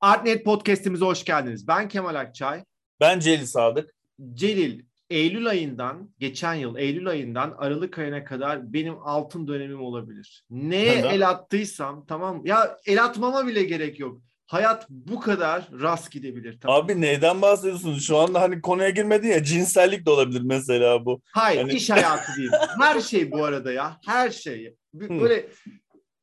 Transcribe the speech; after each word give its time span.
Artnet 0.00 0.44
Podcast'imize 0.44 1.04
hoş 1.04 1.24
geldiniz. 1.24 1.68
Ben 1.68 1.88
Kemal 1.88 2.14
Akçay. 2.14 2.64
Ben 3.00 3.20
Celil 3.20 3.46
Sadık. 3.46 3.94
Celil, 4.34 4.82
Eylül 5.10 5.46
ayından, 5.48 6.10
geçen 6.18 6.54
yıl 6.54 6.76
Eylül 6.76 7.08
ayından 7.08 7.54
Aralık 7.58 7.98
ayına 7.98 8.24
kadar 8.24 8.72
benim 8.72 8.94
altın 9.04 9.48
dönemim 9.48 9.82
olabilir. 9.82 10.44
Neye 10.50 10.98
Neden? 10.98 11.10
el 11.10 11.28
attıysam 11.28 12.06
tamam 12.06 12.46
ya 12.46 12.76
el 12.86 13.04
atmama 13.04 13.46
bile 13.46 13.62
gerek 13.64 13.98
yok. 14.00 14.20
Hayat 14.46 14.86
bu 14.90 15.20
kadar 15.20 15.68
rast 15.80 16.10
gidebilir. 16.10 16.58
Tamam. 16.60 16.84
Abi 16.84 17.00
neyden 17.00 17.42
bahsediyorsun? 17.42 17.98
Şu 17.98 18.16
anda 18.18 18.40
hani 18.40 18.60
konuya 18.60 18.90
girmedin 18.90 19.28
ya 19.28 19.44
cinsellik 19.44 20.06
de 20.06 20.10
olabilir 20.10 20.40
mesela 20.44 21.04
bu. 21.04 21.20
Hayır, 21.32 21.60
Hani- 21.60 21.72
iş 21.72 21.90
hayatı 21.90 22.32
değil. 22.36 22.50
Her 22.80 23.00
şey 23.00 23.30
bu 23.30 23.44
arada 23.44 23.72
ya. 23.72 23.96
Her 24.06 24.30
şey. 24.30 24.74
B- 24.94 25.08
Hı. 25.14 25.40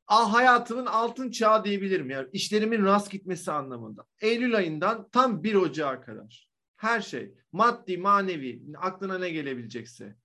Ah, 0.08 0.32
hayatımın 0.34 0.86
altın 0.86 1.30
çağı 1.30 1.64
diyebilirim. 1.64 2.10
Yani 2.10 2.28
işlerimin 2.32 2.84
rast 2.84 3.10
gitmesi 3.10 3.52
anlamında. 3.52 4.04
Eylül 4.20 4.56
ayından 4.56 5.08
tam 5.12 5.42
1 5.42 5.54
Ocağı 5.54 6.02
kadar. 6.02 6.48
Her 6.76 7.00
şey. 7.00 7.34
Maddi, 7.52 7.98
manevi, 7.98 8.62
aklına 8.80 9.18
ne 9.18 9.30
gelebilecekse. 9.30 10.16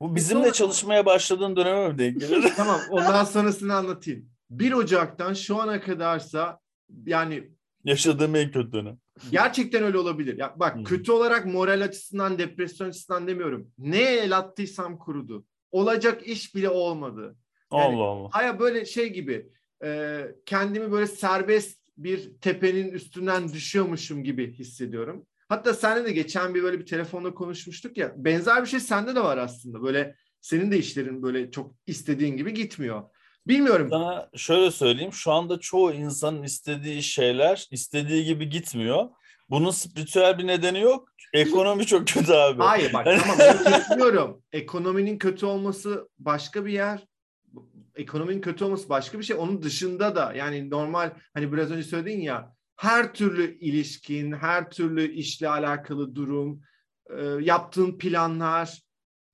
Bu 0.00 0.16
bizimle 0.16 0.42
Sonra- 0.42 0.52
çalışmaya 0.52 1.06
başladığın 1.06 1.56
döneme 1.56 1.88
mi 1.88 1.98
denk 1.98 2.20
gelir? 2.20 2.52
Tamam, 2.56 2.80
ondan 2.90 3.24
sonrasını 3.24 3.74
anlatayım. 3.74 4.30
1 4.50 4.72
Ocak'tan 4.72 5.34
şu 5.34 5.56
ana 5.60 5.80
kadarsa 5.80 6.58
yani 7.06 7.50
Yaşadığım 7.84 8.36
en 8.36 8.50
kötü 8.50 8.72
dönem. 8.72 8.98
gerçekten 9.30 9.82
öyle 9.82 9.98
olabilir. 9.98 10.38
Ya 10.38 10.54
bak 10.56 10.76
Hı. 10.76 10.84
kötü 10.84 11.12
olarak 11.12 11.46
moral 11.46 11.80
açısından, 11.80 12.38
depresyon 12.38 12.88
açısından 12.88 13.26
demiyorum. 13.26 13.70
Neye 13.78 14.20
el 14.20 14.38
attıysam 14.38 14.98
kurudu. 14.98 15.44
Olacak 15.70 16.26
iş 16.26 16.54
bile 16.54 16.68
olmadı. 16.68 17.36
Yani- 17.72 17.96
Allah 17.96 18.04
Allah. 18.04 18.28
Haya 18.32 18.58
böyle 18.58 18.84
şey 18.84 19.12
gibi 19.12 19.46
e, 19.84 20.20
kendimi 20.46 20.92
böyle 20.92 21.06
serbest 21.06 21.80
bir 21.96 22.40
tepenin 22.40 22.92
üstünden 22.92 23.52
düşüyormuşum 23.52 24.24
gibi 24.24 24.52
hissediyorum. 24.52 25.26
Hatta 25.48 25.74
seninle 25.74 26.04
de 26.04 26.12
geçen 26.12 26.54
bir 26.54 26.62
böyle 26.62 26.78
bir 26.78 26.86
telefonda 26.86 27.34
konuşmuştuk 27.34 27.96
ya. 27.96 28.12
Benzer 28.16 28.62
bir 28.62 28.68
şey 28.68 28.80
sende 28.80 29.14
de 29.14 29.20
var 29.20 29.38
aslında. 29.38 29.82
Böyle 29.82 30.14
senin 30.40 30.70
de 30.70 30.78
işlerin 30.78 31.22
böyle 31.22 31.50
çok 31.50 31.74
istediğin 31.86 32.36
gibi 32.36 32.54
gitmiyor. 32.54 33.02
Bilmiyorum. 33.46 33.88
Sana 33.90 34.30
şöyle 34.36 34.70
söyleyeyim. 34.70 35.12
Şu 35.12 35.32
anda 35.32 35.60
çoğu 35.60 35.92
insanın 35.92 36.42
istediği 36.42 37.02
şeyler 37.02 37.66
istediği 37.70 38.24
gibi 38.24 38.48
gitmiyor. 38.48 39.08
Bunun 39.50 39.70
spiritüel 39.70 40.38
bir 40.38 40.46
nedeni 40.46 40.80
yok. 40.80 41.08
Ekonomi 41.32 41.86
çok 41.86 42.08
kötü 42.08 42.32
abi. 42.32 42.62
Hayır 42.62 42.92
bak 42.92 43.04
tamam 43.04 43.36
onu 43.40 43.64
kesmiyorum. 43.64 44.42
Ekonominin 44.52 45.18
kötü 45.18 45.46
olması 45.46 46.08
başka 46.18 46.64
bir 46.66 46.72
yer. 46.72 47.09
Ekonominin 48.00 48.40
kötü 48.40 48.64
olması 48.64 48.88
başka 48.88 49.18
bir 49.18 49.24
şey. 49.24 49.36
Onun 49.36 49.62
dışında 49.62 50.16
da 50.16 50.32
yani 50.32 50.70
normal 50.70 51.10
hani 51.34 51.52
biraz 51.52 51.70
önce 51.70 51.82
söyledin 51.82 52.20
ya 52.20 52.54
her 52.76 53.14
türlü 53.14 53.58
ilişkin, 53.58 54.32
her 54.32 54.70
türlü 54.70 55.12
işle 55.12 55.48
alakalı 55.48 56.14
durum, 56.14 56.62
e, 57.10 57.24
yaptığın 57.24 57.98
planlar 57.98 58.82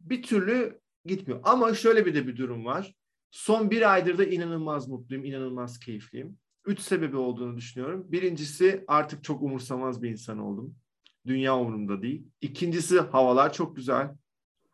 bir 0.01 0.23
türlü 0.23 0.81
gitmiyor. 1.05 1.41
Ama 1.45 1.75
şöyle 1.75 2.07
bir 2.07 2.15
de 2.15 2.27
bir 2.27 2.37
durum 2.37 2.65
var. 2.65 2.95
Son 3.31 3.71
bir 3.71 3.93
aydır 3.93 4.19
da 4.19 4.25
inanılmaz 4.25 4.89
mutluyum, 4.89 5.25
inanılmaz 5.25 5.79
keyifliyim. 5.79 6.39
Üç 6.67 6.81
sebebi 6.81 7.17
olduğunu 7.17 7.57
düşünüyorum. 7.57 8.07
Birincisi 8.13 8.85
artık 8.89 9.25
çok 9.25 9.43
umursamaz 9.43 10.03
bir 10.03 10.11
insan 10.11 10.39
oldum. 10.39 10.75
Dünya 11.27 11.59
umurumda 11.59 12.03
değil. 12.03 12.27
İkincisi 12.41 13.01
havalar 13.01 13.53
çok 13.53 13.77
güzel. 13.77 14.11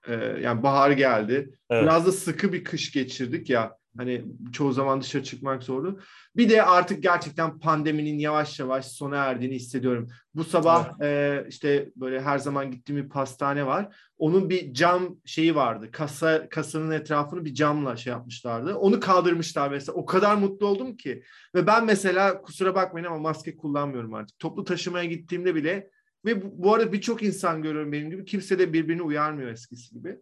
Ee, 0.07 0.15
yani 0.15 0.63
bahar 0.63 0.91
geldi. 0.91 1.59
Evet. 1.71 1.83
Biraz 1.83 2.07
da 2.07 2.13
sıkı 2.13 2.53
bir 2.53 2.65
kış 2.65 2.93
geçirdik 2.93 3.51
ya. 3.51 3.79
Hani 3.97 4.25
çoğu 4.53 4.73
zaman 4.73 5.01
dışarı 5.01 5.23
çıkmak 5.23 5.63
zordu. 5.63 6.01
Bir 6.37 6.49
de 6.49 6.63
artık 6.63 7.03
gerçekten 7.03 7.59
pandeminin 7.59 8.19
yavaş 8.19 8.61
yavaş 8.61 8.87
sona 8.87 9.17
erdiğini 9.17 9.55
hissediyorum. 9.55 10.09
Bu 10.35 10.45
sabah 10.45 11.01
e, 11.01 11.45
işte 11.49 11.91
böyle 11.97 12.21
her 12.21 12.39
zaman 12.39 12.71
gittiğim 12.71 13.05
bir 13.05 13.09
pastane 13.09 13.67
var. 13.67 13.97
Onun 14.19 14.51
bir 14.51 14.75
cam 14.75 15.17
şeyi 15.25 15.55
vardı. 15.55 15.91
Kasa 15.93 16.49
kasanın 16.49 16.91
etrafını 16.91 17.45
bir 17.45 17.55
camla 17.55 17.97
şey 17.97 18.11
yapmışlardı. 18.11 18.75
Onu 18.75 19.01
kaldırmışlar 19.01 19.71
mesela. 19.71 19.97
O 19.97 20.07
kadar 20.07 20.35
mutlu 20.35 20.67
oldum 20.67 20.97
ki. 20.97 21.23
Ve 21.55 21.67
ben 21.67 21.85
mesela 21.87 22.43
kusura 22.43 22.75
bakmayın 22.75 23.07
ama 23.07 23.19
maske 23.19 23.57
kullanmıyorum 23.57 24.15
artık. 24.15 24.39
Toplu 24.39 24.65
taşımaya 24.65 25.05
gittiğimde 25.05 25.55
bile 25.55 25.91
ve 26.25 26.43
bu, 26.43 26.63
bu 26.63 26.75
arada 26.75 26.93
birçok 26.93 27.23
insan 27.23 27.63
görüyorum 27.63 27.93
benim 27.93 28.11
gibi. 28.11 28.25
Kimse 28.25 28.59
de 28.59 28.73
birbirini 28.73 29.03
uyarmıyor 29.03 29.51
eskisi 29.51 29.95
gibi. 29.95 30.19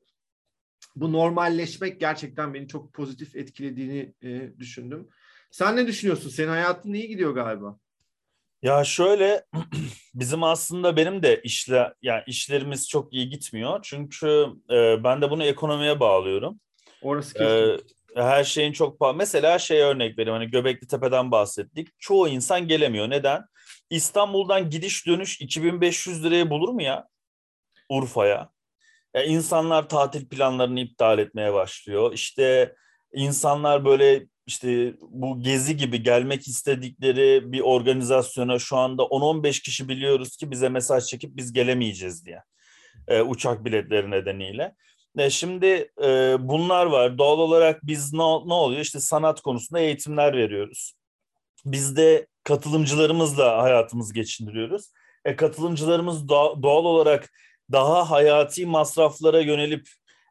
Bu 0.96 1.12
normalleşmek 1.12 2.00
gerçekten 2.00 2.54
beni 2.54 2.68
çok 2.68 2.92
pozitif 2.92 3.36
etkilediğini 3.36 4.14
e, 4.22 4.58
düşündüm. 4.58 5.08
Sen 5.50 5.76
ne 5.76 5.86
düşünüyorsun? 5.86 6.30
Senin 6.30 6.48
hayatın 6.48 6.92
iyi 6.92 7.08
gidiyor 7.08 7.34
galiba. 7.34 7.78
Ya 8.62 8.84
şöyle 8.84 9.44
bizim 10.14 10.42
aslında 10.42 10.96
benim 10.96 11.22
de 11.22 11.40
işle 11.42 11.94
yani 12.02 12.22
işlerimiz 12.26 12.88
çok 12.88 13.12
iyi 13.12 13.28
gitmiyor. 13.28 13.80
Çünkü 13.82 14.46
e, 14.70 15.04
ben 15.04 15.22
de 15.22 15.30
bunu 15.30 15.44
ekonomiye 15.44 16.00
bağlıyorum. 16.00 16.60
Orası 17.02 17.38
E, 17.38 17.38
kesin. 17.38 17.86
her 18.16 18.44
şeyin 18.44 18.72
çok 18.72 18.98
pahalı. 19.00 19.16
Mesela 19.16 19.58
şey 19.58 19.80
örnek 19.80 20.18
vereyim 20.18 20.38
hani 20.38 20.50
Göbekli 20.50 20.86
Tepe'den 20.86 21.30
bahsettik. 21.30 21.88
Çoğu 21.98 22.28
insan 22.28 22.68
gelemiyor. 22.68 23.10
Neden? 23.10 23.42
İstanbul'dan 23.90 24.70
gidiş 24.70 25.06
dönüş 25.06 25.40
2500 25.40 26.24
liraya 26.24 26.50
bulur 26.50 26.68
mu 26.68 26.82
ya? 26.82 27.08
Urfa'ya. 27.88 28.50
Ya 29.14 29.24
insanlar 29.24 29.88
tatil 29.88 30.28
planlarını 30.28 30.80
iptal 30.80 31.18
etmeye 31.18 31.52
başlıyor. 31.52 32.12
İşte 32.12 32.74
insanlar 33.14 33.84
böyle 33.84 34.26
işte 34.46 34.94
bu 35.00 35.40
gezi 35.42 35.76
gibi 35.76 36.02
gelmek 36.02 36.48
istedikleri 36.48 37.52
bir 37.52 37.60
organizasyona 37.60 38.58
şu 38.58 38.76
anda 38.76 39.02
10-15 39.02 39.62
kişi 39.62 39.88
biliyoruz 39.88 40.36
ki 40.36 40.50
bize 40.50 40.68
mesaj 40.68 41.04
çekip 41.04 41.36
biz 41.36 41.52
gelemeyeceğiz 41.52 42.26
diye. 42.26 42.42
E, 43.08 43.22
uçak 43.22 43.64
biletleri 43.64 44.10
nedeniyle. 44.10 44.74
E, 45.18 45.30
şimdi 45.30 45.92
e, 46.02 46.36
bunlar 46.40 46.86
var. 46.86 47.18
Doğal 47.18 47.38
olarak 47.38 47.86
biz 47.86 48.12
ne, 48.12 48.18
ne 48.18 48.54
oluyor? 48.54 48.80
İşte 48.80 49.00
sanat 49.00 49.40
konusunda 49.40 49.80
eğitimler 49.80 50.36
veriyoruz. 50.36 50.94
Biz 51.64 51.96
de 51.96 52.26
katılımcılarımızla 52.44 53.62
hayatımızı 53.62 54.14
geçindiriyoruz. 54.14 54.90
E, 55.24 55.36
katılımcılarımız 55.36 56.28
doğa- 56.28 56.62
doğal 56.62 56.84
olarak 56.84 57.30
daha 57.72 58.10
hayati 58.10 58.66
masraflara 58.66 59.40
yönelip 59.40 59.88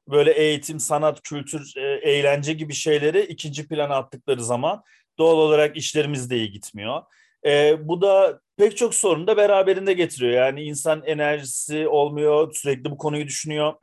böyle 0.08 0.32
eğitim, 0.32 0.80
sanat, 0.80 1.22
kültür, 1.22 1.74
e, 1.78 1.82
eğlence 2.12 2.54
gibi 2.54 2.74
şeyleri 2.74 3.22
ikinci 3.22 3.68
plana 3.68 3.96
attıkları 3.96 4.44
zaman 4.44 4.84
doğal 5.18 5.38
olarak 5.38 5.78
işlerimiz 5.78 6.30
de 6.30 6.38
iyi 6.38 6.52
gitmiyor. 6.52 7.02
E, 7.46 7.78
bu 7.88 8.02
da 8.02 8.40
pek 8.58 8.78
çok 8.78 8.96
sorunu 8.96 9.28
da 9.28 9.38
beraberinde 9.38 9.94
getiriyor. 9.94 10.34
Yani 10.34 10.64
insan 10.64 11.04
enerjisi 11.06 11.88
olmuyor, 11.88 12.54
sürekli 12.54 12.92
bu 12.92 12.98
konuyu 12.98 13.28
düşünüyor. 13.28 13.74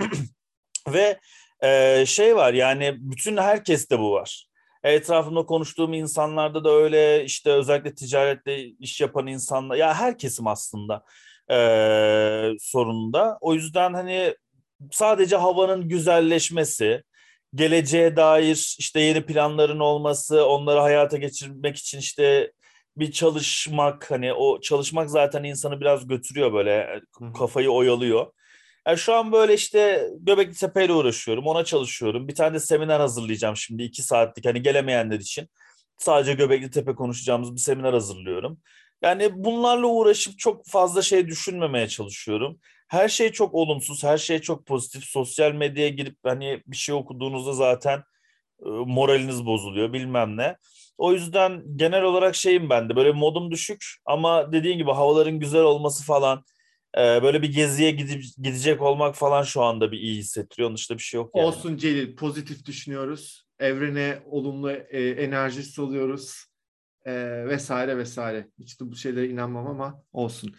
Ve 0.88 1.21
e, 1.62 2.05
şey 2.06 2.37
var 2.37 2.53
yani 2.55 2.97
bütün 2.99 3.37
herkeste 3.37 3.99
bu 3.99 4.12
var. 4.12 4.47
Etrafımda 4.83 5.47
konuştuğum 5.47 5.93
insanlarda 5.93 6.65
da 6.65 6.71
öyle 6.71 7.25
işte 7.25 7.50
özellikle 7.53 7.94
ticaretle 7.94 8.65
iş 8.65 9.00
yapan 9.00 9.27
insanlar 9.27 9.77
ya 9.77 9.94
her 9.94 10.19
kesim 10.19 10.47
aslında 10.47 11.05
e, 11.51 11.59
sorununda. 12.61 13.39
O 13.41 13.55
yüzden 13.55 13.95
hani 13.95 14.34
sadece 14.91 15.37
havanın 15.37 15.89
güzelleşmesi, 15.89 17.03
geleceğe 17.55 18.17
dair 18.17 18.77
işte 18.79 19.01
yeni 19.01 19.27
planların 19.27 19.81
olması, 19.81 20.47
onları 20.47 20.81
hayata 20.81 21.17
geçirmek 21.17 21.77
için 21.77 21.99
işte 21.99 22.53
bir 22.97 23.12
çalışmak 23.12 24.11
hani 24.11 24.33
o 24.33 24.61
çalışmak 24.61 25.11
zaten 25.11 25.45
insanı 25.45 25.81
biraz 25.81 26.06
götürüyor 26.09 26.53
böyle 26.53 27.01
kafayı 27.39 27.71
oyalıyor. 27.71 28.27
Yani 28.87 28.99
şu 28.99 29.15
an 29.15 29.33
böyle 29.33 29.55
işte 29.55 30.11
Göbekli 30.21 30.55
Tepe'yle 30.55 30.93
uğraşıyorum, 30.93 31.47
ona 31.47 31.65
çalışıyorum. 31.65 32.29
Bir 32.29 32.35
tane 32.35 32.55
de 32.55 32.61
seminer 32.61 33.01
hazırlayacağım 33.01 33.56
şimdi 33.56 33.83
iki 33.83 34.03
saatlik 34.03 34.47
hani 34.47 34.62
gelemeyenler 34.62 35.21
için. 35.21 35.49
Sadece 35.99 36.33
Göbekli 36.33 36.71
Tepe 36.71 36.95
konuşacağımız 36.95 37.55
bir 37.55 37.61
seminer 37.61 37.93
hazırlıyorum. 37.93 38.59
Yani 39.03 39.31
bunlarla 39.34 39.87
uğraşıp 39.87 40.39
çok 40.39 40.67
fazla 40.67 41.03
şey 41.03 41.26
düşünmemeye 41.26 41.88
çalışıyorum. 41.88 42.59
Her 42.88 43.09
şey 43.09 43.32
çok 43.32 43.55
olumsuz, 43.55 44.05
her 44.05 44.19
şey 44.19 44.38
çok 44.38 44.67
pozitif. 44.67 45.05
Sosyal 45.05 45.53
medyaya 45.53 45.88
girip 45.88 46.17
hani 46.25 46.62
bir 46.67 46.76
şey 46.76 46.94
okuduğunuzda 46.94 47.53
zaten 47.53 48.03
moraliniz 48.87 49.47
bozuluyor 49.47 49.93
bilmem 49.93 50.37
ne. 50.37 50.56
O 50.99 51.12
yüzden 51.12 51.62
genel 51.76 52.03
olarak 52.03 52.35
şeyim 52.35 52.70
ben 52.70 52.88
de 52.88 52.97
böyle 52.97 53.12
modum 53.12 53.50
düşük 53.50 53.85
ama 54.05 54.53
dediğin 54.53 54.79
gibi 54.79 54.91
havaların 54.91 55.38
güzel 55.38 55.62
olması 55.62 56.05
falan 56.05 56.44
böyle 56.97 57.43
bir 57.43 57.53
geziye 57.53 57.91
gidip 57.91 58.23
gidecek 58.43 58.82
olmak 58.82 59.15
falan 59.15 59.43
şu 59.43 59.62
anda 59.62 59.93
bir 59.93 59.99
iyi 59.99 60.19
hissettiriyor. 60.19 60.69
Onun 60.69 60.76
dışında 60.76 60.99
bir 60.99 61.03
şey 61.03 61.19
yok 61.19 61.31
yani. 61.35 61.47
Olsun 61.47 61.76
Celil. 61.76 62.17
Pozitif 62.17 62.67
düşünüyoruz. 62.67 63.47
Evrene 63.59 64.19
olumlu 64.31 64.70
enerji 64.73 65.62
salıyoruz. 65.62 66.45
E, 67.06 67.47
vesaire 67.49 67.99
vesaire. 67.99 68.49
Hiç 68.58 68.81
de 68.81 68.91
bu 68.91 68.97
şeylere 68.97 69.29
inanmam 69.29 69.67
ama 69.67 70.03
olsun. 70.12 70.55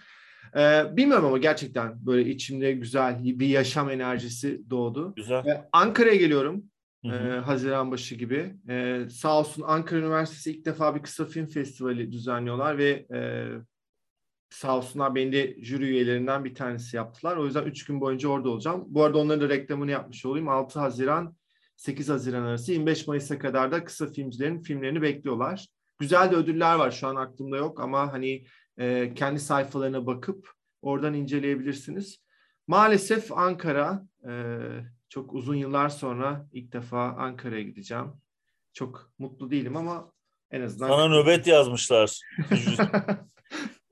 E, 0.55 0.83
bilmiyorum 0.97 1.25
ama 1.25 1.37
gerçekten 1.37 2.05
böyle 2.05 2.29
içimde 2.29 2.71
güzel 2.71 3.23
bir 3.23 3.47
yaşam 3.47 3.89
enerjisi 3.89 4.69
doğdu. 4.69 5.13
Güzel. 5.15 5.45
E, 5.45 5.69
Ankara'ya 5.71 6.15
geliyorum. 6.15 6.63
Hı 7.05 7.11
hı. 7.11 7.35
e, 7.35 7.39
Haziran 7.39 7.91
başı 7.91 8.15
gibi. 8.15 8.55
E, 8.69 9.05
sağ 9.09 9.39
olsun 9.39 9.63
Ankara 9.67 9.99
Üniversitesi 9.99 10.51
ilk 10.51 10.65
defa 10.65 10.95
bir 10.95 11.01
kısa 11.01 11.25
film 11.25 11.47
festivali 11.47 12.11
düzenliyorlar 12.11 12.77
ve 12.77 13.05
e, 13.13 13.19
sağ 14.49 14.77
olsunlar 14.77 15.15
beni 15.15 15.31
de 15.31 15.57
jüri 15.61 15.85
üyelerinden 15.85 16.45
bir 16.45 16.55
tanesi 16.55 16.95
yaptılar. 16.95 17.37
O 17.37 17.45
yüzden 17.45 17.63
3 17.63 17.85
gün 17.85 18.01
boyunca 18.01 18.29
orada 18.29 18.49
olacağım. 18.49 18.83
Bu 18.87 19.03
arada 19.03 19.17
onların 19.17 19.49
da 19.49 19.53
reklamını 19.53 19.91
yapmış 19.91 20.25
olayım. 20.25 20.49
6 20.49 20.79
Haziran 20.79 21.35
8 21.75 22.09
Haziran 22.09 22.43
arası 22.43 22.71
25 22.71 23.07
Mayıs'a 23.07 23.39
kadar 23.39 23.71
da 23.71 23.83
kısa 23.83 24.07
filmcilerin 24.07 24.61
filmlerini 24.61 25.01
bekliyorlar. 25.01 25.67
Güzel 25.99 26.31
de 26.31 26.35
ödüller 26.35 26.75
var 26.75 26.91
şu 26.91 27.07
an 27.07 27.15
aklımda 27.15 27.57
yok 27.57 27.79
ama 27.79 28.13
hani 28.13 28.45
e, 28.77 29.13
kendi 29.13 29.39
sayfalarına 29.39 30.05
bakıp 30.05 30.51
oradan 30.81 31.13
inceleyebilirsiniz. 31.13 32.21
Maalesef 32.67 33.31
Ankara 33.31 34.03
e, 34.29 34.31
çok 35.09 35.33
uzun 35.33 35.55
yıllar 35.55 35.89
sonra 35.89 36.47
ilk 36.51 36.73
defa 36.73 37.03
Ankara'ya 37.03 37.61
gideceğim. 37.61 38.11
Çok 38.73 39.11
mutlu 39.19 39.51
değilim 39.51 39.77
ama 39.77 40.11
en 40.51 40.61
azından... 40.61 40.87
Sana 40.87 41.07
nöbet 41.07 41.47
yazmışlar. 41.47 42.19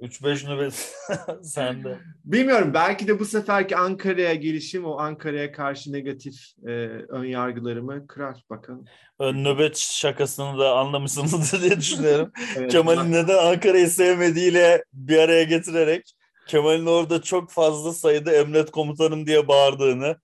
3-5 0.05 0.49
nöbet 0.49 0.95
sende. 1.43 1.99
Bilmiyorum 2.25 2.71
belki 2.73 3.07
de 3.07 3.19
bu 3.19 3.25
seferki 3.25 3.77
Ankara'ya 3.77 4.35
gelişim 4.35 4.85
o 4.85 4.97
Ankara'ya 4.97 5.51
karşı 5.51 5.93
negatif 5.93 6.35
e, 6.67 6.71
ön 7.09 7.25
yargılarımı 7.25 8.07
kırar 8.07 8.43
bakalım. 8.49 8.85
Ön 9.19 9.43
nöbet 9.43 9.77
şakasını 9.77 10.59
da 10.59 10.77
anlamışsınızdır 10.77 11.61
diye 11.63 11.77
düşünüyorum. 11.77 12.31
Evet, 12.57 12.71
Kemal'in 12.71 13.11
neden 13.11 13.37
Ankara'yı 13.37 13.89
sevmediğiyle 13.89 14.83
bir 14.93 15.17
araya 15.17 15.43
getirerek 15.43 16.15
Kemal'in 16.47 16.85
orada 16.85 17.21
çok 17.21 17.51
fazla 17.51 17.93
sayıda 17.93 18.31
emret 18.31 18.71
komutanım 18.71 19.27
diye 19.27 19.47
bağırdığını 19.47 20.17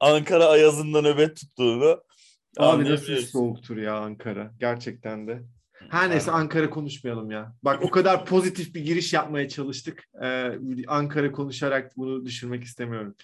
Ankara 0.00 0.46
ayazında 0.46 1.00
nöbet 1.00 1.36
tuttuğunu 1.36 2.02
Abi 2.58 2.84
nasıl 2.84 3.16
soğuktur 3.16 3.76
ya 3.76 3.96
Ankara 3.96 4.50
gerçekten 4.60 5.28
de. 5.28 5.42
Her 5.90 6.10
neyse 6.10 6.30
Ankara 6.30 6.70
konuşmayalım 6.70 7.30
ya. 7.30 7.52
Bak 7.62 7.82
o 7.82 7.90
kadar 7.90 8.24
pozitif 8.26 8.74
bir 8.74 8.80
giriş 8.80 9.12
yapmaya 9.12 9.48
çalıştık. 9.48 10.04
Ee, 10.22 10.58
Ankara 10.86 11.32
konuşarak 11.32 11.96
bunu 11.96 12.24
düşürmek 12.24 12.64
istemiyorum. 12.64 13.14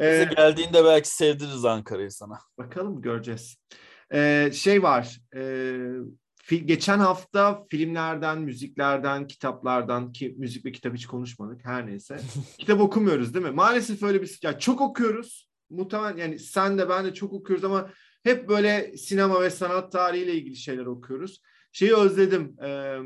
Ee, 0.00 0.12
Bize 0.12 0.34
geldiğinde 0.36 0.84
belki 0.84 1.08
sevdiririz 1.08 1.64
Ankara'yı 1.64 2.10
sana. 2.10 2.38
Bakalım 2.58 3.02
göreceğiz. 3.02 3.56
Ee, 4.12 4.50
şey 4.54 4.82
var. 4.82 5.20
E, 5.36 6.56
geçen 6.64 6.98
hafta 6.98 7.64
filmlerden, 7.70 8.38
müziklerden, 8.38 9.26
kitaplardan 9.26 10.12
ki 10.12 10.34
müzik 10.38 10.64
ve 10.64 10.72
kitap 10.72 10.94
hiç 10.94 11.06
konuşmadık 11.06 11.64
her 11.64 11.86
neyse. 11.86 12.20
kitap 12.58 12.80
okumuyoruz 12.80 13.34
değil 13.34 13.46
mi? 13.46 13.50
Maalesef 13.50 14.02
öyle 14.02 14.22
bir 14.22 14.38
ya 14.42 14.58
çok 14.58 14.80
okuyoruz. 14.80 15.50
Muhtemelen 15.70 16.16
yani 16.16 16.38
sen 16.38 16.78
de 16.78 16.88
ben 16.88 17.04
de 17.04 17.14
çok 17.14 17.32
okuyoruz 17.32 17.64
ama 17.64 17.90
hep 18.24 18.48
böyle 18.48 18.96
sinema 18.96 19.40
ve 19.40 19.50
sanat 19.50 19.92
tarihiyle 19.92 20.34
ilgili 20.34 20.56
şeyler 20.56 20.86
okuyoruz 20.86 21.40
şeyi 21.74 21.94
özledim. 21.94 22.56
E, 22.64 22.98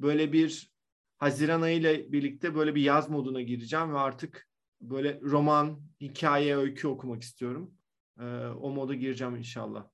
böyle 0.00 0.32
bir 0.32 0.70
Haziran 1.18 1.62
ayı 1.62 1.76
ile 1.76 2.12
birlikte 2.12 2.54
böyle 2.54 2.74
bir 2.74 2.82
yaz 2.82 3.10
moduna 3.10 3.40
gireceğim 3.40 3.94
ve 3.94 3.98
artık 3.98 4.48
böyle 4.80 5.20
roman, 5.22 5.80
hikaye, 6.00 6.56
öykü 6.56 6.88
okumak 6.88 7.22
istiyorum. 7.22 7.74
E, 8.20 8.24
o 8.46 8.70
moda 8.70 8.94
gireceğim 8.94 9.36
inşallah. 9.36 9.84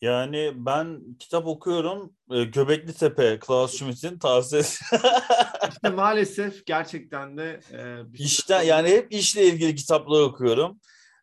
Yani 0.00 0.52
ben 0.54 1.00
kitap 1.18 1.46
okuyorum. 1.46 2.12
Göbekli 2.28 2.92
Tepe, 2.94 3.38
Klaus 3.38 3.78
Schmidt'in 3.78 4.18
tavsiye 4.18 4.62
İşte 5.68 5.90
maalesef 5.90 6.66
gerçekten 6.66 7.38
de 7.38 7.60
e, 7.72 8.12
bir 8.12 8.18
işte 8.18 8.54
yani 8.54 8.88
hep 8.88 9.12
işle 9.12 9.46
ilgili 9.46 9.74
kitaplar 9.74 10.20
okuyorum. 10.20 10.80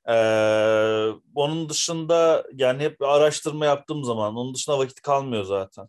Ee, 0.08 1.14
onun 1.36 1.70
dışında 1.70 2.44
yani 2.54 2.84
hep 2.84 3.02
araştırma 3.02 3.66
yaptığım 3.66 4.04
zaman 4.04 4.36
onun 4.36 4.54
dışında 4.54 4.78
vakit 4.80 5.02
kalmıyor 5.02 5.44
zaten. 5.44 5.88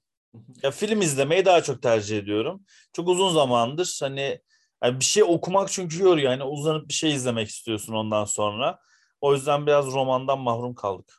Ya 0.62 0.70
film 0.70 1.00
izlemeyi 1.00 1.44
daha 1.44 1.62
çok 1.62 1.82
tercih 1.82 2.18
ediyorum. 2.18 2.64
Çok 2.92 3.08
uzun 3.08 3.30
zamandır 3.30 3.98
hani 4.02 4.40
yani 4.84 5.00
bir 5.00 5.04
şey 5.04 5.22
okumak 5.22 5.70
çünkü 5.70 6.02
yoruyor. 6.02 6.30
Yani 6.30 6.44
uzanıp 6.44 6.88
bir 6.88 6.94
şey 6.94 7.14
izlemek 7.14 7.48
istiyorsun 7.48 7.94
ondan 7.94 8.24
sonra. 8.24 8.78
O 9.20 9.34
yüzden 9.34 9.66
biraz 9.66 9.86
romandan 9.86 10.38
mahrum 10.38 10.74
kaldık. 10.74 11.12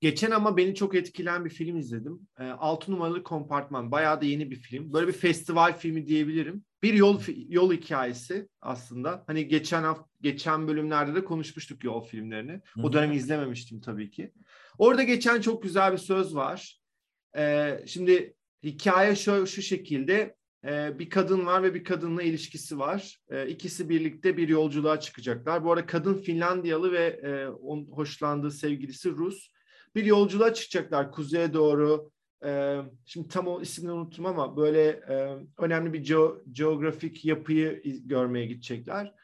Geçen 0.00 0.30
ama 0.30 0.56
beni 0.56 0.74
çok 0.74 0.94
etkilen 0.94 1.44
bir 1.44 1.50
film 1.50 1.76
izledim. 1.76 2.28
E, 2.40 2.44
Altı 2.44 2.92
numaralı 2.92 3.22
kompartman. 3.22 3.90
Bayağı 3.92 4.20
da 4.20 4.24
yeni 4.24 4.50
bir 4.50 4.56
film. 4.56 4.92
Böyle 4.92 5.06
bir 5.06 5.12
festival 5.12 5.78
filmi 5.78 6.06
diyebilirim. 6.06 6.64
Bir 6.82 6.94
yol 6.94 7.20
yol 7.48 7.72
hikayesi 7.72 8.48
aslında. 8.60 9.24
Hani 9.26 9.48
geçen 9.48 9.82
hafta 9.82 10.04
geçen 10.20 10.68
bölümlerde 10.68 11.14
de 11.14 11.24
konuşmuştuk 11.24 11.84
yol 11.84 12.04
filmlerini. 12.04 12.60
O 12.82 12.92
dönem 12.92 13.12
izlememiştim 13.12 13.80
tabii 13.80 14.10
ki. 14.10 14.32
Orada 14.78 15.02
geçen 15.02 15.40
çok 15.40 15.62
güzel 15.62 15.92
bir 15.92 15.98
söz 15.98 16.34
var. 16.34 16.80
E, 17.36 17.76
şimdi 17.86 18.34
Hikaye 18.62 19.16
şu, 19.16 19.46
şu 19.46 19.62
şekilde 19.62 20.34
e, 20.64 20.98
bir 20.98 21.10
kadın 21.10 21.46
var 21.46 21.62
ve 21.62 21.74
bir 21.74 21.84
kadınla 21.84 22.22
ilişkisi 22.22 22.78
var. 22.78 23.18
E, 23.30 23.48
ikisi 23.48 23.88
birlikte 23.88 24.36
bir 24.36 24.48
yolculuğa 24.48 25.00
çıkacaklar. 25.00 25.64
Bu 25.64 25.72
arada 25.72 25.86
kadın 25.86 26.14
Finlandiyalı 26.14 26.92
ve 26.92 27.04
e, 27.06 27.46
onun 27.46 27.86
hoşlandığı 27.86 28.50
sevgilisi 28.50 29.10
Rus. 29.10 29.48
Bir 29.94 30.04
yolculuğa 30.04 30.54
çıkacaklar 30.54 31.12
kuzeye 31.12 31.52
doğru. 31.52 32.10
E, 32.44 32.78
şimdi 33.04 33.28
tam 33.28 33.46
o 33.46 33.60
ismini 33.60 33.92
unuttum 33.92 34.26
ama 34.26 34.56
böyle 34.56 34.88
e, 34.88 35.36
önemli 35.58 35.92
bir 35.92 35.98
geo, 35.98 36.42
geografik 36.52 37.24
yapıyı 37.24 37.82
görmeye 37.84 38.46
gidecekler. 38.46 39.14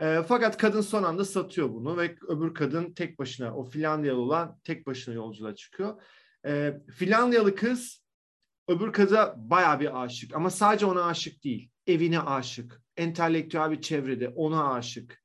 E, 0.00 0.22
fakat 0.28 0.56
kadın 0.56 0.80
son 0.80 1.02
anda 1.02 1.24
satıyor 1.24 1.72
bunu 1.72 1.96
ve 1.96 2.16
öbür 2.28 2.54
kadın 2.54 2.92
tek 2.92 3.18
başına, 3.18 3.56
o 3.56 3.64
Finlandiyalı 3.64 4.20
olan 4.20 4.58
tek 4.64 4.86
başına 4.86 5.14
yolculuğa 5.14 5.54
çıkıyor. 5.54 6.02
E, 6.46 6.80
Finlandiyalı 6.90 7.54
kız 7.54 8.01
Öbür 8.72 8.92
kıza 8.92 9.34
baya 9.36 9.80
bir 9.80 10.02
aşık 10.02 10.34
ama 10.34 10.50
sadece 10.50 10.86
ona 10.86 11.04
aşık 11.04 11.44
değil. 11.44 11.70
Evine 11.86 12.20
aşık. 12.20 12.82
Entelektüel 12.96 13.70
bir 13.70 13.80
çevrede 13.80 14.28
ona 14.28 14.72
aşık. 14.72 15.22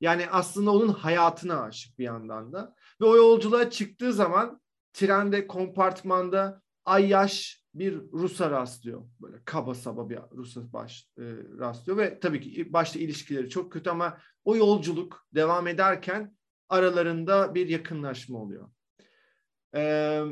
Yani 0.00 0.26
aslında 0.30 0.70
onun 0.70 0.88
hayatına 0.88 1.62
aşık 1.62 1.98
bir 1.98 2.04
yandan 2.04 2.52
da. 2.52 2.74
Ve 3.00 3.04
o 3.04 3.16
yolculuğa 3.16 3.70
çıktığı 3.70 4.12
zaman 4.12 4.60
trende, 4.92 5.46
kompartmanda 5.46 6.62
ay 6.84 7.08
yaş 7.08 7.64
bir 7.74 8.00
Rus'a 8.12 8.50
rastlıyor. 8.50 9.02
Böyle 9.20 9.36
kaba 9.44 9.74
saba 9.74 10.10
bir 10.10 10.18
Rus'a 10.32 10.72
baş, 10.72 11.08
e, 11.18 11.22
rastlıyor 11.58 11.98
ve 11.98 12.20
tabii 12.20 12.40
ki 12.40 12.72
başta 12.72 12.98
ilişkileri 12.98 13.48
çok 13.50 13.72
kötü 13.72 13.90
ama 13.90 14.18
o 14.44 14.56
yolculuk 14.56 15.26
devam 15.34 15.66
ederken 15.66 16.36
aralarında 16.68 17.54
bir 17.54 17.68
yakınlaşma 17.68 18.38
oluyor. 18.38 18.70
Ee, 19.74 20.22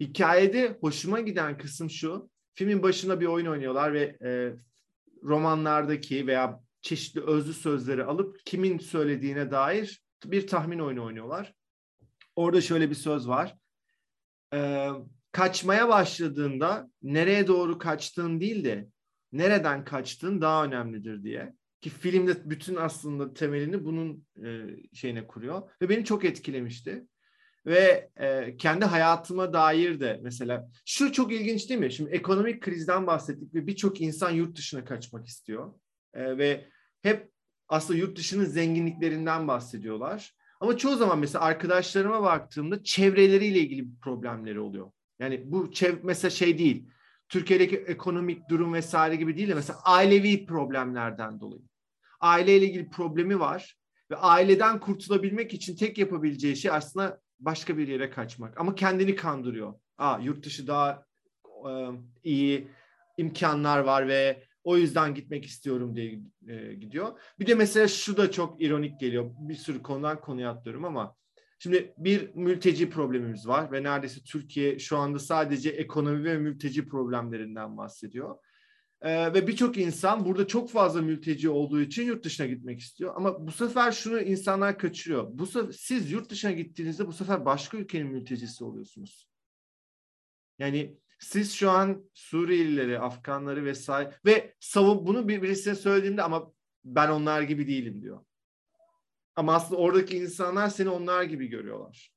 Hikayede 0.00 0.78
hoşuma 0.80 1.20
giden 1.20 1.58
kısım 1.58 1.90
şu. 1.90 2.30
Filmin 2.54 2.82
başında 2.82 3.20
bir 3.20 3.26
oyun 3.26 3.46
oynuyorlar 3.46 3.92
ve 3.92 4.16
e, 4.24 4.52
romanlardaki 5.22 6.26
veya 6.26 6.60
çeşitli 6.80 7.20
özlü 7.20 7.52
sözleri 7.52 8.04
alıp 8.04 8.36
kimin 8.44 8.78
söylediğine 8.78 9.50
dair 9.50 10.02
bir 10.24 10.46
tahmin 10.46 10.78
oyunu 10.78 11.04
oynuyorlar. 11.04 11.54
Orada 12.36 12.60
şöyle 12.60 12.90
bir 12.90 12.94
söz 12.94 13.28
var. 13.28 13.56
E, 14.54 14.88
kaçmaya 15.32 15.88
başladığında 15.88 16.90
nereye 17.02 17.46
doğru 17.46 17.78
kaçtığın 17.78 18.40
değil 18.40 18.64
de 18.64 18.88
nereden 19.32 19.84
kaçtığın 19.84 20.40
daha 20.40 20.64
önemlidir 20.64 21.22
diye. 21.22 21.54
Ki 21.80 21.90
filmde 21.90 22.50
bütün 22.50 22.76
aslında 22.76 23.34
temelini 23.34 23.84
bunun 23.84 24.26
e, 24.44 24.76
şeyine 24.94 25.26
kuruyor. 25.26 25.70
Ve 25.82 25.88
beni 25.88 26.04
çok 26.04 26.24
etkilemişti 26.24 27.06
ve 27.66 28.10
e, 28.16 28.56
kendi 28.56 28.84
hayatıma 28.84 29.52
dair 29.52 30.00
de 30.00 30.20
mesela 30.22 30.68
şu 30.84 31.12
çok 31.12 31.32
ilginç 31.32 31.68
değil 31.68 31.80
mi? 31.80 31.92
Şimdi 31.92 32.10
ekonomik 32.10 32.62
krizden 32.62 33.06
bahsettik 33.06 33.54
ve 33.54 33.66
birçok 33.66 34.00
insan 34.00 34.30
yurt 34.30 34.56
dışına 34.58 34.84
kaçmak 34.84 35.26
istiyor 35.26 35.74
e, 36.14 36.38
ve 36.38 36.66
hep 37.02 37.30
aslında 37.68 37.98
yurt 37.98 38.18
dışının 38.18 38.44
zenginliklerinden 38.44 39.48
bahsediyorlar. 39.48 40.34
Ama 40.60 40.76
çoğu 40.76 40.96
zaman 40.96 41.18
mesela 41.18 41.44
arkadaşlarıma 41.44 42.22
baktığımda 42.22 42.82
çevreleriyle 42.82 43.58
ilgili 43.58 43.88
problemleri 44.02 44.60
oluyor. 44.60 44.90
Yani 45.18 45.42
bu 45.44 45.72
çev 45.72 45.94
mesela 46.02 46.30
şey 46.30 46.58
değil. 46.58 46.86
Türkiye'deki 47.28 47.76
ekonomik 47.76 48.48
durum 48.48 48.74
vesaire 48.74 49.16
gibi 49.16 49.36
değil 49.36 49.48
de 49.48 49.54
mesela 49.54 49.78
ailevi 49.84 50.46
problemlerden 50.46 51.40
dolayı. 51.40 51.62
Aileyle 52.20 52.66
ilgili 52.66 52.90
problemi 52.90 53.40
var 53.40 53.76
ve 54.10 54.16
aileden 54.16 54.80
kurtulabilmek 54.80 55.54
için 55.54 55.76
tek 55.76 55.98
yapabileceği 55.98 56.56
şey 56.56 56.70
aslında 56.70 57.20
başka 57.40 57.78
bir 57.78 57.88
yere 57.88 58.10
kaçmak. 58.10 58.60
Ama 58.60 58.74
kendini 58.74 59.14
kandırıyor. 59.14 59.74
Aa, 59.98 60.18
yurt 60.18 60.44
dışı 60.44 60.66
daha 60.66 61.06
e, 61.68 61.72
iyi 62.24 62.68
imkanlar 63.16 63.78
var 63.78 64.08
ve 64.08 64.42
o 64.64 64.76
yüzden 64.76 65.14
gitmek 65.14 65.44
istiyorum 65.44 65.96
diye 65.96 66.20
e, 66.48 66.74
gidiyor. 66.74 67.20
Bir 67.38 67.46
de 67.46 67.54
mesela 67.54 67.88
şu 67.88 68.16
da 68.16 68.30
çok 68.30 68.62
ironik 68.62 69.00
geliyor. 69.00 69.30
Bir 69.38 69.54
sürü 69.54 69.82
konudan 69.82 70.20
konuya 70.20 70.50
atlıyorum 70.50 70.84
ama 70.84 71.16
şimdi 71.58 71.94
bir 71.98 72.34
mülteci 72.34 72.90
problemimiz 72.90 73.48
var 73.48 73.72
ve 73.72 73.82
neredeyse 73.82 74.20
Türkiye 74.20 74.78
şu 74.78 74.98
anda 74.98 75.18
sadece 75.18 75.70
ekonomi 75.70 76.24
ve 76.24 76.38
mülteci 76.38 76.88
problemlerinden 76.88 77.76
bahsediyor. 77.76 78.36
Ee, 79.02 79.34
ve 79.34 79.46
birçok 79.46 79.76
insan 79.76 80.24
burada 80.24 80.46
çok 80.46 80.70
fazla 80.70 81.02
mülteci 81.02 81.50
olduğu 81.50 81.80
için 81.80 82.06
yurt 82.06 82.24
dışına 82.24 82.46
gitmek 82.46 82.80
istiyor. 82.80 83.12
Ama 83.16 83.46
bu 83.46 83.52
sefer 83.52 83.92
şunu 83.92 84.20
insanlar 84.20 84.78
kaçırıyor. 84.78 85.28
Bu 85.32 85.46
sefer, 85.46 85.72
siz 85.72 86.10
yurt 86.10 86.30
dışına 86.30 86.52
gittiğinizde 86.52 87.06
bu 87.06 87.12
sefer 87.12 87.44
başka 87.44 87.76
ülkenin 87.76 88.06
mültecisi 88.06 88.64
oluyorsunuz. 88.64 89.28
Yani 90.58 91.00
Siz 91.20 91.52
şu 91.52 91.70
an 91.70 92.10
Suriyelileri, 92.14 92.98
Afganları 92.98 93.64
vesaire 93.64 94.14
ve 94.24 94.54
savun 94.60 95.06
bunu 95.06 95.28
bir 95.28 95.42
birisine 95.42 95.74
söylediğimde 95.74 96.22
ama 96.22 96.52
ben 96.84 97.08
onlar 97.08 97.42
gibi 97.42 97.66
değilim 97.66 98.02
diyor. 98.02 98.24
Ama 99.36 99.54
aslında 99.54 99.80
oradaki 99.80 100.16
insanlar 100.16 100.68
seni 100.68 100.88
onlar 100.88 101.22
gibi 101.22 101.46
görüyorlar. 101.46 102.12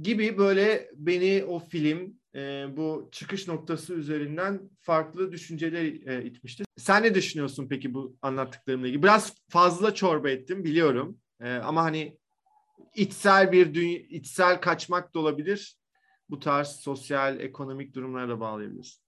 Gibi 0.00 0.38
böyle 0.38 0.90
beni 0.94 1.44
o 1.44 1.58
film 1.58 2.20
e, 2.34 2.66
bu 2.76 3.08
çıkış 3.12 3.48
noktası 3.48 3.94
üzerinden 3.94 4.70
farklı 4.80 5.32
düşünceler 5.32 5.84
e, 5.84 6.24
itmişti. 6.24 6.64
Sen 6.76 7.02
ne 7.02 7.14
düşünüyorsun 7.14 7.66
peki 7.68 7.94
bu 7.94 8.16
anlattıklarımla 8.22 8.86
ilgili? 8.86 9.02
Biraz 9.02 9.34
fazla 9.48 9.94
çorba 9.94 10.30
ettim 10.30 10.64
biliyorum. 10.64 11.18
E, 11.40 11.54
ama 11.54 11.82
hani 11.82 12.18
içsel 12.94 13.52
bir 13.52 13.74
dünya, 13.74 13.98
içsel 13.98 14.60
kaçmak 14.60 15.14
da 15.14 15.18
olabilir. 15.18 15.76
Bu 16.30 16.38
tarz 16.40 16.68
sosyal, 16.68 17.40
ekonomik 17.40 17.94
durumlara 17.94 18.28
da 18.28 18.40
bağlayabiliriz. 18.40 19.02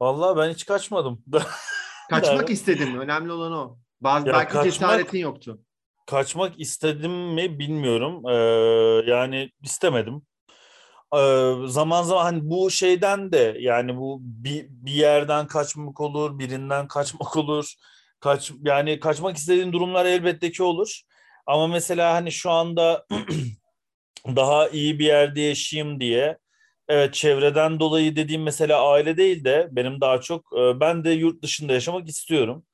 Vallahi 0.00 0.36
ben 0.36 0.52
hiç 0.52 0.66
kaçmadım. 0.66 1.24
kaçmak 2.10 2.50
istedim. 2.50 2.98
Önemli 2.98 3.32
olan 3.32 3.52
o. 3.52 3.78
Bazı 4.00 4.28
ya 4.28 4.34
belki 4.34 4.52
kaçmak, 4.52 4.72
cesaretin 4.72 5.18
yoktu. 5.18 5.60
Kaçmak 6.06 6.60
istedim 6.60 7.12
mi 7.12 7.58
bilmiyorum. 7.58 8.28
Ee, 8.28 9.10
yani 9.10 9.50
istemedim. 9.62 10.22
Zaman 11.66 12.02
zaman 12.02 12.24
hani 12.24 12.50
bu 12.50 12.70
şeyden 12.70 13.32
de 13.32 13.56
yani 13.60 13.96
bu 13.96 14.18
bir, 14.22 14.66
bir 14.70 14.92
yerden 14.92 15.46
kaçmak 15.46 16.00
olur, 16.00 16.38
birinden 16.38 16.88
kaçmak 16.88 17.36
olur. 17.38 17.74
Kaç 18.20 18.52
yani 18.64 19.00
kaçmak 19.00 19.36
istediğin 19.36 19.72
durumlar 19.72 20.06
elbette 20.06 20.50
ki 20.52 20.62
olur. 20.62 21.00
Ama 21.46 21.66
mesela 21.66 22.14
hani 22.14 22.32
şu 22.32 22.50
anda 22.50 23.06
daha 24.26 24.68
iyi 24.68 24.98
bir 24.98 25.04
yerde 25.04 25.40
yaşayayım 25.40 26.00
diye 26.00 26.38
evet 26.88 27.14
çevreden 27.14 27.80
dolayı 27.80 28.16
dediğim 28.16 28.42
mesela 28.42 28.90
aile 28.90 29.16
değil 29.16 29.44
de 29.44 29.68
benim 29.72 30.00
daha 30.00 30.20
çok 30.20 30.52
ben 30.80 31.04
de 31.04 31.10
yurt 31.10 31.42
dışında 31.42 31.72
yaşamak 31.72 32.08
istiyorum. 32.08 32.64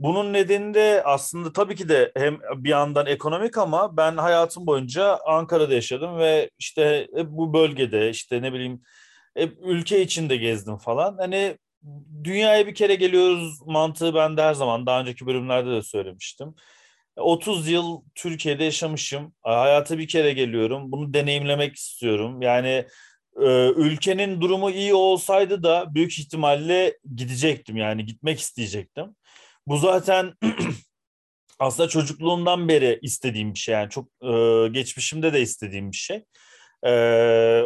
Bunun 0.00 0.32
nedeni 0.32 0.74
de 0.74 1.02
aslında 1.04 1.52
tabii 1.52 1.76
ki 1.76 1.88
de 1.88 2.12
hem 2.16 2.38
bir 2.56 2.68
yandan 2.68 3.06
ekonomik 3.06 3.58
ama 3.58 3.96
ben 3.96 4.16
hayatım 4.16 4.66
boyunca 4.66 5.18
Ankara'da 5.26 5.74
yaşadım 5.74 6.18
ve 6.18 6.50
işte 6.58 7.08
bu 7.26 7.54
bölgede 7.54 8.10
işte 8.10 8.42
ne 8.42 8.52
bileyim 8.52 8.82
hep 9.36 9.58
ülke 9.62 10.02
içinde 10.02 10.36
gezdim 10.36 10.76
falan. 10.76 11.16
Hani 11.18 11.58
dünyaya 12.24 12.66
bir 12.66 12.74
kere 12.74 12.94
geliyoruz 12.94 13.60
mantığı 13.66 14.14
ben 14.14 14.36
de 14.36 14.42
her 14.42 14.54
zaman 14.54 14.86
daha 14.86 15.00
önceki 15.00 15.26
bölümlerde 15.26 15.70
de 15.70 15.82
söylemiştim. 15.82 16.54
30 17.16 17.68
yıl 17.68 18.02
Türkiye'de 18.14 18.64
yaşamışım. 18.64 19.34
Hayata 19.42 19.98
bir 19.98 20.08
kere 20.08 20.32
geliyorum. 20.32 20.92
Bunu 20.92 21.14
deneyimlemek 21.14 21.76
istiyorum. 21.76 22.42
Yani 22.42 22.86
e, 23.42 23.68
ülkenin 23.68 24.40
durumu 24.40 24.70
iyi 24.70 24.94
olsaydı 24.94 25.62
da 25.62 25.94
büyük 25.94 26.18
ihtimalle 26.18 26.98
gidecektim. 27.14 27.76
Yani 27.76 28.06
gitmek 28.06 28.40
isteyecektim. 28.40 29.16
Bu 29.66 29.76
zaten 29.76 30.32
aslında 31.58 31.88
çocukluğumdan 31.88 32.68
beri 32.68 32.98
istediğim 33.02 33.54
bir 33.54 33.58
şey. 33.58 33.74
Yani 33.74 33.90
çok 33.90 34.08
e, 34.22 34.68
geçmişimde 34.68 35.32
de 35.32 35.40
istediğim 35.40 35.90
bir 35.90 35.96
şey. 35.96 36.24
E, 36.82 36.92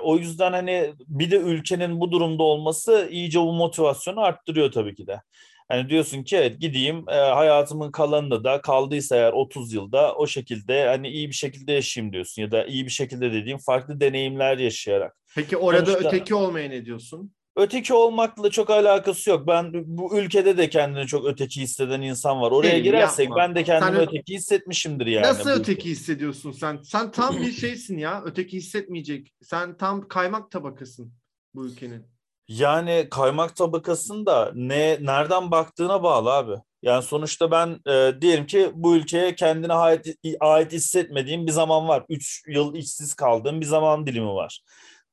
o 0.03 0.17
yüzden 0.17 0.53
hani 0.53 0.95
bir 1.07 1.31
de 1.31 1.37
ülkenin 1.37 2.01
bu 2.01 2.13
durumda 2.13 2.43
olması 2.43 3.09
iyice 3.11 3.41
bu 3.41 3.53
motivasyonu 3.53 4.21
arttırıyor 4.21 4.73
tabii 4.73 4.95
ki 4.95 5.07
de. 5.07 5.23
Hani 5.69 5.89
diyorsun 5.89 6.23
ki 6.23 6.37
evet 6.37 6.61
gideyim 6.61 7.05
e, 7.09 7.15
hayatımın 7.15 7.91
kalanında 7.91 8.45
da 8.45 8.61
kaldıysa 8.61 9.17
eğer 9.17 9.33
30 9.33 9.73
yılda 9.73 10.15
o 10.15 10.27
şekilde 10.27 10.87
hani 10.87 11.09
iyi 11.09 11.29
bir 11.29 11.35
şekilde 11.35 11.73
yaşayayım 11.73 12.13
diyorsun 12.13 12.43
ya 12.43 12.51
da 12.51 12.67
iyi 12.67 12.85
bir 12.85 12.91
şekilde 12.91 13.33
dediğim 13.33 13.59
farklı 13.59 14.01
deneyimler 14.01 14.59
yaşayarak. 14.59 15.17
Peki 15.35 15.57
orada 15.57 15.87
Sonuçta, 15.87 16.09
öteki 16.09 16.35
olmaya 16.35 16.69
ne 16.69 16.85
diyorsun? 16.85 17.33
Öteki 17.57 17.95
olmakla 17.95 18.51
çok 18.51 18.71
alakası 18.71 19.31
yok. 19.31 19.47
Ben 19.47 19.73
bu 19.87 20.19
ülkede 20.19 20.57
de 20.57 20.69
kendini 20.71 21.07
çok 21.07 21.27
öteki 21.27 21.61
hisseden 21.61 22.01
insan 22.01 22.41
var. 22.41 22.51
Oraya 22.51 22.73
Değil, 22.73 22.83
girersek 22.83 23.25
yapma. 23.25 23.37
ben 23.37 23.55
de 23.55 23.65
kendimi 23.65 23.97
sen 23.97 24.09
öteki 24.09 24.35
hissetmişimdir 24.35 25.07
yani. 25.07 25.27
Nasıl 25.27 25.51
öteki 25.51 25.91
hissediyorsun 25.91 26.53
sen? 26.53 26.83
Sen 26.83 27.11
tam 27.11 27.37
bir 27.37 27.53
şeysin 27.53 27.99
ya. 27.99 28.23
Öteki 28.25 28.57
hissetmeyecek. 28.57 29.33
Sen 29.43 29.77
tam 29.77 30.09
kaymak 30.09 30.51
tabakasın 30.51 31.13
bu 31.55 31.67
ülkenin. 31.67 32.07
Yani 32.49 33.07
kaymak 33.11 33.57
tabakasında 33.57 34.53
ne 34.55 34.99
nereden 35.01 35.51
baktığına 35.51 36.03
bağlı 36.03 36.33
abi. 36.33 36.55
Yani 36.83 37.03
sonuçta 37.03 37.51
ben 37.51 37.81
e, 37.87 38.21
diyelim 38.21 38.47
ki 38.47 38.71
bu 38.75 38.97
ülkeye 38.97 39.35
kendine 39.35 39.73
ait, 39.73 40.07
ait 40.41 40.73
hissetmediğim 40.73 41.47
bir 41.47 41.53
zaman 41.53 41.89
var. 41.89 42.05
Üç 42.09 42.43
yıl 42.49 42.75
işsiz 42.75 43.15
kaldığım 43.15 43.61
bir 43.61 43.67
zaman 43.67 44.07
dilimi 44.07 44.35
var. 44.35 44.61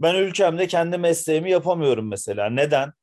Ben 0.03 0.15
ülkemde 0.15 0.67
kendi 0.67 0.97
mesleğimi 0.97 1.51
yapamıyorum 1.51 2.07
mesela. 2.09 2.49
Neden? 2.49 2.93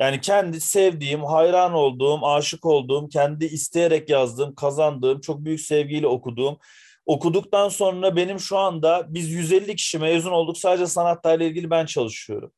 Yani 0.00 0.20
kendi 0.20 0.60
sevdiğim, 0.60 1.24
hayran 1.24 1.72
olduğum, 1.72 2.26
aşık 2.26 2.64
olduğum, 2.66 3.08
kendi 3.08 3.44
isteyerek 3.44 4.10
yazdığım, 4.10 4.54
kazandığım, 4.54 5.20
çok 5.20 5.44
büyük 5.44 5.60
sevgiyle 5.60 6.06
okuduğum, 6.06 6.58
okuduktan 7.06 7.68
sonra 7.68 8.16
benim 8.16 8.40
şu 8.40 8.58
anda 8.58 9.14
biz 9.14 9.30
150 9.30 9.76
kişi 9.76 9.98
mezun 9.98 10.30
olduk. 10.32 10.58
Sadece 10.58 10.86
sanatlarla 10.86 11.44
ilgili 11.44 11.70
ben 11.70 11.86
çalışıyorum. 11.86 12.52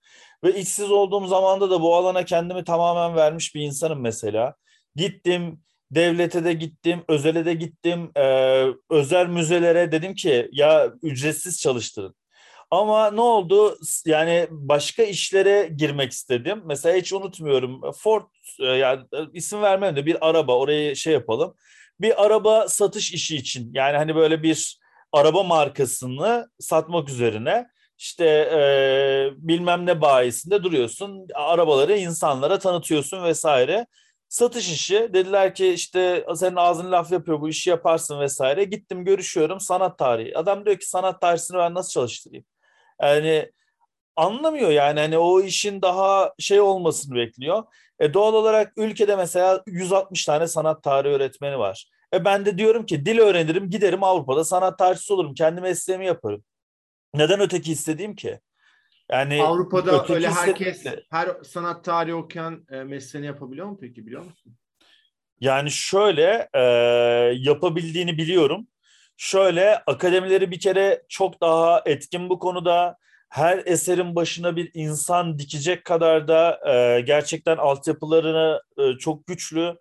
Ve 0.44 0.60
işsiz 0.60 0.90
olduğum 0.90 1.26
zamanda 1.26 1.70
da 1.70 1.82
bu 1.82 1.96
alana 1.96 2.24
kendimi 2.24 2.64
tamamen 2.64 3.16
vermiş 3.16 3.54
bir 3.54 3.60
insanım 3.60 4.00
mesela. 4.00 4.54
Gittim, 4.96 5.60
devlete 5.90 6.44
de 6.44 6.52
gittim, 6.52 7.04
özele 7.08 7.44
de 7.44 7.54
gittim, 7.54 8.10
e, 8.16 8.66
özel 8.90 9.26
müzelere 9.26 9.92
dedim 9.92 10.14
ki 10.14 10.48
ya 10.52 10.92
ücretsiz 11.02 11.60
çalıştırın. 11.60 12.14
Ama 12.70 13.10
ne 13.10 13.20
oldu? 13.20 13.78
Yani 14.06 14.46
başka 14.50 15.02
işlere 15.02 15.70
girmek 15.76 16.12
istedim. 16.12 16.62
Mesela 16.64 16.96
hiç 16.96 17.12
unutmuyorum. 17.12 17.92
Ford 17.92 18.22
e, 18.60 18.64
yani 18.64 19.04
e, 19.12 19.18
isim 19.32 19.62
vermem 19.62 19.96
de 19.96 20.06
bir 20.06 20.28
araba 20.28 20.58
orayı 20.58 20.96
şey 20.96 21.12
yapalım. 21.12 21.54
Bir 22.00 22.24
araba 22.24 22.68
satış 22.68 23.12
işi 23.12 23.36
için 23.36 23.70
yani 23.74 23.96
hani 23.96 24.14
böyle 24.16 24.42
bir 24.42 24.78
araba 25.12 25.42
markasını 25.42 26.48
satmak 26.60 27.08
üzerine 27.08 27.66
işte 27.98 28.24
e, 28.26 29.30
bilmem 29.36 29.86
ne 29.86 30.00
bayisinde 30.00 30.62
duruyorsun. 30.62 31.26
Arabaları 31.34 31.96
insanlara 31.98 32.58
tanıtıyorsun 32.58 33.24
vesaire. 33.24 33.86
Satış 34.28 34.72
işi 34.72 35.10
dediler 35.12 35.54
ki 35.54 35.68
işte 35.68 36.26
senin 36.34 36.56
ağzın 36.56 36.92
laf 36.92 37.12
yapıyor 37.12 37.40
bu 37.40 37.48
işi 37.48 37.70
yaparsın 37.70 38.20
vesaire. 38.20 38.64
Gittim 38.64 39.04
görüşüyorum 39.04 39.60
sanat 39.60 39.98
tarihi. 39.98 40.38
Adam 40.38 40.64
diyor 40.66 40.76
ki 40.78 40.88
sanat 40.88 41.20
tarihisini 41.20 41.58
ben 41.58 41.74
nasıl 41.74 41.90
çalıştırayım? 41.90 42.44
Yani 43.02 43.52
anlamıyor 44.16 44.70
yani 44.70 45.00
hani 45.00 45.18
o 45.18 45.40
işin 45.40 45.82
daha 45.82 46.32
şey 46.38 46.60
olmasını 46.60 47.14
bekliyor. 47.14 47.62
E 47.98 48.14
doğal 48.14 48.34
olarak 48.34 48.72
ülkede 48.76 49.16
mesela 49.16 49.62
160 49.66 50.24
tane 50.24 50.46
sanat 50.46 50.82
tarihi 50.82 51.12
öğretmeni 51.12 51.58
var. 51.58 51.90
E 52.14 52.24
ben 52.24 52.46
de 52.46 52.58
diyorum 52.58 52.86
ki 52.86 53.06
dil 53.06 53.18
öğrenirim 53.18 53.70
giderim 53.70 54.02
Avrupa'da 54.02 54.44
sanat 54.44 54.78
tarihçisi 54.78 55.12
olurum. 55.12 55.34
Kendi 55.34 55.60
mesleğimi 55.60 56.06
yaparım. 56.06 56.44
Neden 57.14 57.40
öteki 57.40 57.72
istediğim 57.72 58.14
ki? 58.14 58.40
Yani 59.10 59.42
Avrupa'da 59.42 60.06
öyle 60.14 60.30
herkes 60.30 60.84
her 61.10 61.28
sanat 61.44 61.84
tarihi 61.84 62.14
okuyan 62.14 62.66
e, 62.70 62.84
mesleğini 62.84 63.26
yapabiliyor 63.26 63.66
mu 63.66 63.78
peki 63.80 64.06
biliyor 64.06 64.22
musun? 64.22 64.56
Yani 65.40 65.70
şöyle 65.70 66.48
e, 66.54 66.60
yapabildiğini 67.36 68.18
biliyorum. 68.18 68.66
Şöyle 69.16 69.82
akademileri 69.86 70.50
bir 70.50 70.60
kere 70.60 71.02
çok 71.08 71.40
daha 71.40 71.82
etkin 71.86 72.28
bu 72.28 72.38
konuda. 72.38 72.96
Her 73.28 73.62
eserin 73.66 74.14
başına 74.14 74.56
bir 74.56 74.70
insan 74.74 75.38
dikecek 75.38 75.84
kadar 75.84 76.28
da 76.28 76.60
e, 76.72 77.00
gerçekten 77.00 77.56
altyapılarını 77.56 78.60
e, 78.78 78.98
çok 78.98 79.26
güçlü. 79.26 79.76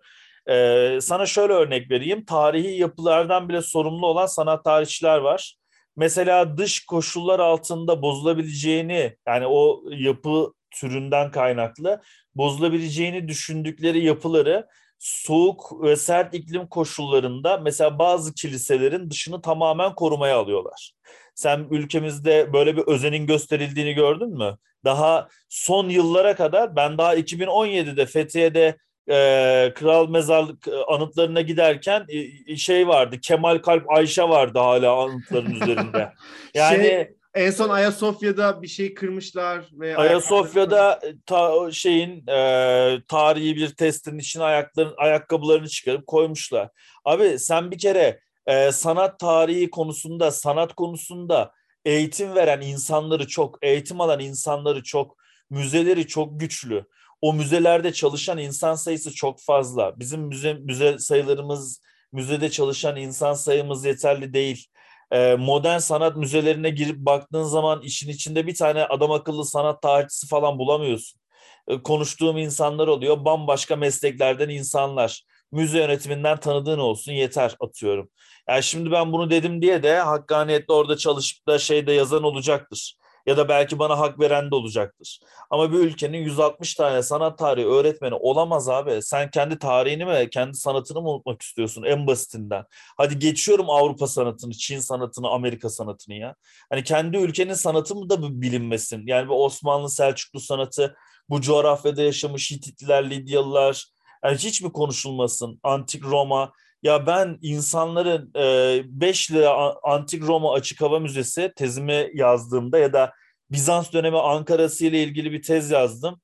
E, 0.48 0.98
sana 1.00 1.26
şöyle 1.26 1.52
örnek 1.52 1.90
vereyim. 1.90 2.24
Tarihi 2.24 2.80
yapılardan 2.80 3.48
bile 3.48 3.62
sorumlu 3.62 4.06
olan 4.06 4.26
sanat 4.26 4.64
tarihçiler 4.64 5.18
var. 5.18 5.56
Mesela 5.96 6.56
dış 6.56 6.86
koşullar 6.86 7.40
altında 7.40 8.02
bozulabileceğini 8.02 9.16
yani 9.26 9.46
o 9.46 9.84
yapı 9.90 10.52
türünden 10.70 11.30
kaynaklı 11.30 12.02
bozulabileceğini 12.34 13.28
düşündükleri 13.28 14.04
yapıları 14.04 14.66
soğuk 14.98 15.82
ve 15.82 15.96
sert 15.96 16.34
iklim 16.34 16.66
koşullarında 16.66 17.56
mesela 17.56 17.98
bazı 17.98 18.34
kiliselerin 18.34 19.10
dışını 19.10 19.42
tamamen 19.42 19.94
korumaya 19.94 20.36
alıyorlar. 20.36 20.92
Sen 21.34 21.66
ülkemizde 21.70 22.52
böyle 22.52 22.76
bir 22.76 22.82
özenin 22.82 23.26
gösterildiğini 23.26 23.94
gördün 23.94 24.38
mü? 24.38 24.58
Daha 24.84 25.28
son 25.48 25.88
yıllara 25.88 26.36
kadar 26.36 26.76
ben 26.76 26.98
daha 26.98 27.16
2017'de 27.16 28.06
Fethiye'de 28.06 28.76
e, 29.10 29.72
kral 29.74 30.08
mezarlık 30.08 30.68
anıtlarına 30.88 31.40
giderken 31.40 32.06
e, 32.46 32.56
şey 32.56 32.88
vardı 32.88 33.16
Kemal 33.22 33.58
Kalp 33.58 33.90
Ayşe 33.90 34.22
vardı 34.22 34.58
hala 34.58 35.02
anıtların 35.02 35.50
üzerinde. 35.50 36.12
Yani 36.54 36.84
şey, 36.84 37.10
en 37.36 37.50
son 37.50 37.68
Ayasofya'da 37.68 38.62
bir 38.62 38.68
şey 38.68 38.94
kırmışlar 38.94 39.64
ve 39.72 39.96
Ayasofya'da 39.96 41.00
ta, 41.26 41.70
şeyin 41.72 42.26
e, 42.26 43.02
tarihi 43.08 43.56
bir 43.56 43.68
testin 43.68 44.18
için 44.18 44.40
ayakların 44.40 44.94
ayakkabılarını 44.96 45.68
çıkarıp 45.68 46.06
koymuşlar. 46.06 46.68
Abi 47.04 47.38
sen 47.38 47.70
bir 47.70 47.78
kere 47.78 48.20
e, 48.46 48.72
sanat 48.72 49.18
tarihi 49.18 49.70
konusunda, 49.70 50.30
sanat 50.30 50.74
konusunda 50.74 51.52
eğitim 51.84 52.34
veren 52.34 52.60
insanları 52.60 53.26
çok, 53.26 53.58
eğitim 53.62 54.00
alan 54.00 54.20
insanları 54.20 54.82
çok, 54.82 55.16
müzeleri 55.50 56.06
çok 56.06 56.40
güçlü. 56.40 56.84
O 57.20 57.34
müzelerde 57.34 57.92
çalışan 57.92 58.38
insan 58.38 58.74
sayısı 58.74 59.14
çok 59.14 59.40
fazla. 59.42 59.98
Bizim 60.00 60.20
müze, 60.20 60.54
müze 60.54 60.98
sayılarımız, 60.98 61.80
müzede 62.12 62.50
çalışan 62.50 62.96
insan 62.96 63.34
sayımız 63.34 63.84
yeterli 63.84 64.32
değil. 64.32 64.66
Ee, 65.12 65.36
modern 65.38 65.78
sanat 65.78 66.16
müzelerine 66.16 66.70
girip 66.70 66.96
baktığın 66.96 67.42
zaman 67.42 67.82
işin 67.82 68.08
içinde 68.10 68.46
bir 68.46 68.54
tane 68.54 68.84
adam 68.84 69.10
akıllı 69.10 69.44
sanat 69.44 69.82
tarihçisi 69.82 70.26
falan 70.26 70.58
bulamıyorsun. 70.58 71.20
Ee, 71.68 71.82
konuştuğum 71.82 72.38
insanlar 72.38 72.88
oluyor, 72.88 73.24
bambaşka 73.24 73.76
mesleklerden 73.76 74.48
insanlar. 74.48 75.22
Müze 75.52 75.78
yönetiminden 75.78 76.40
tanıdığın 76.40 76.78
olsun 76.78 77.12
yeter 77.12 77.56
atıyorum. 77.60 78.10
Yani 78.48 78.62
şimdi 78.62 78.90
ben 78.90 79.12
bunu 79.12 79.30
dedim 79.30 79.62
diye 79.62 79.82
de 79.82 79.98
hakkaniyetle 79.98 80.74
orada 80.74 80.96
çalışıp 80.96 81.46
da 81.48 81.58
şeyde 81.58 81.92
yazan 81.92 82.22
olacaktır 82.22 82.96
ya 83.26 83.36
da 83.36 83.48
belki 83.48 83.78
bana 83.78 83.98
hak 83.98 84.20
veren 84.20 84.50
de 84.50 84.54
olacaktır. 84.54 85.20
Ama 85.50 85.72
bir 85.72 85.78
ülkenin 85.78 86.18
160 86.18 86.74
tane 86.74 87.02
sanat 87.02 87.38
tarihi 87.38 87.66
öğretmeni 87.66 88.14
olamaz 88.14 88.68
abi. 88.68 89.02
Sen 89.02 89.30
kendi 89.30 89.58
tarihini 89.58 90.04
mi, 90.04 90.28
kendi 90.30 90.56
sanatını 90.56 91.02
mı 91.02 91.10
unutmak 91.10 91.42
istiyorsun 91.42 91.82
en 91.82 92.06
basitinden? 92.06 92.64
Hadi 92.96 93.18
geçiyorum 93.18 93.70
Avrupa 93.70 94.06
sanatını, 94.06 94.52
Çin 94.52 94.78
sanatını, 94.78 95.28
Amerika 95.28 95.70
sanatını 95.70 96.14
ya. 96.14 96.34
Hani 96.70 96.84
kendi 96.84 97.16
ülkenin 97.16 97.54
sanatı 97.54 97.94
mı 97.94 98.10
da 98.10 98.42
bilinmesin? 98.42 99.02
Yani 99.06 99.28
bu 99.28 99.44
Osmanlı, 99.44 99.90
Selçuklu 99.90 100.40
sanatı, 100.40 100.96
bu 101.28 101.40
coğrafyada 101.40 102.02
yaşamış 102.02 102.50
Hititliler, 102.50 103.10
Lidyalılar, 103.10 103.86
yani 104.24 104.36
hiç 104.36 104.62
mi 104.62 104.72
konuşulmasın? 104.72 105.60
Antik 105.62 106.04
Roma, 106.04 106.52
ya 106.82 107.06
ben 107.06 107.38
insanların 107.42 108.34
5 108.34 109.30
e, 109.30 109.34
lira 109.34 109.74
Antik 109.82 110.22
Roma 110.22 110.52
Açık 110.52 110.80
Hava 110.80 110.98
Müzesi 110.98 111.52
tezimi 111.56 112.10
yazdığımda 112.14 112.78
ya 112.78 112.92
da 112.92 113.12
Bizans 113.50 113.92
dönemi 113.92 114.18
Ankara'sı 114.18 114.86
ile 114.86 115.02
ilgili 115.02 115.32
bir 115.32 115.42
tez 115.42 115.70
yazdım. 115.70 116.20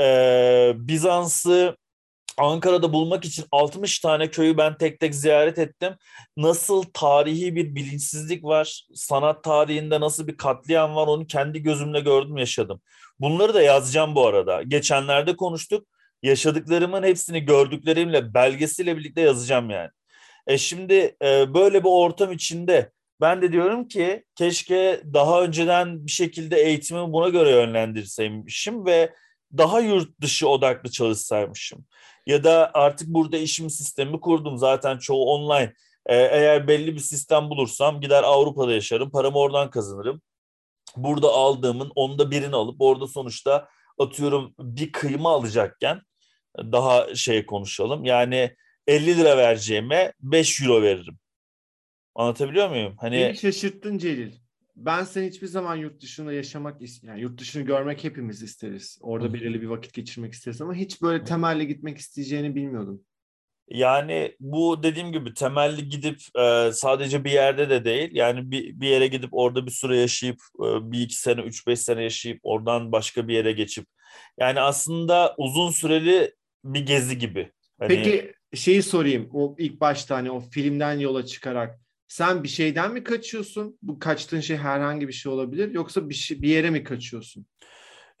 E, 0.00 0.72
Bizans'ı 0.76 1.76
Ankara'da 2.38 2.92
bulmak 2.92 3.24
için 3.24 3.44
60 3.52 3.98
tane 4.00 4.30
köyü 4.30 4.56
ben 4.56 4.78
tek 4.78 5.00
tek 5.00 5.14
ziyaret 5.14 5.58
ettim. 5.58 5.94
Nasıl 6.36 6.82
tarihi 6.92 7.56
bir 7.56 7.74
bilinçsizlik 7.74 8.44
var, 8.44 8.86
sanat 8.94 9.44
tarihinde 9.44 10.00
nasıl 10.00 10.26
bir 10.26 10.36
katliam 10.36 10.96
var 10.96 11.06
onu 11.06 11.26
kendi 11.26 11.62
gözümle 11.62 12.00
gördüm, 12.00 12.36
yaşadım. 12.36 12.80
Bunları 13.20 13.54
da 13.54 13.62
yazacağım 13.62 14.14
bu 14.14 14.26
arada. 14.26 14.62
Geçenlerde 14.62 15.36
konuştuk 15.36 15.86
yaşadıklarımın 16.22 17.02
hepsini 17.02 17.40
gördüklerimle 17.40 18.34
belgesiyle 18.34 18.96
birlikte 18.96 19.20
yazacağım 19.20 19.70
yani. 19.70 19.90
E 20.46 20.58
şimdi 20.58 21.16
e, 21.22 21.54
böyle 21.54 21.84
bir 21.84 21.88
ortam 21.88 22.32
içinde 22.32 22.92
ben 23.20 23.42
de 23.42 23.52
diyorum 23.52 23.88
ki 23.88 24.24
keşke 24.34 25.02
daha 25.14 25.42
önceden 25.42 26.06
bir 26.06 26.10
şekilde 26.10 26.56
eğitimi 26.56 27.12
buna 27.12 27.28
göre 27.28 27.50
yönlendirseymişim 27.50 28.86
ve 28.86 29.14
daha 29.58 29.80
yurt 29.80 30.20
dışı 30.20 30.48
odaklı 30.48 30.90
çalışsaymışım. 30.90 31.84
Ya 32.26 32.44
da 32.44 32.70
artık 32.74 33.08
burada 33.08 33.36
işim 33.36 33.70
sistemi 33.70 34.20
kurdum 34.20 34.58
zaten 34.58 34.98
çoğu 34.98 35.24
online. 35.24 35.72
Ee, 36.06 36.16
eğer 36.16 36.68
belli 36.68 36.94
bir 36.94 37.00
sistem 37.00 37.50
bulursam 37.50 38.00
gider 38.00 38.22
Avrupa'da 38.22 38.72
yaşarım, 38.72 39.10
paramı 39.10 39.38
oradan 39.38 39.70
kazanırım. 39.70 40.22
Burada 40.96 41.28
aldığımın 41.28 41.92
onda 41.94 42.30
birini 42.30 42.56
alıp 42.56 42.80
orada 42.80 43.06
sonuçta 43.06 43.68
atıyorum 43.98 44.54
bir 44.58 44.92
kıyma 44.92 45.30
alacakken 45.30 46.02
daha 46.72 47.14
şey 47.14 47.46
konuşalım. 47.46 48.04
Yani 48.04 48.56
50 48.86 49.16
lira 49.16 49.36
vereceğime 49.36 50.12
5 50.20 50.62
euro 50.62 50.82
veririm. 50.82 51.18
Anlatabiliyor 52.14 52.70
muyum? 52.70 52.96
Hani 52.98 53.16
Beni 53.16 53.36
şaşırttın 53.36 53.98
Celil. 53.98 54.32
Ben 54.76 55.04
sen 55.04 55.22
hiçbir 55.22 55.46
zaman 55.46 55.76
yurt 55.76 56.02
dışında 56.02 56.32
yaşamak 56.32 56.80
yani 57.02 57.20
yurt 57.20 57.40
dışını 57.40 57.62
görmek 57.62 58.04
hepimiz 58.04 58.42
isteriz. 58.42 58.98
Orada 59.00 59.34
belirli 59.34 59.62
bir 59.62 59.66
vakit 59.66 59.92
geçirmek 59.92 60.32
isteriz 60.32 60.60
ama 60.60 60.74
hiç 60.74 61.02
böyle 61.02 61.24
temelli 61.24 61.66
gitmek 61.66 61.98
isteyeceğini 61.98 62.54
bilmiyordum. 62.54 63.04
Yani 63.70 64.36
bu 64.40 64.82
dediğim 64.82 65.12
gibi 65.12 65.34
temelli 65.34 65.88
gidip 65.88 66.18
e, 66.38 66.70
sadece 66.72 67.24
bir 67.24 67.30
yerde 67.30 67.70
de 67.70 67.84
değil. 67.84 68.10
Yani 68.12 68.50
bir, 68.50 68.80
bir 68.80 68.88
yere 68.88 69.06
gidip 69.06 69.30
orada 69.32 69.66
bir 69.66 69.70
süre 69.70 69.96
yaşayıp 69.96 70.38
e, 70.58 70.92
bir 70.92 71.00
iki 71.00 71.16
sene, 71.16 71.40
üç 71.40 71.66
beş 71.66 71.80
sene 71.80 72.02
yaşayıp 72.02 72.40
oradan 72.42 72.92
başka 72.92 73.28
bir 73.28 73.34
yere 73.34 73.52
geçip. 73.52 73.86
Yani 74.38 74.60
aslında 74.60 75.34
uzun 75.38 75.70
süreli 75.70 76.34
bir 76.64 76.86
gezi 76.86 77.18
gibi. 77.18 77.52
Hani... 77.78 77.88
Peki 77.88 78.32
şeyi 78.54 78.82
sorayım. 78.82 79.30
O 79.32 79.54
ilk 79.58 79.80
başta 79.80 80.16
hani 80.16 80.30
o 80.30 80.40
filmden 80.40 80.98
yola 80.98 81.26
çıkarak 81.26 81.80
sen 82.08 82.42
bir 82.42 82.48
şeyden 82.48 82.92
mi 82.92 83.04
kaçıyorsun? 83.04 83.78
Bu 83.82 83.98
kaçtığın 83.98 84.40
şey 84.40 84.56
herhangi 84.56 85.08
bir 85.08 85.12
şey 85.12 85.32
olabilir 85.32 85.74
yoksa 85.74 86.08
bir 86.08 86.14
şey, 86.14 86.42
bir 86.42 86.48
yere 86.48 86.70
mi 86.70 86.84
kaçıyorsun? 86.84 87.46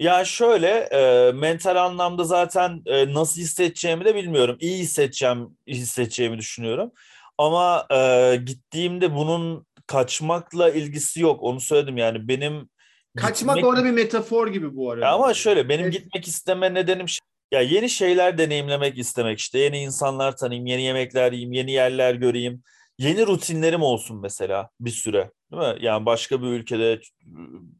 Ya 0.00 0.24
şöyle 0.24 0.68
e, 0.68 1.32
mental 1.32 1.76
anlamda 1.76 2.24
zaten 2.24 2.82
e, 2.86 3.14
nasıl 3.14 3.40
hissedeceğimi 3.40 4.04
de 4.04 4.14
bilmiyorum. 4.14 4.56
İyi 4.60 4.78
hissedeceğim, 4.78 5.56
hissedeceğimi 5.66 6.38
düşünüyorum. 6.38 6.92
Ama 7.38 7.86
e, 7.90 8.36
gittiğimde 8.44 9.14
bunun 9.14 9.66
kaçmakla 9.86 10.70
ilgisi 10.70 11.20
yok. 11.20 11.42
Onu 11.42 11.60
söyledim 11.60 11.96
yani 11.96 12.28
benim 12.28 12.68
Kaçmak 13.16 13.56
gitmek... 13.56 13.72
orada 13.72 13.84
bir 13.84 13.90
metafor 13.90 14.48
gibi 14.48 14.76
bu 14.76 14.90
arada. 14.90 15.04
Ya 15.04 15.12
ama 15.12 15.34
şöyle 15.34 15.68
benim 15.68 15.84
evet. 15.84 15.92
gitmek 15.92 16.28
isteme 16.28 16.74
nedenim 16.74 17.06
ya 17.52 17.60
yeni 17.60 17.90
şeyler 17.90 18.38
deneyimlemek 18.38 18.98
istemek 18.98 19.38
işte 19.38 19.58
yeni 19.58 19.78
insanlar 19.78 20.36
tanıyayım, 20.36 20.66
yeni 20.66 20.82
yemekler 20.82 21.32
yiyeyim, 21.32 21.52
yeni 21.52 21.72
yerler 21.72 22.14
göreyim. 22.14 22.62
Yeni 22.98 23.26
rutinlerim 23.26 23.82
olsun 23.82 24.20
mesela 24.20 24.70
bir 24.80 24.90
süre. 24.90 25.30
Değil 25.52 25.62
mi? 25.74 25.84
Yani 25.84 26.06
başka 26.06 26.42
bir 26.42 26.46
ülkede 26.46 27.00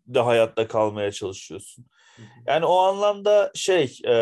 de 0.06 0.20
hayatta 0.20 0.68
kalmaya 0.68 1.12
çalışıyorsun. 1.12 1.86
Yani 2.46 2.64
o 2.64 2.78
anlamda 2.78 3.50
şey 3.54 3.98
e, 4.06 4.14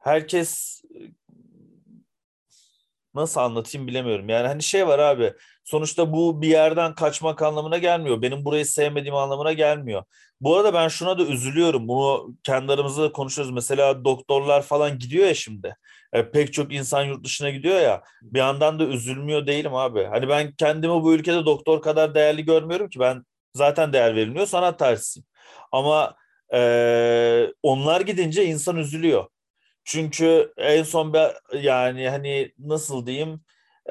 herkes 0.00 0.82
nasıl 3.14 3.40
anlatayım 3.40 3.86
bilemiyorum. 3.86 4.28
Yani 4.28 4.46
hani 4.46 4.62
şey 4.62 4.86
var 4.86 4.98
abi 4.98 5.32
sonuçta 5.64 6.12
bu 6.12 6.42
bir 6.42 6.48
yerden 6.48 6.94
kaçmak 6.94 7.42
anlamına 7.42 7.78
gelmiyor. 7.78 8.22
Benim 8.22 8.44
burayı 8.44 8.66
sevmediğim 8.66 9.14
anlamına 9.14 9.52
gelmiyor. 9.52 10.04
Bu 10.40 10.56
arada 10.56 10.74
ben 10.74 10.88
şuna 10.88 11.18
da 11.18 11.22
üzülüyorum. 11.24 11.88
Bunu 11.88 12.34
kendi 12.42 12.72
aramızda 12.72 13.02
da 13.02 13.12
konuşuyoruz. 13.12 13.54
Mesela 13.54 14.04
doktorlar 14.04 14.62
falan 14.62 14.98
gidiyor 14.98 15.26
ya 15.26 15.34
şimdi. 15.34 15.76
E, 16.12 16.30
pek 16.30 16.52
çok 16.52 16.72
insan 16.74 17.04
yurt 17.04 17.24
dışına 17.24 17.50
gidiyor 17.50 17.80
ya. 17.80 18.02
Bir 18.22 18.38
yandan 18.38 18.78
da 18.78 18.84
üzülmüyor 18.84 19.46
değilim 19.46 19.74
abi. 19.74 20.04
Hani 20.04 20.28
ben 20.28 20.52
kendimi 20.52 20.92
bu 20.92 21.14
ülkede 21.14 21.46
doktor 21.46 21.82
kadar 21.82 22.14
değerli 22.14 22.44
görmüyorum 22.44 22.88
ki. 22.88 23.00
Ben 23.00 23.24
zaten 23.54 23.92
değer 23.92 24.16
verilmiyor 24.16 24.46
sanat 24.46 24.78
tarihçisiyim. 24.78 25.26
Ama 25.72 26.14
e, 26.54 27.46
onlar 27.62 28.00
gidince 28.00 28.44
insan 28.44 28.76
üzülüyor. 28.76 29.26
Çünkü 29.84 30.52
en 30.56 30.82
son 30.82 31.14
bir 31.14 31.56
yani 31.58 32.08
hani 32.08 32.52
nasıl 32.58 33.06
diyeyim 33.06 33.40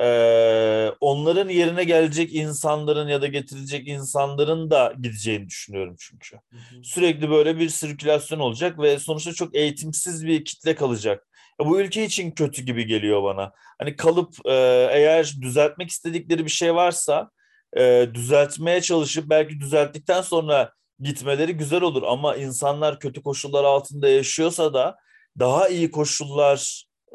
e, 0.02 0.92
onların 1.00 1.50
yerine 1.50 1.84
gelecek 1.84 2.36
insanların 2.36 3.08
ya 3.08 3.22
da 3.22 3.28
getirilecek 3.28 3.88
insanların 3.88 4.72
da 4.72 4.94
gideceğini 5.02 5.48
düşünüyorum 5.48 5.96
çünkü. 6.00 6.36
Hı 6.36 6.58
hı. 6.58 6.84
Sürekli 6.84 7.30
böyle 7.30 7.60
bir 7.60 7.70
sirkülasyon 7.70 8.40
olacak 8.40 8.80
ve 8.80 9.00
sonuçta 9.00 9.34
çok 9.34 9.56
eğitimsiz 9.56 10.26
bir 10.26 10.46
kitle 10.46 10.76
kalacak. 10.76 11.28
Ya 11.60 11.68
bu 11.68 11.82
ülke 11.82 12.06
için 12.06 12.32
kötü 12.32 12.62
gibi 12.62 12.86
geliyor 12.86 13.24
bana. 13.24 13.52
Hani 13.80 13.96
kalıp 13.96 14.36
e, 14.46 14.54
eğer 14.92 15.34
düzeltmek 15.42 15.90
istedikleri 15.90 16.46
bir 16.46 16.52
şey 16.52 16.76
varsa 16.76 17.30
e, 17.78 18.08
düzeltmeye 18.14 18.82
çalışıp 18.82 19.30
belki 19.30 19.60
düzelttikten 19.60 20.22
sonra 20.22 20.72
gitmeleri 21.00 21.54
güzel 21.54 21.82
olur 21.82 22.04
ama 22.04 22.36
insanlar 22.36 23.00
kötü 23.00 23.22
koşullar 23.22 23.64
altında 23.64 24.10
yaşıyorsa 24.10 24.74
da 24.74 24.96
daha 25.40 25.68
iyi 25.68 25.92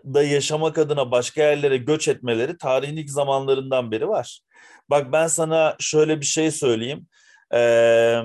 koşullarda 0.05 0.23
yaşamak 0.23 0.79
adına 0.79 1.11
başka 1.11 1.43
yerlere 1.43 1.77
göç 1.77 2.09
etmeleri 2.09 2.59
tarihin 2.59 2.97
ilk 2.97 3.11
zamanlarından 3.11 3.91
beri 3.91 4.09
var. 4.09 4.41
Bak 4.91 5.13
ben 5.13 5.27
sana 5.27 5.77
şöyle 5.81 6.21
bir 6.21 6.27
şey 6.27 6.51
söyleyeyim. 6.51 7.07
Ee, 7.55 8.23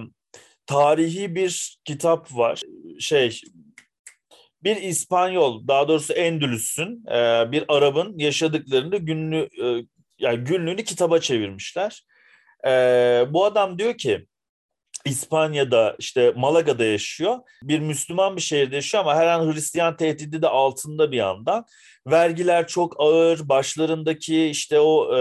tarihi 0.65 1.35
bir 1.35 1.77
kitap 1.85 2.31
var. 2.31 2.61
Şey 2.99 3.41
bir 4.63 4.75
İspanyol 4.75 5.67
daha 5.67 5.87
doğrusu 5.87 6.13
Endülüs'ün 6.13 7.05
bir 7.51 7.63
Arap'ın 7.67 8.17
yaşadıklarını 8.17 8.97
günlü 8.97 9.49
yani 10.19 10.43
günlüğünü 10.43 10.83
kitaba 10.83 11.19
çevirmişler. 11.19 12.03
Bu 13.33 13.45
adam 13.45 13.79
diyor 13.79 13.97
ki 13.97 14.25
İspanya'da 15.05 15.95
işte 15.99 16.33
Malaga'da 16.35 16.85
yaşıyor. 16.85 17.39
Bir 17.63 17.79
Müslüman 17.79 18.35
bir 18.35 18.41
şehirde 18.41 18.75
yaşıyor 18.75 19.03
ama 19.03 19.15
her 19.15 19.27
an 19.27 19.53
Hristiyan 19.53 19.97
tehdidi 19.97 20.41
de 20.41 20.47
altında 20.47 21.11
bir 21.11 21.17
yandan. 21.17 21.65
Vergiler 22.07 22.67
çok 22.67 22.95
ağır. 22.99 23.49
Başlarındaki 23.49 24.45
işte 24.45 24.79
o 24.79 25.17
e, 25.17 25.19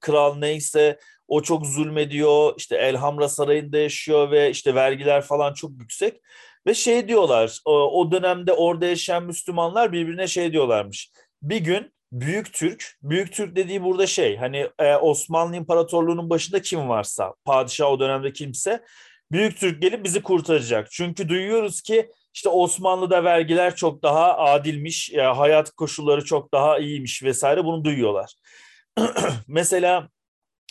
kral 0.00 0.36
neyse 0.36 0.98
o 1.28 1.42
çok 1.42 1.66
zulmediyor. 1.66 2.54
İşte 2.56 2.76
Elhamra 2.76 3.28
Sarayı'nda 3.28 3.78
yaşıyor 3.78 4.30
ve 4.30 4.50
işte 4.50 4.74
vergiler 4.74 5.22
falan 5.22 5.54
çok 5.54 5.70
yüksek. 5.80 6.20
Ve 6.66 6.74
şey 6.74 7.08
diyorlar 7.08 7.58
o, 7.64 8.12
dönemde 8.12 8.52
orada 8.52 8.86
yaşayan 8.86 9.24
Müslümanlar 9.24 9.92
birbirine 9.92 10.26
şey 10.26 10.52
diyorlarmış. 10.52 11.10
Bir 11.42 11.58
gün 11.58 11.92
Büyük 12.12 12.52
Türk, 12.52 12.98
Büyük 13.02 13.32
Türk 13.32 13.56
dediği 13.56 13.82
burada 13.82 14.06
şey 14.06 14.36
hani 14.36 14.68
e, 14.78 14.96
Osmanlı 14.96 15.56
İmparatorluğu'nun 15.56 16.30
başında 16.30 16.62
kim 16.62 16.88
varsa, 16.88 17.34
padişah 17.44 17.86
o 17.86 18.00
dönemde 18.00 18.32
kimse 18.32 18.84
Büyük 19.32 19.60
Türk 19.60 19.82
gelip 19.82 20.04
bizi 20.04 20.22
kurtaracak. 20.22 20.90
Çünkü 20.90 21.28
duyuyoruz 21.28 21.82
ki 21.82 22.10
işte 22.34 22.48
Osmanlı'da 22.48 23.24
vergiler 23.24 23.76
çok 23.76 24.02
daha 24.02 24.38
adilmiş, 24.38 25.12
e, 25.12 25.20
hayat 25.22 25.70
koşulları 25.70 26.24
çok 26.24 26.52
daha 26.52 26.78
iyiymiş 26.78 27.22
vesaire 27.22 27.64
bunu 27.64 27.84
duyuyorlar. 27.84 28.34
Mesela 29.48 30.08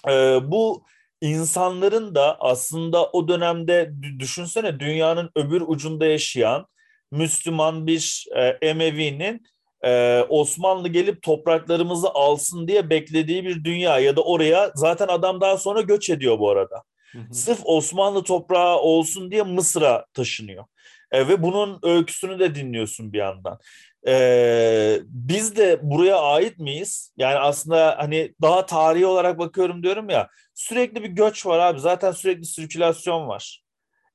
e, 0.07 0.39
bu 0.43 0.85
insanların 1.21 2.15
da 2.15 2.39
aslında 2.39 3.05
o 3.05 3.27
dönemde 3.27 3.91
düşünsene 4.19 4.79
dünyanın 4.79 5.31
öbür 5.35 5.61
ucunda 5.67 6.05
yaşayan 6.05 6.67
Müslüman 7.11 7.87
bir 7.87 8.25
e, 8.35 8.41
Emevi'nin 8.61 9.45
e, 9.85 10.21
Osmanlı 10.29 10.87
gelip 10.87 11.21
topraklarımızı 11.21 12.09
alsın 12.09 12.67
diye 12.67 12.89
beklediği 12.89 13.45
bir 13.45 13.63
dünya 13.63 13.99
ya 13.99 14.15
da 14.15 14.21
oraya 14.21 14.71
zaten 14.75 15.07
adam 15.07 15.41
daha 15.41 15.57
sonra 15.57 15.81
göç 15.81 16.09
ediyor 16.09 16.39
bu 16.39 16.49
arada. 16.49 16.83
Hı 17.11 17.19
hı. 17.19 17.33
Sırf 17.33 17.59
Osmanlı 17.63 18.23
toprağı 18.23 18.77
olsun 18.77 19.31
diye 19.31 19.43
Mısır'a 19.43 20.05
taşınıyor. 20.13 20.65
E, 21.11 21.27
ve 21.27 21.43
bunun 21.43 21.79
öyküsünü 21.83 22.39
de 22.39 22.55
dinliyorsun 22.55 23.13
bir 23.13 23.17
yandan. 23.17 23.59
E, 24.07 24.99
biz 25.05 25.55
de 25.55 25.79
buraya 25.81 26.17
ait 26.17 26.59
miyiz? 26.59 27.13
Yani 27.17 27.35
aslında 27.35 27.95
hani 27.97 28.33
daha 28.41 28.65
tarihi 28.65 29.05
olarak 29.05 29.39
bakıyorum 29.39 29.83
diyorum 29.83 30.09
ya 30.09 30.29
sürekli 30.53 31.03
bir 31.03 31.09
göç 31.09 31.45
var 31.45 31.59
abi. 31.59 31.79
Zaten 31.79 32.11
sürekli 32.11 32.45
sirkülasyon 32.45 33.27
var. 33.27 33.64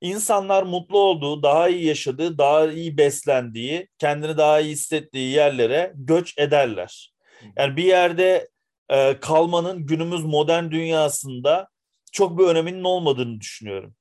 İnsanlar 0.01 0.63
mutlu 0.63 0.99
olduğu, 0.99 1.43
daha 1.43 1.69
iyi 1.69 1.85
yaşadığı, 1.85 2.39
daha 2.39 2.71
iyi 2.71 2.97
beslendiği, 2.97 3.89
kendini 3.99 4.37
daha 4.37 4.61
iyi 4.61 4.73
hissettiği 4.73 5.33
yerlere 5.33 5.93
göç 5.95 6.39
ederler. 6.39 7.13
Yani 7.59 7.77
bir 7.77 7.85
yerde 7.85 8.49
e, 8.89 9.21
kalmanın 9.21 9.87
günümüz 9.87 10.25
modern 10.25 10.71
dünyasında 10.71 11.69
çok 12.13 12.39
bir 12.39 12.45
öneminin 12.45 12.85
olmadığını 12.85 13.41
düşünüyorum. 13.41 13.95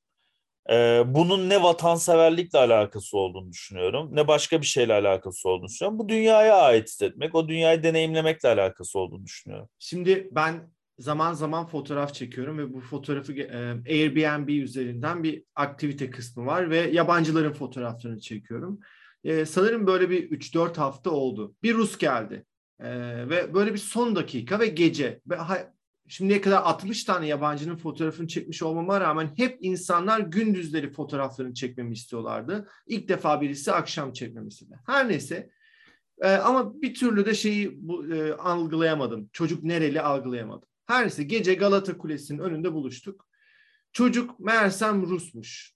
Ee, 0.69 1.03
bunun 1.05 1.49
ne 1.49 1.63
vatanseverlikle 1.63 2.59
alakası 2.59 3.17
olduğunu 3.17 3.51
düşünüyorum, 3.51 4.09
ne 4.11 4.27
başka 4.27 4.61
bir 4.61 4.65
şeyle 4.65 4.93
alakası 4.93 5.49
olduğunu 5.49 5.67
düşünüyorum. 5.67 5.99
Bu 5.99 6.09
dünyaya 6.09 6.55
ait 6.55 6.87
hissetmek, 6.87 7.35
o 7.35 7.47
dünyayı 7.47 7.83
deneyimlemekle 7.83 8.49
alakası 8.49 8.99
olduğunu 8.99 9.25
düşünüyorum. 9.25 9.69
Şimdi 9.79 10.29
ben 10.31 10.69
zaman 10.99 11.33
zaman 11.33 11.65
fotoğraf 11.67 12.13
çekiyorum 12.13 12.57
ve 12.57 12.73
bu 12.73 12.81
fotoğrafı 12.81 13.33
e, 13.33 13.57
Airbnb 13.89 14.49
üzerinden 14.49 15.23
bir 15.23 15.43
aktivite 15.55 16.09
kısmı 16.09 16.45
var 16.45 16.69
ve 16.69 16.77
yabancıların 16.77 17.53
fotoğraflarını 17.53 18.19
çekiyorum. 18.19 18.79
E, 19.23 19.45
sanırım 19.45 19.87
böyle 19.87 20.09
bir 20.09 20.31
3-4 20.31 20.77
hafta 20.77 21.09
oldu. 21.09 21.55
Bir 21.63 21.73
Rus 21.73 21.97
geldi 21.97 22.45
e, 22.79 22.89
ve 23.29 23.53
böyle 23.53 23.73
bir 23.73 23.79
son 23.79 24.15
dakika 24.15 24.59
ve 24.59 24.67
gece 24.67 25.21
ve 25.27 25.37
şimdiye 26.07 26.41
kadar 26.41 26.61
60 26.61 27.03
tane 27.03 27.27
yabancının 27.27 27.77
fotoğrafını 27.77 28.27
çekmiş 28.27 28.63
olmama 28.63 29.01
rağmen 29.01 29.29
hep 29.37 29.57
insanlar 29.61 30.19
gündüzleri 30.19 30.91
fotoğraflarını 30.91 31.53
çekmemi 31.53 31.93
istiyorlardı. 31.93 32.67
İlk 32.87 33.09
defa 33.09 33.41
birisi 33.41 33.71
akşam 33.71 34.13
çekmemi 34.13 34.47
istedi. 34.47 34.79
Her 34.85 35.09
neyse 35.09 35.49
e, 36.21 36.29
ama 36.29 36.81
bir 36.81 36.93
türlü 36.93 37.25
de 37.25 37.33
şeyi 37.33 37.87
bu, 37.87 38.13
e, 38.13 38.33
algılayamadım. 38.33 39.29
Çocuk 39.33 39.63
nereli 39.63 40.01
algılayamadım. 40.01 40.69
Her 40.89 41.01
neyse 41.01 41.23
gece 41.23 41.53
Galata 41.53 41.97
Kulesi'nin 41.97 42.39
önünde 42.39 42.73
buluştuk. 42.73 43.27
Çocuk 43.91 44.39
meğersem 44.39 45.01
Rusmuş. 45.01 45.73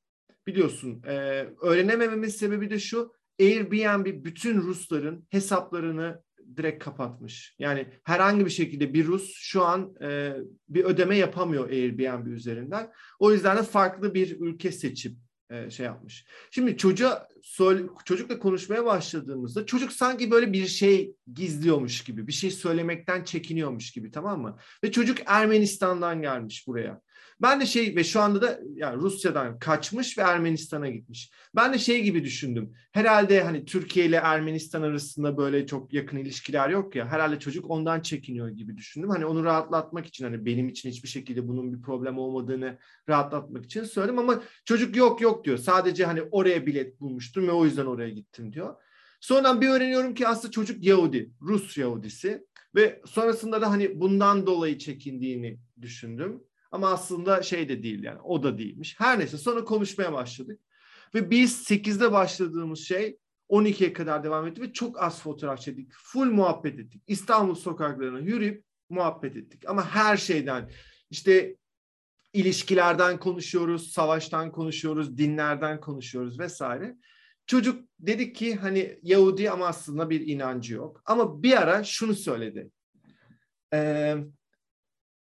Biliyorsun 0.47 1.03
e, 1.07 1.13
öğrenemememin 1.61 2.27
sebebi 2.27 2.69
de 2.69 2.79
şu 2.79 3.13
Airbnb 3.39 4.25
bütün 4.25 4.57
Rusların 4.57 5.27
hesaplarını 5.29 6.23
direkt 6.57 6.83
kapatmış. 6.83 7.55
Yani 7.59 7.87
herhangi 8.03 8.45
bir 8.45 8.49
şekilde 8.49 8.93
bir 8.93 9.05
Rus 9.05 9.33
şu 9.35 9.63
an 9.63 9.95
e, 10.01 10.33
bir 10.69 10.83
ödeme 10.83 11.17
yapamıyor 11.17 11.69
Airbnb 11.69 12.27
üzerinden. 12.27 12.91
O 13.19 13.31
yüzden 13.31 13.57
de 13.57 13.63
farklı 13.63 14.13
bir 14.13 14.39
ülke 14.39 14.71
seçip 14.71 15.17
e, 15.49 15.69
şey 15.69 15.85
yapmış. 15.85 16.25
Şimdi 16.51 16.77
çocuğa 16.77 17.27
çocukla 18.05 18.39
konuşmaya 18.39 18.85
başladığımızda 18.85 19.65
çocuk 19.65 19.91
sanki 19.91 20.31
böyle 20.31 20.53
bir 20.53 20.67
şey 20.67 21.15
gizliyormuş 21.33 22.03
gibi, 22.03 22.27
bir 22.27 22.33
şey 22.33 22.51
söylemekten 22.51 23.23
çekiniyormuş 23.23 23.91
gibi 23.91 24.11
tamam 24.11 24.41
mı? 24.41 24.57
Ve 24.83 24.91
çocuk 24.91 25.17
Ermenistan'dan 25.25 26.21
gelmiş 26.21 26.67
buraya. 26.67 27.01
Ben 27.41 27.61
de 27.61 27.65
şey 27.65 27.95
ve 27.95 28.03
şu 28.03 28.21
anda 28.21 28.41
da 28.41 28.59
yani 28.75 29.01
Rusya'dan 29.01 29.59
kaçmış 29.59 30.17
ve 30.17 30.21
Ermenistan'a 30.21 30.89
gitmiş. 30.89 31.31
Ben 31.55 31.73
de 31.73 31.77
şey 31.77 32.03
gibi 32.03 32.23
düşündüm. 32.23 32.73
Herhalde 32.91 33.43
hani 33.43 33.65
Türkiye 33.65 34.05
ile 34.05 34.15
Ermenistan 34.15 34.81
arasında 34.81 35.37
böyle 35.37 35.67
çok 35.67 35.93
yakın 35.93 36.17
ilişkiler 36.17 36.69
yok 36.69 36.95
ya. 36.95 37.07
Herhalde 37.07 37.39
çocuk 37.39 37.69
ondan 37.69 38.01
çekiniyor 38.01 38.49
gibi 38.49 38.77
düşündüm. 38.77 39.09
Hani 39.09 39.25
onu 39.25 39.43
rahatlatmak 39.43 40.05
için 40.05 40.25
hani 40.25 40.45
benim 40.45 40.69
için 40.69 40.89
hiçbir 40.89 41.09
şekilde 41.09 41.47
bunun 41.47 41.73
bir 41.73 41.81
problem 41.81 42.17
olmadığını 42.17 42.77
rahatlatmak 43.09 43.65
için 43.65 43.83
söyledim 43.83 44.19
ama 44.19 44.43
çocuk 44.65 44.95
yok 44.95 45.21
yok 45.21 45.45
diyor. 45.45 45.57
Sadece 45.57 46.05
hani 46.05 46.21
oraya 46.21 46.65
bilet 46.65 46.99
bulmuştum 47.01 47.47
ve 47.47 47.51
o 47.51 47.65
yüzden 47.65 47.85
oraya 47.85 48.09
gittim 48.09 48.53
diyor. 48.53 48.75
Sonradan 49.19 49.61
bir 49.61 49.69
öğreniyorum 49.69 50.13
ki 50.13 50.27
aslında 50.27 50.51
çocuk 50.51 50.83
Yahudi, 50.83 51.31
Rus 51.41 51.77
Yahudisi 51.77 52.45
ve 52.75 53.01
sonrasında 53.05 53.61
da 53.61 53.71
hani 53.71 53.99
bundan 53.99 54.45
dolayı 54.45 54.77
çekindiğini 54.77 55.59
düşündüm. 55.81 56.43
Ama 56.73 56.89
aslında 56.89 57.43
şey 57.43 57.69
de 57.69 57.83
değil 57.83 58.03
yani 58.03 58.21
o 58.21 58.43
da 58.43 58.57
değilmiş. 58.57 58.99
Her 58.99 59.19
neyse 59.19 59.37
sonra 59.37 59.63
konuşmaya 59.63 60.13
başladık. 60.13 60.59
Ve 61.15 61.31
biz 61.31 61.71
8'de 61.71 62.11
başladığımız 62.11 62.79
şey 62.79 63.17
12'ye 63.49 63.93
kadar 63.93 64.23
devam 64.23 64.47
etti 64.47 64.61
ve 64.61 64.73
çok 64.73 65.03
az 65.03 65.21
fotoğraf 65.21 65.61
çektik. 65.61 65.91
Full 65.91 66.25
muhabbet 66.25 66.79
ettik. 66.79 67.03
İstanbul 67.07 67.55
sokaklarına 67.55 68.19
yürüyüp 68.19 68.65
muhabbet 68.89 69.35
ettik. 69.35 69.69
Ama 69.69 69.89
her 69.89 70.17
şeyden 70.17 70.71
işte 71.09 71.55
ilişkilerden 72.33 73.19
konuşuyoruz, 73.19 73.91
savaştan 73.91 74.51
konuşuyoruz, 74.51 75.17
dinlerden 75.17 75.79
konuşuyoruz 75.79 76.39
vesaire. 76.39 76.95
Çocuk 77.45 77.87
dedik 77.99 78.35
ki 78.35 78.55
hani 78.55 78.99
Yahudi 79.03 79.51
ama 79.51 79.67
aslında 79.67 80.09
bir 80.09 80.27
inancı 80.27 80.73
yok. 80.73 81.01
Ama 81.05 81.43
bir 81.43 81.61
ara 81.61 81.83
şunu 81.83 82.13
söyledi. 82.13 82.71
Ee, 83.73 84.15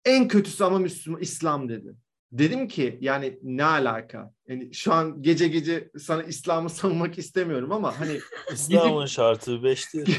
en 0.08 0.28
kötüsü 0.28 0.64
ama 0.64 0.80
Müslüman 0.80 1.22
İslam 1.22 1.70
dedi. 1.70 1.96
Dedim 2.32 2.68
ki 2.68 2.98
yani 3.02 3.40
ne 3.44 3.64
alaka? 3.64 4.32
Yani 4.48 4.74
şu 4.74 4.94
an 4.94 5.22
gece 5.22 5.48
gece 5.48 5.90
sana 5.98 6.24
İslam'ı 6.24 6.70
savunmak 6.80 7.18
istemiyorum 7.18 7.72
ama 7.72 8.00
hani 8.00 8.20
İslam'ın 8.54 8.98
gidip... 8.98 9.10
şartı 9.10 9.64
beşti. 9.64 10.04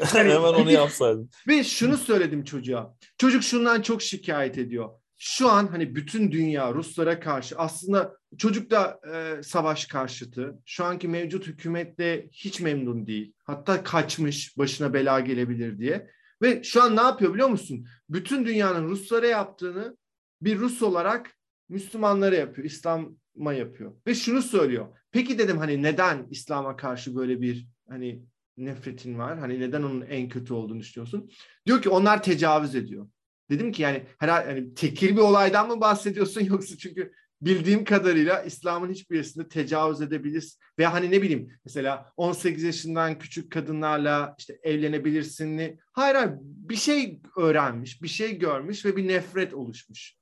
hani, 0.00 0.30
Hemen 0.30 0.54
onu 0.54 0.70
yapsaydım. 0.70 1.30
Ve 1.48 1.64
şunu 1.64 1.96
söyledim 1.96 2.44
çocuğa. 2.44 2.94
Çocuk 3.18 3.42
şundan 3.42 3.82
çok 3.82 4.02
şikayet 4.02 4.58
ediyor. 4.58 4.88
Şu 5.20 5.50
an 5.50 5.66
hani 5.66 5.94
bütün 5.94 6.32
dünya 6.32 6.74
Ruslara 6.74 7.20
karşı 7.20 7.56
aslında 7.58 8.16
çocuk 8.38 8.70
da 8.70 9.00
e, 9.14 9.42
savaş 9.42 9.86
karşıtı. 9.86 10.54
Şu 10.66 10.84
anki 10.84 11.08
mevcut 11.08 11.46
hükümetle 11.46 12.28
hiç 12.32 12.60
memnun 12.60 13.06
değil. 13.06 13.32
Hatta 13.44 13.82
kaçmış 13.82 14.58
başına 14.58 14.94
bela 14.94 15.20
gelebilir 15.20 15.78
diye. 15.78 16.10
Ve 16.42 16.62
şu 16.62 16.82
an 16.82 16.96
ne 16.96 17.00
yapıyor 17.00 17.34
biliyor 17.34 17.48
musun? 17.48 17.86
Bütün 18.08 18.46
dünyanın 18.46 18.88
Ruslara 18.88 19.26
yaptığını 19.26 19.96
bir 20.42 20.58
Rus 20.58 20.82
olarak 20.82 21.38
Müslümanlara 21.68 22.34
yapıyor, 22.34 22.66
İslam'a 22.66 23.52
yapıyor. 23.52 23.92
Ve 24.06 24.14
şunu 24.14 24.42
söylüyor. 24.42 24.86
Peki 25.12 25.38
dedim 25.38 25.58
hani 25.58 25.82
neden 25.82 26.26
İslam'a 26.30 26.76
karşı 26.76 27.16
böyle 27.16 27.40
bir 27.40 27.68
hani 27.88 28.22
nefretin 28.56 29.18
var? 29.18 29.38
Hani 29.38 29.60
neden 29.60 29.82
onun 29.82 30.00
en 30.00 30.28
kötü 30.28 30.54
olduğunu 30.54 30.80
düşünüyorsun? 30.80 31.30
Diyor 31.66 31.82
ki 31.82 31.88
onlar 31.88 32.22
tecavüz 32.22 32.74
ediyor. 32.74 33.08
Dedim 33.50 33.72
ki 33.72 33.82
yani 33.82 34.06
herhalde 34.18 34.46
hani 34.46 34.74
tekil 34.74 35.16
bir 35.16 35.20
olaydan 35.20 35.68
mı 35.68 35.80
bahsediyorsun 35.80 36.40
yoksa 36.44 36.76
çünkü 36.76 37.12
bildiğim 37.42 37.84
kadarıyla 37.84 38.42
İslam'ın 38.42 38.90
hiçbirisinde 38.90 39.48
tecavüz 39.48 40.00
edebilir 40.00 40.56
ve 40.78 40.86
hani 40.86 41.10
ne 41.10 41.22
bileyim 41.22 41.50
mesela 41.64 42.12
18 42.16 42.62
yaşından 42.62 43.18
küçük 43.18 43.52
kadınlarla 43.52 44.34
işte 44.38 44.58
evlenebilirsin. 44.62 45.80
Hayır 45.92 46.14
hayır 46.14 46.32
bir 46.40 46.76
şey 46.76 47.20
öğrenmiş, 47.36 48.02
bir 48.02 48.08
şey 48.08 48.38
görmüş 48.38 48.84
ve 48.84 48.96
bir 48.96 49.08
nefret 49.08 49.54
oluşmuş. 49.54 50.14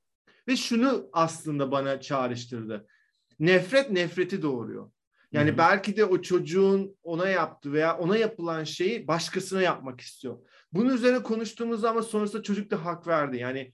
Ve 0.47 0.55
şunu 0.55 1.09
aslında 1.13 1.71
bana 1.71 2.01
çağrıştırdı. 2.01 2.87
Nefret 3.39 3.91
nefreti 3.91 4.41
doğuruyor. 4.41 4.91
Yani 5.31 5.51
hmm. 5.51 5.57
belki 5.57 5.97
de 5.97 6.05
o 6.05 6.21
çocuğun 6.21 6.97
ona 7.03 7.29
yaptığı 7.29 7.73
veya 7.73 7.97
ona 7.97 8.17
yapılan 8.17 8.63
şeyi 8.63 9.07
başkasına 9.07 9.61
yapmak 9.61 10.01
istiyor. 10.01 10.37
Bunun 10.73 10.93
üzerine 10.93 11.23
konuştuğumuz 11.23 11.81
zaman 11.81 12.01
sonrasında 12.01 12.43
çocuk 12.43 12.71
da 12.71 12.85
hak 12.85 13.07
verdi. 13.07 13.37
Yani 13.37 13.73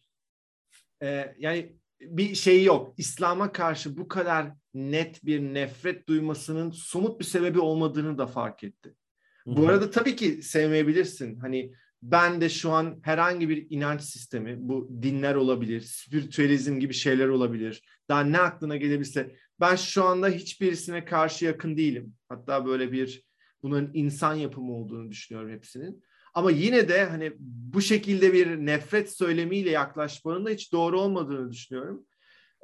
e, 1.03 1.35
yani 1.37 1.75
bir 2.09 2.35
şey 2.35 2.63
yok. 2.63 2.93
İslam'a 2.97 3.51
karşı 3.51 3.97
bu 3.97 4.07
kadar 4.07 4.51
net 4.73 5.25
bir 5.25 5.41
nefret 5.41 6.07
duymasının 6.07 6.71
somut 6.71 7.19
bir 7.19 7.25
sebebi 7.25 7.59
olmadığını 7.59 8.17
da 8.17 8.27
fark 8.27 8.63
etti. 8.63 8.95
Hı-hı. 9.43 9.57
Bu 9.57 9.67
arada 9.67 9.91
tabii 9.91 10.15
ki 10.15 10.41
sevmeyebilirsin. 10.41 11.39
Hani 11.39 11.73
ben 12.01 12.41
de 12.41 12.49
şu 12.49 12.71
an 12.71 12.99
herhangi 13.03 13.49
bir 13.49 13.67
inanç 13.69 14.01
sistemi, 14.01 14.55
bu 14.59 14.89
dinler 15.01 15.35
olabilir, 15.35 15.81
spiritüalizm 15.81 16.79
gibi 16.79 16.93
şeyler 16.93 17.27
olabilir. 17.27 17.83
Daha 18.09 18.23
ne 18.23 18.39
aklına 18.39 18.77
gelebilirse 18.77 19.35
ben 19.59 19.75
şu 19.75 20.03
anda 20.03 20.29
hiçbirisine 20.29 21.05
karşı 21.05 21.45
yakın 21.45 21.77
değilim. 21.77 22.13
Hatta 22.29 22.65
böyle 22.65 22.91
bir 22.91 23.23
bunların 23.63 23.91
insan 23.93 24.33
yapımı 24.33 24.73
olduğunu 24.73 25.11
düşünüyorum 25.11 25.51
hepsinin. 25.51 26.03
Ama 26.33 26.51
yine 26.51 26.89
de 26.89 27.05
hani 27.05 27.33
bu 27.39 27.81
şekilde 27.81 28.33
bir 28.33 28.47
nefret 28.47 29.17
söylemiyle 29.17 29.69
yaklaşmanın 29.69 30.45
da 30.45 30.49
hiç 30.49 30.71
doğru 30.71 31.01
olmadığını 31.01 31.51
düşünüyorum. 31.51 32.05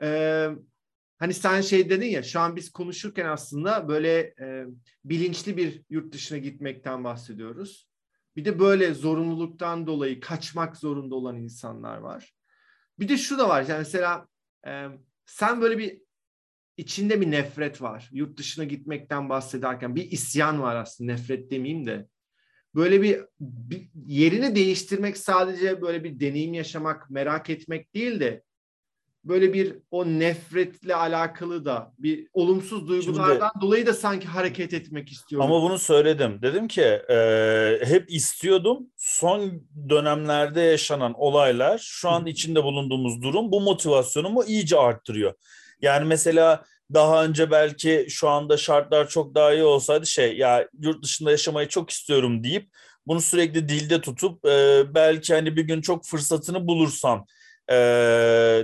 Ee, 0.02 0.50
hani 1.18 1.34
sen 1.34 1.62
şey 1.62 1.90
dedin 1.90 2.06
ya 2.06 2.24
şu 2.24 2.40
an 2.40 2.56
biz 2.56 2.72
konuşurken 2.72 3.26
aslında 3.26 3.88
böyle 3.88 4.20
e, 4.20 4.66
bilinçli 5.06 5.58
bir 5.58 5.82
yurt 5.90 6.14
dışına 6.14 6.38
gitmekten 6.38 7.04
bahsediyoruz. 7.04 7.90
Bir 8.36 8.46
de 8.46 8.60
böyle 8.60 8.94
zorunluluktan 8.94 9.88
dolayı 9.88 10.20
kaçmak 10.20 10.78
zorunda 10.78 11.16
olan 11.16 11.38
insanlar 11.38 11.98
var. 11.98 12.34
Bir 13.00 13.10
de 13.10 13.18
şu 13.18 13.38
da 13.38 13.50
var 13.50 13.66
yani 13.70 13.80
mesela 13.80 14.28
e, 14.68 14.86
sen 15.26 15.62
böyle 15.62 15.78
bir 15.78 16.02
içinde 16.78 17.22
bir 17.22 17.32
nefret 17.32 17.82
var. 17.82 18.10
Yurt 18.12 18.38
dışına 18.38 18.66
gitmekten 18.66 19.30
bahsederken 19.30 19.96
bir 19.96 20.12
isyan 20.12 20.62
var 20.62 20.76
aslında 20.76 21.12
nefret 21.12 21.52
demeyeyim 21.52 21.86
de. 21.86 22.08
Böyle 22.80 23.02
bir, 23.02 23.20
bir 23.40 23.90
yerini 24.06 24.56
değiştirmek 24.56 25.18
sadece 25.18 25.82
böyle 25.82 26.04
bir 26.04 26.20
deneyim 26.20 26.54
yaşamak, 26.54 27.10
merak 27.10 27.50
etmek 27.50 27.94
değil 27.94 28.20
de 28.20 28.44
böyle 29.24 29.54
bir 29.54 29.76
o 29.92 30.06
nefretle 30.06 30.96
alakalı 30.96 31.66
da 31.66 31.94
bir 31.98 32.28
olumsuz 32.34 32.88
duygulardan 32.88 33.52
Şimdi, 33.54 33.62
dolayı 33.62 33.86
da 33.86 33.94
sanki 33.94 34.28
hareket 34.28 34.74
etmek 34.74 35.12
istiyorum. 35.12 35.52
Ama 35.52 35.64
bunu 35.64 35.80
söyledim. 35.80 36.42
Dedim 36.42 36.68
ki 36.68 36.82
e, 37.10 37.80
hep 37.84 38.12
istiyordum. 38.12 38.88
Son 38.96 39.64
dönemlerde 39.90 40.62
yaşanan 40.62 41.14
olaylar, 41.18 41.78
şu 41.78 42.10
an 42.10 42.26
içinde 42.26 42.64
bulunduğumuz 42.64 43.22
durum 43.22 43.52
bu 43.52 43.62
motivasyonumu 43.62 44.44
iyice 44.44 44.78
arttırıyor. 44.78 45.34
Yani 45.82 46.06
mesela 46.06 46.66
daha 46.94 47.24
önce 47.26 47.52
belki 47.52 48.06
şu 48.10 48.30
anda 48.30 48.58
şartlar 48.58 49.10
çok 49.10 49.36
daha 49.36 49.54
iyi 49.54 49.64
olsaydı 49.64 50.06
şey 50.08 50.38
ya 50.38 50.68
yurt 50.80 51.04
dışında 51.04 51.32
yaşamayı 51.32 51.68
çok 51.68 51.90
istiyorum 51.90 52.44
deyip 52.44 52.70
bunu 53.08 53.22
sürekli 53.22 53.70
dilde 53.70 54.02
tutup 54.02 54.46
e, 54.46 54.84
belki 54.96 55.34
hani 55.34 55.56
bir 55.56 55.64
gün 55.64 55.82
çok 55.82 56.06
fırsatını 56.06 56.68
bulursam 56.68 57.26
e, 57.72 57.76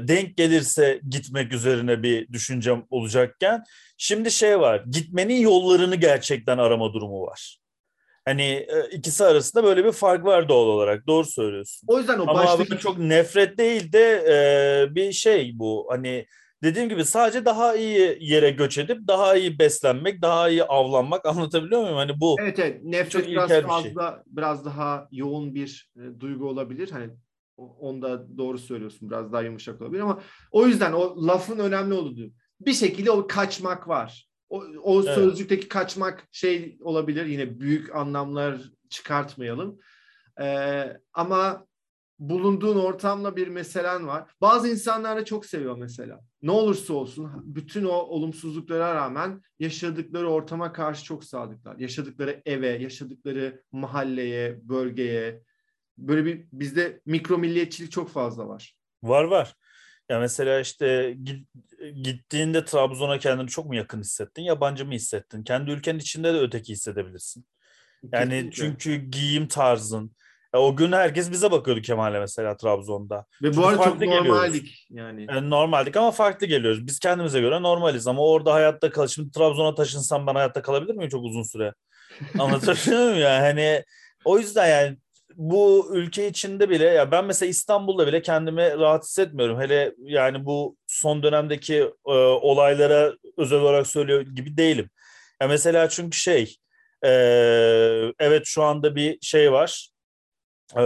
denk 0.02 0.38
gelirse 0.38 1.02
gitmek 1.10 1.54
üzerine 1.54 2.04
bir 2.04 2.34
düşüncem 2.34 2.86
olacakken 2.90 3.64
şimdi 3.98 4.32
şey 4.32 4.60
var 4.60 4.84
gitmenin 4.90 5.40
yollarını 5.40 5.96
gerçekten 5.96 6.58
arama 6.58 6.94
durumu 6.94 7.22
var. 7.22 7.58
Hani 8.26 8.44
e, 8.44 8.90
ikisi 8.92 9.26
arasında 9.26 9.64
böyle 9.64 9.86
bir 9.86 9.92
fark 9.92 10.26
var 10.26 10.50
doğal 10.50 10.68
olarak. 10.68 11.08
Doğru 11.08 11.26
söylüyorsun. 11.26 11.88
O 11.88 11.98
yüzden 11.98 12.20
o 12.20 12.22
Ama 12.22 12.34
baştaki... 12.34 12.78
çok 12.78 12.98
nefret 12.98 13.58
değil 13.58 13.92
de 13.92 14.26
e, 14.30 14.96
bir 14.96 15.12
şey 15.12 15.52
bu. 15.56 15.88
Hani 15.90 16.26
dediğim 16.66 16.90
gibi 16.90 17.06
sadece 17.06 17.46
daha 17.46 17.76
iyi 17.76 18.18
yere 18.22 18.52
göç 18.52 18.78
edip 18.78 19.08
daha 19.08 19.36
iyi 19.36 19.60
beslenmek, 19.60 20.22
daha 20.22 20.50
iyi 20.50 20.64
avlanmak 20.64 21.26
anlatabiliyor 21.30 21.82
muyum? 21.82 21.96
Hani 21.96 22.20
bu 22.20 22.36
Evet 22.40 22.60
evet. 22.60 22.84
Nefret 22.84 23.28
biraz 23.28 23.50
şey. 23.50 23.62
fazla 23.62 24.12
şey. 24.12 24.24
biraz 24.28 24.66
daha 24.66 25.08
yoğun 25.12 25.56
bir 25.56 25.92
e, 25.98 26.20
duygu 26.20 26.50
olabilir. 26.50 26.92
Hani 26.92 27.10
onda 27.58 28.38
doğru 28.38 28.58
söylüyorsun. 28.58 29.10
Biraz 29.10 29.34
daha 29.34 29.42
yumuşak 29.42 29.82
olabilir 29.82 30.02
ama 30.02 30.22
o 30.52 30.68
yüzden 30.68 30.94
o 30.94 31.28
lafın 31.28 31.60
önemli 31.60 31.94
olduğu 31.94 32.32
bir 32.62 32.74
şekilde 32.74 33.12
o 33.12 33.28
kaçmak 33.28 33.88
var. 33.88 34.30
O, 34.50 34.64
o 34.84 35.04
evet. 35.04 35.16
sözcükteki 35.16 35.68
kaçmak 35.68 36.28
şey 36.32 36.78
olabilir. 36.82 37.26
Yine 37.26 37.60
büyük 37.60 37.96
anlamlar 37.96 38.58
çıkartmayalım. 38.90 39.80
Ee, 40.42 40.98
ama 41.14 41.66
bulunduğun 42.20 42.78
ortamla 42.78 43.36
bir 43.36 43.48
meselen 43.48 44.08
var. 44.08 44.32
Bazı 44.42 44.70
insanlar 44.70 45.18
da 45.18 45.26
çok 45.26 45.46
seviyor 45.46 45.78
mesela. 45.78 46.20
Ne 46.42 46.52
olursa 46.52 46.94
olsun 46.94 47.32
bütün 47.56 47.86
o 47.86 47.94
olumsuzluklara 47.94 48.96
rağmen 48.96 49.42
yaşadıkları 49.60 50.30
ortama 50.30 50.74
karşı 50.74 51.04
çok 51.04 51.24
sadıklar. 51.24 51.78
Yaşadıkları 51.78 52.42
eve, 52.46 52.68
yaşadıkları 52.68 53.64
mahalleye, 53.72 54.60
bölgeye. 54.70 55.42
Böyle 55.98 56.26
bir 56.26 56.46
bizde 56.52 57.02
mikro 57.06 57.38
milliyetçilik 57.38 57.92
çok 57.92 58.10
fazla 58.10 58.48
var. 58.48 58.76
Var 59.04 59.24
var. 59.24 59.56
Ya 60.10 60.20
mesela 60.20 60.60
işte 60.60 61.18
gittiğinde 62.02 62.66
Trabzon'a 62.66 63.20
kendini 63.20 63.48
çok 63.48 63.66
mu 63.66 63.76
yakın 63.76 64.00
hissettin, 64.00 64.42
yabancı 64.42 64.86
mı 64.86 64.94
hissettin? 64.94 65.44
Kendi 65.44 65.72
ülkenin 65.72 66.00
içinde 66.00 66.34
de 66.34 66.40
öteki 66.40 66.74
hissedebilirsin. 66.74 67.46
Yani 68.14 68.32
Kesinlikle. 68.32 68.52
çünkü 68.52 68.96
giyim 68.96 69.48
tarzın, 69.48 70.16
ya 70.56 70.62
o 70.62 70.76
gün 70.76 70.92
herkes 70.92 71.32
bize 71.32 71.52
bakıyordu 71.52 71.82
Kemal'le 71.82 72.20
mesela 72.20 72.58
Trabzon'da. 72.58 73.26
Ve 73.44 73.48
Çünkü 73.48 73.58
bu 73.58 73.68
arada 73.68 73.84
çok 73.84 74.02
normaldik 74.02 74.88
yani. 74.90 75.26
yani. 75.30 75.50
Normaldik 75.50 75.98
ama 75.98 76.12
farklı 76.12 76.48
geliyoruz. 76.48 76.88
Biz 76.88 77.00
kendimize 77.00 77.42
göre 77.42 77.62
normaliz 77.62 78.08
ama 78.08 78.22
orada 78.22 78.54
hayatta 78.54 78.90
kal. 78.90 79.08
Şimdi 79.08 79.32
Trabzon'a 79.32 79.76
taşınsam 79.76 80.28
ben 80.28 80.36
hayatta 80.36 80.62
kalabilir 80.62 80.96
miyim 80.96 81.10
çok 81.10 81.24
uzun 81.24 81.44
süre? 81.44 81.74
Anlatabiliyor 82.40 83.04
muyum 83.04 83.20
ya? 83.20 83.42
Hani 83.42 83.84
o 84.26 84.40
yüzden 84.40 84.68
yani 84.68 84.98
bu 85.36 85.90
ülke 85.94 86.28
içinde 86.28 86.70
bile 86.70 86.86
ya 86.86 87.12
ben 87.12 87.26
mesela 87.26 87.50
İstanbul'da 87.50 88.08
bile 88.08 88.22
kendimi 88.22 88.80
rahat 88.80 89.04
hissetmiyorum. 89.04 89.62
Hele 89.62 89.94
yani 90.00 90.46
bu 90.46 90.78
son 90.88 91.24
dönemdeki 91.24 91.76
e, 92.08 92.12
olaylara 92.42 93.14
özel 93.38 93.60
olarak 93.60 93.88
söylüyor 93.88 94.22
gibi 94.22 94.58
değilim. 94.58 94.90
Ya 95.42 95.48
mesela 95.48 95.90
çünkü 95.90 96.18
şey 96.18 96.56
e, 97.06 97.10
evet 98.20 98.44
şu 98.46 98.64
anda 98.64 98.96
bir 98.96 99.18
şey 99.22 99.52
var 99.52 99.95
e, 100.78 100.84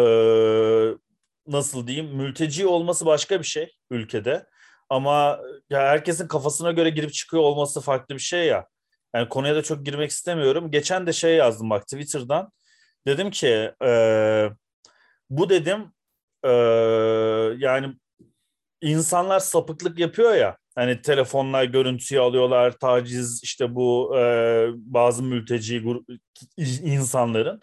nasıl 1.47 1.87
diyeyim 1.87 2.15
mülteci 2.15 2.67
olması 2.67 3.05
başka 3.05 3.39
bir 3.39 3.45
şey 3.45 3.75
ülkede. 3.91 4.45
Ama 4.89 5.39
ya 5.69 5.79
herkesin 5.79 6.27
kafasına 6.27 6.71
göre 6.71 6.89
girip 6.89 7.13
çıkıyor 7.13 7.43
olması 7.43 7.81
farklı 7.81 8.15
bir 8.15 8.19
şey 8.19 8.45
ya. 8.47 8.67
Yani 9.15 9.29
konuya 9.29 9.55
da 9.55 9.63
çok 9.63 9.85
girmek 9.85 10.11
istemiyorum. 10.11 10.71
Geçen 10.71 11.07
de 11.07 11.13
şey 11.13 11.35
yazdım 11.35 11.69
bak 11.69 11.83
Twitter'dan. 11.87 12.51
Dedim 13.07 13.31
ki 13.31 13.71
e, 13.85 14.49
bu 15.29 15.49
dedim 15.49 15.91
e, 16.43 16.49
yani 17.57 17.95
insanlar 18.81 19.39
sapıklık 19.39 19.99
yapıyor 19.99 20.33
ya. 20.35 20.57
Hani 20.75 21.01
telefonlar 21.01 21.63
görüntüyü 21.63 22.21
alıyorlar, 22.21 22.71
taciz 22.71 23.43
işte 23.43 23.75
bu 23.75 24.17
e, 24.17 24.65
bazı 24.75 25.23
mülteci 25.23 25.83
insanların. 26.57 27.61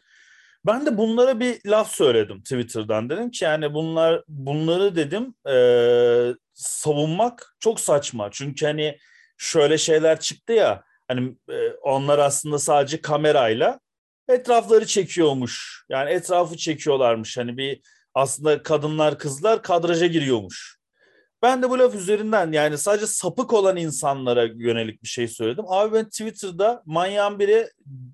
Ben 0.66 0.86
de 0.86 0.98
bunlara 0.98 1.40
bir 1.40 1.60
laf 1.66 1.90
söyledim 1.90 2.42
Twitter'dan. 2.42 3.10
Dedim 3.10 3.30
ki 3.30 3.44
yani 3.44 3.74
bunlar 3.74 4.24
bunları 4.28 4.96
dedim 4.96 5.34
e, 5.48 6.34
savunmak 6.54 7.56
çok 7.60 7.80
saçma. 7.80 8.28
Çünkü 8.32 8.66
hani 8.66 8.98
şöyle 9.38 9.78
şeyler 9.78 10.20
çıktı 10.20 10.52
ya 10.52 10.84
hani 11.08 11.36
e, 11.50 11.70
onlar 11.70 12.18
aslında 12.18 12.58
sadece 12.58 13.00
kamerayla 13.00 13.80
etrafları 14.28 14.86
çekiyormuş. 14.86 15.84
Yani 15.88 16.10
etrafı 16.10 16.56
çekiyorlarmış. 16.56 17.38
Hani 17.38 17.56
bir 17.56 17.80
aslında 18.14 18.62
kadınlar 18.62 19.18
kızlar 19.18 19.62
kadraja 19.62 20.06
giriyormuş. 20.06 20.75
Ben 21.42 21.62
de 21.62 21.70
bu 21.70 21.78
laf 21.78 21.94
üzerinden 21.94 22.52
yani 22.52 22.78
sadece 22.78 23.06
sapık 23.06 23.52
olan 23.52 23.76
insanlara 23.76 24.44
yönelik 24.44 25.02
bir 25.02 25.08
şey 25.08 25.28
söyledim. 25.28 25.64
Abi 25.68 25.94
ben 25.94 26.04
Twitter'da 26.04 26.82
manyağın 26.86 27.38
biri 27.38 27.70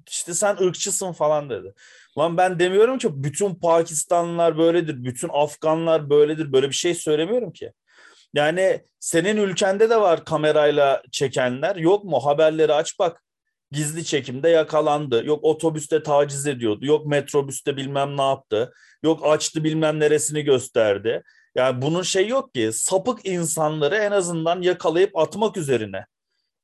işte 0.08 0.34
sen 0.34 0.56
ırkçısın 0.56 1.12
falan 1.12 1.50
dedi. 1.50 1.74
Lan 2.18 2.36
ben 2.36 2.58
demiyorum 2.58 2.98
ki 2.98 3.08
bütün 3.24 3.54
Pakistanlılar 3.54 4.58
böyledir, 4.58 5.04
bütün 5.04 5.28
Afganlar 5.32 6.10
böyledir. 6.10 6.52
Böyle 6.52 6.68
bir 6.68 6.74
şey 6.74 6.94
söylemiyorum 6.94 7.52
ki. 7.52 7.72
Yani 8.34 8.84
senin 9.00 9.36
ülkende 9.36 9.90
de 9.90 10.00
var 10.00 10.24
kamerayla 10.24 11.02
çekenler. 11.12 11.76
Yok 11.76 12.04
mu? 12.04 12.20
Haberleri 12.26 12.72
aç 12.72 12.98
bak. 12.98 13.22
Gizli 13.72 14.04
çekimde 14.04 14.48
yakalandı. 14.48 15.24
Yok 15.26 15.44
otobüste 15.44 16.02
taciz 16.02 16.46
ediyordu. 16.46 16.86
Yok 16.86 17.06
metrobüste 17.06 17.76
bilmem 17.76 18.16
ne 18.16 18.22
yaptı. 18.22 18.72
Yok 19.02 19.20
açtı 19.26 19.64
bilmem 19.64 20.00
neresini 20.00 20.42
gösterdi. 20.42 21.22
Yani 21.54 21.82
bunun 21.82 22.02
şey 22.02 22.28
yok 22.28 22.54
ki 22.54 22.70
sapık 22.72 23.26
insanları 23.26 23.96
en 23.96 24.10
azından 24.10 24.62
yakalayıp 24.62 25.16
atmak 25.16 25.56
üzerine. 25.56 26.06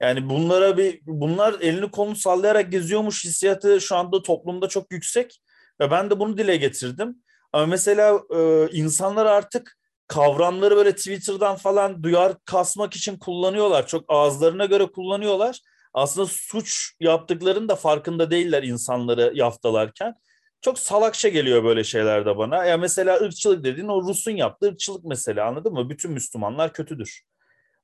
Yani 0.01 0.31
bunlara 0.31 0.77
bir 0.77 1.01
bunlar 1.07 1.61
elini 1.61 1.91
kolunu 1.91 2.17
sallayarak 2.17 2.73
geziyormuş 2.73 3.25
hissiyatı 3.25 3.81
şu 3.81 3.97
anda 3.97 4.23
toplumda 4.23 4.69
çok 4.69 4.93
yüksek 4.93 5.41
ve 5.81 5.91
ben 5.91 6.11
de 6.11 6.21
bunu 6.21 6.39
dile 6.39 6.57
getirdim. 6.57 7.17
Ama 7.53 7.67
mesela 7.67 8.21
e, 8.37 8.69
insanlar 8.73 9.27
artık 9.27 9.79
kavramları 10.07 10.77
böyle 10.77 10.97
Twitter'dan 10.97 11.57
falan 11.57 12.03
duyar 12.03 12.33
kasmak 12.45 12.97
için 12.97 13.19
kullanıyorlar. 13.19 13.87
Çok 13.87 14.05
ağızlarına 14.09 14.65
göre 14.65 14.87
kullanıyorlar. 14.87 15.61
Aslında 15.95 16.27
suç 16.27 16.93
yaptıklarının 17.01 17.69
da 17.69 17.77
farkında 17.77 18.31
değiller 18.31 18.63
insanları 18.63 19.33
yaftalarken. 19.35 20.15
Çok 20.61 20.79
salakça 20.79 21.29
geliyor 21.29 21.65
böyle 21.65 21.85
şeyler 21.85 22.27
de 22.27 22.37
bana. 22.37 22.65
Ya 22.65 22.77
mesela 22.77 23.17
ırkçılık 23.17 23.65
dediğin 23.65 23.89
o 23.89 24.03
Rus'un 24.03 24.31
yaptığı 24.31 24.67
ırkçılık 24.67 25.05
mesela 25.05 25.47
anladın 25.47 25.73
mı? 25.73 25.91
Bütün 25.91 26.11
Müslümanlar 26.11 26.73
kötüdür. 26.73 27.23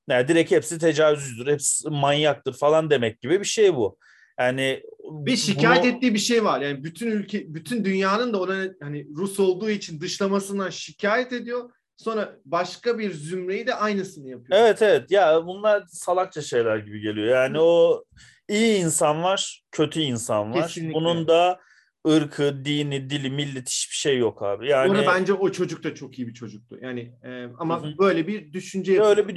Yani 0.08 0.28
direkt 0.28 0.50
hepsi 0.50 0.78
tecavüzdür, 0.78 1.52
hepsi 1.52 1.90
manyaktır 1.90 2.52
falan 2.52 2.90
demek 2.90 3.20
gibi 3.20 3.40
bir 3.40 3.44
şey 3.44 3.74
bu. 3.74 3.98
Yani 4.38 4.82
bir 5.10 5.36
şikayet 5.36 5.84
bunu... 5.84 5.92
ettiği 5.92 6.14
bir 6.14 6.18
şey 6.18 6.44
var. 6.44 6.60
Yani 6.60 6.84
bütün 6.84 7.10
ülke, 7.10 7.54
bütün 7.54 7.84
dünyanın 7.84 8.32
da 8.32 8.40
ona 8.40 8.64
hani 8.82 9.06
Rus 9.16 9.40
olduğu 9.40 9.70
için 9.70 10.00
dışlamasından 10.00 10.70
şikayet 10.70 11.32
ediyor. 11.32 11.70
Sonra 11.96 12.36
başka 12.44 12.98
bir 12.98 13.12
zümreyi 13.12 13.66
de 13.66 13.74
aynısını 13.74 14.28
yapıyor. 14.28 14.58
Evet 14.60 14.82
evet. 14.82 15.10
Ya 15.10 15.46
bunlar 15.46 15.84
salakça 15.88 16.42
şeyler 16.42 16.76
gibi 16.76 17.00
geliyor. 17.00 17.28
Yani 17.28 17.60
o 17.60 18.04
iyi 18.48 18.78
insan 18.78 19.22
var, 19.22 19.62
kötü 19.72 20.00
insan 20.00 20.52
var. 20.52 20.66
Kesinlikle. 20.66 20.94
Bunun 20.94 21.28
da 21.28 21.60
ırkı, 22.08 22.64
dini, 22.64 23.10
dili, 23.10 23.30
millet 23.30 23.68
hiçbir 23.68 23.96
şey 23.96 24.18
yok 24.18 24.42
abi. 24.42 24.68
Yani 24.68 24.90
Orada 24.90 25.06
bence 25.06 25.32
o 25.32 25.52
çocuk 25.52 25.84
da 25.84 25.94
çok 25.94 26.18
iyi 26.18 26.28
bir 26.28 26.34
çocuktu. 26.34 26.78
Yani 26.82 27.00
e, 27.24 27.48
ama 27.58 27.82
Hı 27.82 27.86
hı. 27.86 27.98
böyle 27.98 28.26
bir 28.26 28.52
düşünce 28.52 29.02
Öyle 29.02 29.28
bir 29.28 29.36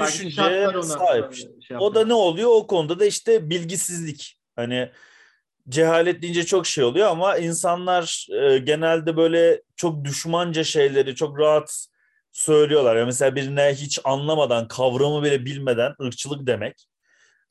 ona, 0.76 0.84
sahip 0.84 1.34
işte. 1.34 1.50
şey 1.68 1.78
o 1.78 1.96
da 1.96 2.06
ne 2.06 2.14
oluyor? 2.14 2.50
O 2.54 2.68
konuda 2.68 3.00
da 3.00 3.06
işte 3.06 3.50
bilgisizlik. 3.50 4.40
Hani 4.56 4.92
cehalet 5.70 6.22
deyince 6.22 6.46
çok 6.46 6.68
şey 6.68 6.84
oluyor 6.84 7.08
ama 7.08 7.38
insanlar 7.38 8.28
e, 8.32 8.58
genelde 8.58 9.18
böyle 9.18 9.62
çok 9.76 10.06
düşmanca 10.06 10.64
şeyleri 10.64 11.16
çok 11.16 11.40
rahat 11.40 11.88
söylüyorlar. 12.32 12.96
Ya 12.96 13.06
mesela 13.06 13.36
birine 13.36 13.74
hiç 13.74 14.00
anlamadan, 14.04 14.68
kavramı 14.68 15.24
bile 15.24 15.46
bilmeden 15.46 15.94
ırkçılık 16.02 16.48
demek. 16.48 16.88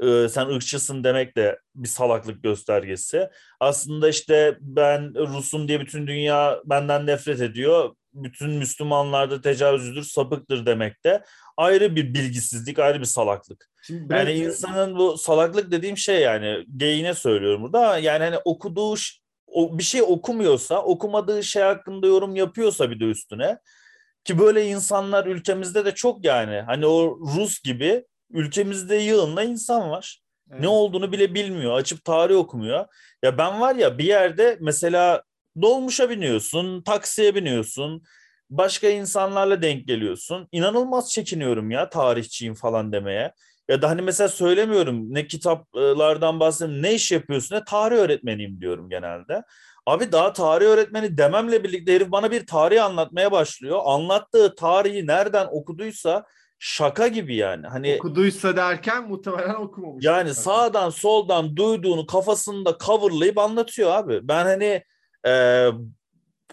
E, 0.03 0.29
sen 0.29 0.47
ırkçısın 0.47 1.05
demek 1.05 1.37
de 1.37 1.59
bir 1.75 1.89
salaklık 1.89 2.43
göstergesi. 2.43 3.29
Aslında 3.61 4.09
işte 4.09 4.59
ben 4.61 5.15
Rusum 5.15 5.69
diye 5.69 5.81
bütün 5.81 6.07
dünya 6.07 6.61
benden 6.65 7.07
nefret 7.07 7.41
ediyor. 7.41 7.95
Bütün 8.15 8.51
Müslümanlarda 8.51 9.41
tecavüzdür, 9.41 10.03
sapıktır 10.03 10.67
demek 10.67 11.05
de 11.05 11.25
ayrı 11.57 11.97
bir 11.97 12.15
bilgisizlik, 12.15 12.79
ayrı 12.79 13.01
bir 13.01 13.05
salaklık. 13.05 13.71
Şimdi 13.83 14.15
Yani 14.15 14.33
insanın 14.33 14.97
bu 14.97 15.19
salaklık 15.19 15.71
dediğim 15.71 15.97
şey 15.97 16.21
yani 16.21 16.65
geyine 16.77 17.15
söylüyorum 17.15 17.63
burada 17.63 17.99
yani 17.99 18.25
hani 18.25 18.39
okuduğu 18.45 18.95
o, 19.47 19.79
bir 19.79 19.83
şey 19.83 20.03
okumuyorsa, 20.03 20.83
okumadığı 20.83 21.43
şey 21.43 21.63
hakkında 21.63 22.07
yorum 22.07 22.37
yapıyorsa 22.37 22.91
bir 22.91 23.01
de 23.01 23.05
üstüne 23.05 23.59
ki 24.25 24.39
böyle 24.39 24.67
insanlar 24.67 25.27
ülkemizde 25.27 25.85
de 25.85 25.95
çok 25.95 26.25
yani 26.25 26.61
hani 26.61 26.87
o 26.87 27.19
Rus 27.37 27.63
gibi 27.63 28.05
ülkemizde 28.31 28.97
yığınla 28.97 29.43
insan 29.43 29.91
var. 29.91 30.21
Evet. 30.51 30.61
Ne 30.61 30.69
olduğunu 30.69 31.13
bile 31.13 31.35
bilmiyor. 31.35 31.73
Açıp 31.73 32.05
tarih 32.05 32.37
okumuyor. 32.37 32.87
Ya 33.23 33.39
ben 33.39 33.61
var 33.61 33.75
ya 33.75 33.99
bir 33.99 34.05
yerde 34.05 34.59
mesela 34.61 35.23
dolmuşa 35.63 36.11
biniyorsun, 36.11 36.83
taksiye 36.83 37.35
biniyorsun. 37.35 38.03
Başka 38.51 38.89
insanlarla 38.89 39.63
denk 39.63 39.87
geliyorsun. 39.87 40.49
İnanılmaz 40.53 41.13
çekiniyorum 41.13 41.71
ya 41.71 41.89
tarihçiyim 41.89 42.55
falan 42.55 42.93
demeye. 42.93 43.33
Ya 43.69 43.83
da 43.83 43.91
hani 43.91 44.03
mesela 44.03 44.29
söylemiyorum 44.29 45.15
ne 45.15 45.27
kitaplardan 45.27 46.41
bahsediyorum 46.41 46.83
ne 46.83 46.95
iş 46.95 47.13
yapıyorsun 47.13 47.57
ne 47.57 47.65
tarih 47.65 47.97
öğretmeniyim 47.97 48.61
diyorum 48.61 48.91
genelde. 48.91 49.43
Abi 49.87 50.13
daha 50.13 50.33
tarih 50.33 50.67
öğretmeni 50.67 51.19
dememle 51.19 51.65
birlikte 51.65 51.95
herif 51.95 52.11
bana 52.11 52.31
bir 52.31 52.47
tarih 52.47 52.85
anlatmaya 52.85 53.33
başlıyor. 53.33 53.81
Anlattığı 53.85 54.55
tarihi 54.55 55.07
nereden 55.07 55.47
okuduysa 55.51 56.25
şaka 56.59 57.09
gibi 57.09 57.37
yani. 57.37 57.67
Hani 57.67 57.97
okuduysa 57.99 58.57
derken 58.57 59.09
muhtemelen 59.09 59.55
okumamış. 59.55 60.05
yani 60.05 60.35
sağdan 60.35 60.91
soldan 60.91 61.57
duyduğunu 61.57 62.07
kafasında 62.07 62.79
coverlayıp 62.85 63.39
anlatıyor 63.39 63.91
abi. 63.91 64.29
Ben 64.29 64.45
hani 64.45 64.83
e, 65.27 65.67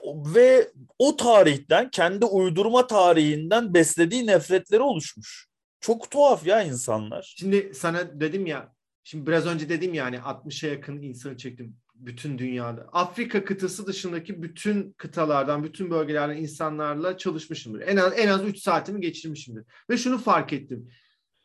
ve 0.05 0.71
o 0.99 1.15
tarihten 1.15 1.89
kendi 1.89 2.25
uydurma 2.25 2.87
tarihinden 2.87 3.73
beslediği 3.73 4.27
nefretleri 4.27 4.81
oluşmuş. 4.81 5.47
Çok 5.79 6.11
tuhaf 6.11 6.47
ya 6.47 6.63
insanlar. 6.63 7.33
Şimdi 7.37 7.71
sana 7.73 8.19
dedim 8.19 8.45
ya, 8.45 8.73
şimdi 9.03 9.27
biraz 9.27 9.45
önce 9.45 9.69
dedim 9.69 9.93
yani 9.93 10.15
60'a 10.15 10.69
yakın 10.69 11.01
insanı 11.01 11.37
çektim 11.37 11.75
bütün 12.05 12.37
dünyada. 12.37 12.89
Afrika 12.93 13.45
kıtası 13.45 13.87
dışındaki 13.87 14.43
bütün 14.43 14.91
kıtalardan, 14.91 15.63
bütün 15.63 15.91
bölgelerden 15.91 16.37
insanlarla 16.37 17.17
çalışmışımdır. 17.17 17.81
En 17.81 17.97
az 17.97 18.13
en 18.19 18.27
az 18.27 18.45
3 18.45 18.57
saatimi 18.57 19.01
geçirmişimdir. 19.01 19.65
Ve 19.89 19.97
şunu 19.97 20.17
fark 20.17 20.53
ettim. 20.53 20.89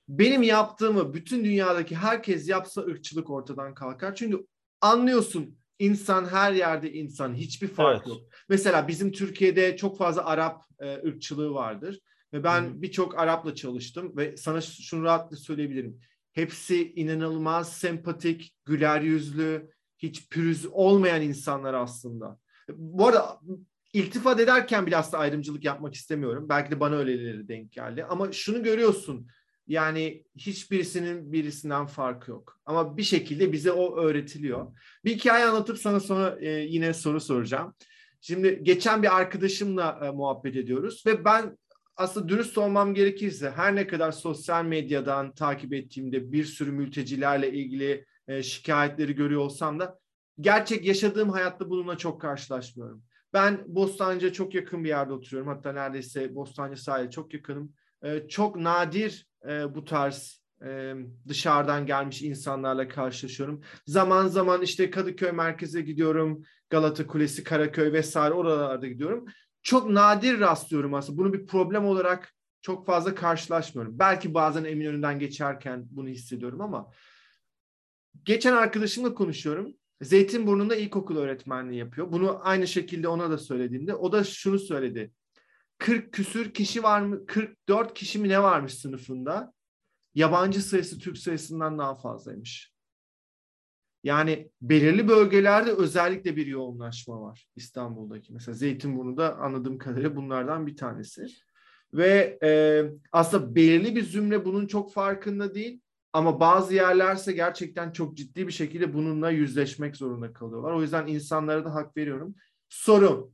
Benim 0.08 0.42
yaptığımı 0.42 1.14
bütün 1.14 1.44
dünyadaki 1.44 1.96
herkes 1.96 2.48
yapsa 2.48 2.80
ırkçılık 2.80 3.30
ortadan 3.30 3.74
kalkar. 3.74 4.14
Çünkü 4.14 4.46
anlıyorsun 4.80 5.58
insan 5.78 6.24
her 6.28 6.52
yerde 6.52 6.92
insan. 6.92 7.34
Hiçbir 7.34 7.68
fark 7.68 7.96
Evet. 7.96 8.08
yok. 8.08 8.28
Mesela 8.48 8.88
bizim 8.88 9.12
Türkiye'de 9.12 9.76
çok 9.76 9.98
fazla 9.98 10.24
Arap 10.24 10.62
e, 10.78 10.94
ırkçılığı 10.94 11.54
vardır. 11.54 12.00
Ve 12.32 12.44
ben 12.44 12.82
birçok 12.82 13.18
Arap'la 13.18 13.54
çalıştım 13.54 14.16
ve 14.16 14.36
sana 14.36 14.60
şunu 14.60 15.04
rahatlıkla 15.04 15.36
söyleyebilirim. 15.36 16.00
Hepsi 16.32 16.92
inanılmaz 16.92 17.72
sempatik, 17.72 18.54
güler 18.64 19.00
yüzlü, 19.00 19.70
hiç 19.98 20.28
pürüz 20.28 20.66
olmayan 20.66 21.22
insanlar 21.22 21.74
aslında. 21.74 22.38
Bu 22.68 23.06
arada 23.06 23.40
iltifat 23.92 24.40
ederken 24.40 24.86
bile 24.86 24.96
aslında 24.96 25.18
ayrımcılık 25.18 25.64
yapmak 25.64 25.94
istemiyorum. 25.94 26.46
Belki 26.48 26.70
de 26.70 26.80
bana 26.80 26.96
öyleleri 26.96 27.48
denk 27.48 27.72
geldi. 27.72 28.04
Ama 28.04 28.32
şunu 28.32 28.62
görüyorsun. 28.62 29.28
Yani 29.66 30.24
hiçbirisinin 30.36 31.32
birisinden 31.32 31.86
farkı 31.86 32.30
yok. 32.30 32.60
Ama 32.66 32.96
bir 32.96 33.02
şekilde 33.02 33.52
bize 33.52 33.72
o 33.72 33.96
öğretiliyor. 33.96 34.66
Bir 35.04 35.14
hikaye 35.14 35.44
anlatıp 35.44 35.78
sana 35.78 36.00
sonra 36.00 36.38
e, 36.40 36.50
yine 36.50 36.94
soru 36.94 37.20
soracağım. 37.20 37.74
Şimdi 38.20 38.60
geçen 38.62 39.02
bir 39.02 39.16
arkadaşımla 39.16 40.00
e, 40.04 40.10
muhabbet 40.10 40.56
ediyoruz 40.56 41.02
ve 41.06 41.24
ben 41.24 41.58
aslında 41.96 42.28
dürüst 42.28 42.58
olmam 42.58 42.94
gerekirse 42.94 43.50
her 43.50 43.76
ne 43.76 43.86
kadar 43.86 44.12
sosyal 44.12 44.64
medyadan 44.64 45.34
takip 45.34 45.72
ettiğimde 45.72 46.32
bir 46.32 46.44
sürü 46.44 46.72
mültecilerle 46.72 47.52
ilgili 47.52 48.04
e, 48.28 48.42
şikayetleri 48.42 49.14
görüyor 49.14 49.40
olsam 49.40 49.80
da 49.80 49.98
gerçek 50.40 50.84
yaşadığım 50.84 51.30
hayatta 51.30 51.70
bununla 51.70 51.98
çok 51.98 52.20
karşılaşmıyorum. 52.20 53.02
Ben 53.32 53.64
Bostancı'ya 53.66 54.32
çok 54.32 54.54
yakın 54.54 54.84
bir 54.84 54.88
yerde 54.88 55.12
oturuyorum. 55.12 55.48
Hatta 55.48 55.72
neredeyse 55.72 56.34
Bostancı 56.34 56.82
sahile 56.82 57.10
çok 57.10 57.34
yakınım. 57.34 57.72
E, 58.02 58.28
çok 58.28 58.56
nadir 58.56 59.26
e, 59.48 59.74
bu 59.74 59.84
tarz 59.84 60.42
e, 60.64 60.94
dışarıdan 61.28 61.86
gelmiş 61.86 62.22
insanlarla 62.22 62.88
karşılaşıyorum. 62.88 63.62
Zaman 63.86 64.26
zaman 64.26 64.62
işte 64.62 64.90
Kadıköy 64.90 65.32
merkeze 65.32 65.80
gidiyorum. 65.80 66.42
Galata 66.70 67.06
Kulesi, 67.06 67.44
Karaköy 67.44 67.92
vesaire 67.92 68.34
oralarda 68.34 68.86
gidiyorum. 68.88 69.24
Çok 69.62 69.90
nadir 69.90 70.40
rastlıyorum 70.40 70.94
aslında. 70.94 71.18
Bunu 71.18 71.32
bir 71.32 71.46
problem 71.46 71.84
olarak 71.84 72.34
çok 72.62 72.86
fazla 72.86 73.14
karşılaşmıyorum. 73.14 73.98
Belki 73.98 74.34
bazen 74.34 74.64
Eminönü'nden 74.64 75.18
geçerken 75.18 75.86
bunu 75.90 76.08
hissediyorum 76.08 76.60
ama 76.60 76.90
geçen 78.24 78.52
arkadaşımla 78.52 79.14
konuşuyorum. 79.14 79.74
Zeytinburnu'nda 80.02 80.76
ilkokul 80.76 81.16
öğretmenliği 81.16 81.78
yapıyor. 81.78 82.12
Bunu 82.12 82.40
aynı 82.42 82.66
şekilde 82.66 83.08
ona 83.08 83.30
da 83.30 83.38
söylediğimde 83.38 83.94
o 83.94 84.12
da 84.12 84.24
şunu 84.24 84.58
söyledi. 84.58 85.12
40 85.78 86.12
küsür 86.12 86.54
kişi 86.54 86.82
var 86.82 87.00
mı? 87.00 87.26
44 87.26 87.94
kişi 87.94 88.18
mi 88.18 88.28
ne 88.28 88.42
varmış 88.42 88.74
sınıfında? 88.74 89.52
Yabancı 90.14 90.62
sayısı 90.62 90.98
Türk 90.98 91.18
sayısından 91.18 91.78
daha 91.78 91.94
fazlaymış. 91.94 92.72
Yani 94.04 94.50
belirli 94.62 95.08
bölgelerde 95.08 95.72
özellikle 95.72 96.36
bir 96.36 96.46
yoğunlaşma 96.46 97.20
var 97.20 97.48
İstanbul'daki. 97.56 98.32
Mesela 98.32 98.54
Zeytinburnu'da 98.54 99.36
anladığım 99.36 99.78
kadarıyla 99.78 100.16
bunlardan 100.16 100.66
bir 100.66 100.76
tanesi. 100.76 101.26
Ve 101.94 102.38
e, 102.42 102.82
aslında 103.12 103.54
belirli 103.54 103.96
bir 103.96 104.02
zümre 104.02 104.44
bunun 104.44 104.66
çok 104.66 104.92
farkında 104.92 105.54
değil. 105.54 105.80
Ama 106.18 106.40
bazı 106.40 106.74
yerlerse 106.74 107.32
gerçekten 107.32 107.92
çok 107.92 108.16
ciddi 108.16 108.46
bir 108.46 108.52
şekilde 108.52 108.94
bununla 108.94 109.30
yüzleşmek 109.30 109.96
zorunda 109.96 110.32
kalıyorlar. 110.32 110.72
O 110.72 110.82
yüzden 110.82 111.06
insanlara 111.06 111.64
da 111.64 111.74
hak 111.74 111.96
veriyorum. 111.96 112.34
Soru. 112.68 113.32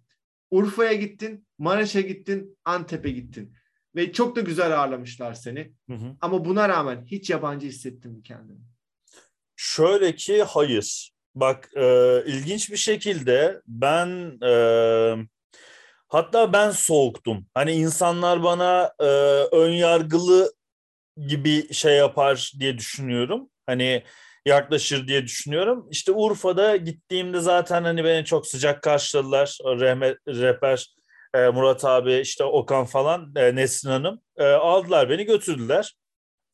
Urfa'ya 0.50 0.92
gittin, 0.92 1.46
Maraş'a 1.58 2.00
gittin, 2.00 2.58
Antep'e 2.64 3.10
gittin. 3.10 3.54
Ve 3.96 4.12
çok 4.12 4.36
da 4.36 4.40
güzel 4.40 4.80
ağırlamışlar 4.80 5.34
seni. 5.34 5.72
Hı 5.88 5.94
hı. 5.94 6.16
Ama 6.20 6.44
buna 6.44 6.68
rağmen 6.68 7.04
hiç 7.04 7.30
yabancı 7.30 7.66
hissettin 7.66 8.12
mi 8.12 8.22
kendini? 8.22 8.60
Şöyle 9.56 10.14
ki 10.14 10.42
hayır. 10.42 11.12
Bak 11.34 11.70
e, 11.76 12.18
ilginç 12.26 12.70
bir 12.70 12.76
şekilde 12.76 13.60
ben 13.66 14.38
e, 14.46 14.52
hatta 16.08 16.52
ben 16.52 16.70
soğuktum. 16.70 17.46
Hani 17.54 17.72
insanlar 17.72 18.42
bana 18.42 18.92
e, 19.00 19.04
ön 19.52 19.72
yargılı 19.72 20.52
gibi 21.16 21.74
şey 21.74 21.96
yapar 21.96 22.52
diye 22.60 22.78
düşünüyorum. 22.78 23.50
Hani 23.66 24.04
yaklaşır 24.46 25.08
diye 25.08 25.24
düşünüyorum. 25.24 25.88
İşte 25.90 26.12
Urfa'da 26.12 26.76
gittiğimde 26.76 27.40
zaten 27.40 27.84
hani 27.84 28.04
beni 28.04 28.24
çok 28.24 28.46
sıcak 28.46 28.82
karşıladılar. 28.82 29.58
Rehmet, 29.64 30.18
rehber 30.28 30.94
e, 31.34 31.48
Murat 31.48 31.84
abi, 31.84 32.14
işte 32.14 32.44
Okan 32.44 32.84
falan, 32.84 33.32
e, 33.36 33.54
Nesrin 33.56 33.90
Hanım 33.90 34.20
e, 34.36 34.44
aldılar 34.44 35.10
beni 35.10 35.24
götürdüler. 35.24 35.94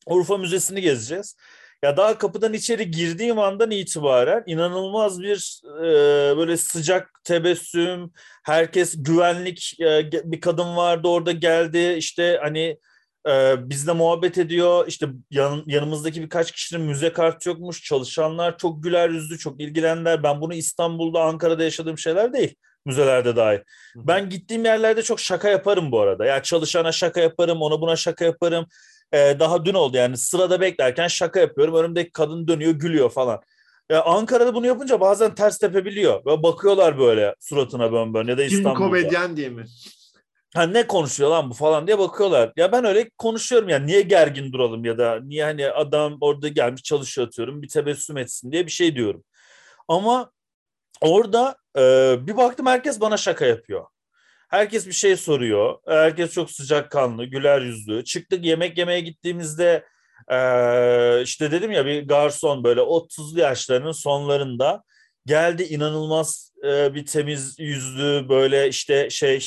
Urfa 0.06 0.36
Müzesi'ni 0.36 0.80
gezeceğiz. 0.80 1.36
Ya 1.82 1.96
daha 1.96 2.18
kapıdan 2.18 2.52
içeri 2.52 2.90
girdiğim 2.90 3.38
andan 3.38 3.70
itibaren 3.70 4.42
inanılmaz 4.46 5.22
bir 5.22 5.60
e, 5.78 6.36
böyle 6.36 6.56
sıcak 6.56 7.20
tebessüm, 7.24 8.12
herkes 8.44 8.94
güvenlik 8.98 9.80
e, 9.80 10.10
bir 10.12 10.40
kadın 10.40 10.76
vardı 10.76 11.08
orada 11.08 11.32
geldi 11.32 11.94
işte 11.98 12.38
hani 12.42 12.78
e, 13.28 13.54
bizle 13.70 13.92
muhabbet 13.92 14.38
ediyor 14.38 14.84
işte 14.88 15.06
yan, 15.30 15.62
yanımızdaki 15.66 16.22
birkaç 16.22 16.52
kişinin 16.52 16.86
müze 16.86 17.12
kartı 17.12 17.48
yokmuş 17.48 17.82
çalışanlar 17.84 18.58
çok 18.58 18.82
güler 18.82 19.10
yüzlü 19.10 19.38
çok 19.38 19.60
ilgilendiler 19.60 20.22
ben 20.22 20.40
bunu 20.40 20.54
İstanbul'da 20.54 21.22
Ankara'da 21.22 21.64
yaşadığım 21.64 21.98
şeyler 21.98 22.32
değil 22.32 22.54
müzelerde 22.84 23.36
dahi. 23.36 23.62
Ben 23.96 24.28
gittiğim 24.28 24.64
yerlerde 24.64 25.02
çok 25.02 25.20
şaka 25.20 25.48
yaparım 25.48 25.92
bu 25.92 26.00
arada. 26.00 26.24
Yani 26.24 26.42
çalışana 26.42 26.92
şaka 26.92 27.20
yaparım, 27.20 27.62
ona 27.62 27.80
buna 27.80 27.96
şaka 27.96 28.24
yaparım. 28.24 28.66
Ee, 29.12 29.36
daha 29.38 29.64
dün 29.64 29.74
oldu 29.74 29.96
yani 29.96 30.16
sırada 30.16 30.60
beklerken 30.60 31.08
şaka 31.08 31.40
yapıyorum. 31.40 31.74
Önümdeki 31.74 32.12
kadın 32.12 32.48
dönüyor, 32.48 32.72
gülüyor 32.72 33.10
falan. 33.10 33.40
Ya 33.90 34.02
Ankara'da 34.02 34.54
bunu 34.54 34.66
yapınca 34.66 35.00
bazen 35.00 35.34
ters 35.34 35.58
tepebiliyor. 35.58 36.26
Ve 36.26 36.42
bakıyorlar 36.42 36.98
böyle 36.98 37.34
suratına 37.40 37.92
bön 37.92 38.14
bön 38.14 38.26
ya 38.26 38.38
da 38.38 38.46
Kim 38.46 38.58
İstanbul'da. 38.58 38.84
komedyen 38.84 39.36
diye 39.36 39.48
mi? 39.48 39.64
Ha 40.54 40.62
ne 40.62 40.86
konuşuyor 40.86 41.30
lan 41.30 41.50
bu 41.50 41.54
falan 41.54 41.86
diye 41.86 41.98
bakıyorlar. 41.98 42.52
Ya 42.56 42.72
ben 42.72 42.84
öyle 42.84 43.10
konuşuyorum 43.18 43.68
ya 43.68 43.78
niye 43.78 44.00
gergin 44.02 44.52
duralım 44.52 44.84
ya 44.84 44.98
da 44.98 45.20
niye 45.22 45.44
hani 45.44 45.70
adam 45.70 46.18
orada 46.20 46.48
gelmiş 46.48 46.82
çalışıyor 46.82 47.26
atıyorum 47.26 47.62
bir 47.62 47.68
tebessüm 47.68 48.16
etsin 48.16 48.52
diye 48.52 48.66
bir 48.66 48.70
şey 48.70 48.94
diyorum. 48.94 49.24
Ama 49.88 50.32
orada 51.00 51.56
e, 51.76 52.16
bir 52.26 52.36
baktım 52.36 52.66
herkes 52.66 53.00
bana 53.00 53.16
şaka 53.16 53.46
yapıyor. 53.46 53.86
Herkes 54.50 54.86
bir 54.86 54.92
şey 54.92 55.16
soruyor. 55.16 55.78
Herkes 55.86 56.32
çok 56.32 56.50
sıcakkanlı, 56.50 57.24
güler 57.24 57.60
yüzlü. 57.60 58.04
Çıktık 58.04 58.44
yemek 58.44 58.78
yemeye 58.78 59.00
gittiğimizde 59.00 59.86
e, 60.28 61.22
işte 61.22 61.50
dedim 61.50 61.70
ya 61.70 61.86
bir 61.86 62.08
garson 62.08 62.64
böyle 62.64 62.80
30'lu 62.80 63.40
yaşlarının 63.40 63.92
sonlarında 63.92 64.82
geldi 65.26 65.62
inanılmaz 65.62 66.52
e, 66.64 66.94
bir 66.94 67.06
temiz 67.06 67.58
yüzlü 67.58 68.26
böyle 68.28 68.68
işte 68.68 69.10
şey 69.10 69.46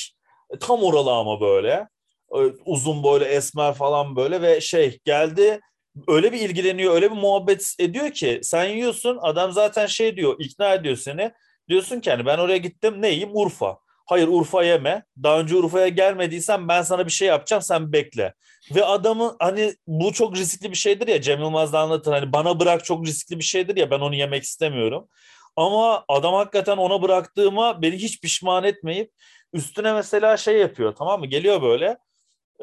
tam 0.59 0.83
oralı 0.83 1.11
ama 1.11 1.41
böyle. 1.41 1.87
E, 2.31 2.39
uzun 2.65 3.03
böyle 3.03 3.25
esmer 3.25 3.73
falan 3.73 4.15
böyle 4.15 4.41
ve 4.41 4.61
şey 4.61 4.99
geldi. 5.05 5.59
Öyle 6.07 6.31
bir 6.31 6.39
ilgileniyor 6.39 6.93
öyle 6.93 7.11
bir 7.11 7.15
muhabbet 7.17 7.75
ediyor 7.79 8.11
ki 8.11 8.39
sen 8.43 8.65
yiyorsun 8.65 9.19
adam 9.21 9.51
zaten 9.51 9.85
şey 9.85 10.15
diyor 10.15 10.35
ikna 10.39 10.73
ediyor 10.73 10.95
seni. 10.95 11.31
Diyorsun 11.69 11.99
ki 11.99 12.11
hani 12.11 12.25
ben 12.25 12.37
oraya 12.37 12.57
gittim 12.57 13.01
ne 13.01 13.09
yiyeyim? 13.09 13.29
Urfa. 13.33 13.77
Hayır 14.05 14.27
Urfa 14.27 14.63
yeme. 14.63 15.03
Daha 15.23 15.39
önce 15.39 15.55
Urfa'ya 15.55 15.87
gelmediysen 15.87 16.67
ben 16.67 16.81
sana 16.81 17.05
bir 17.05 17.11
şey 17.11 17.27
yapacağım 17.27 17.61
sen 17.61 17.93
bekle. 17.93 18.33
Ve 18.75 18.85
adamı 18.85 19.35
hani 19.39 19.73
bu 19.87 20.13
çok 20.13 20.35
riskli 20.35 20.71
bir 20.71 20.75
şeydir 20.75 21.07
ya 21.07 21.21
Cem 21.21 21.39
Yılmaz 21.39 21.73
da 21.73 21.79
anlatır. 21.79 22.11
Hani 22.11 22.33
bana 22.33 22.59
bırak 22.59 22.85
çok 22.85 23.07
riskli 23.07 23.39
bir 23.39 23.43
şeydir 23.43 23.77
ya 23.77 23.91
ben 23.91 23.99
onu 23.99 24.15
yemek 24.15 24.43
istemiyorum. 24.43 25.07
Ama 25.55 26.05
adam 26.07 26.33
hakikaten 26.33 26.77
ona 26.77 27.01
bıraktığıma 27.01 27.81
beni 27.81 27.95
hiç 27.95 28.21
pişman 28.21 28.63
etmeyip 28.63 29.11
üstüne 29.53 29.93
mesela 29.93 30.37
şey 30.37 30.57
yapıyor 30.57 30.95
tamam 30.95 31.19
mı 31.19 31.25
geliyor 31.25 31.61
böyle 31.61 31.97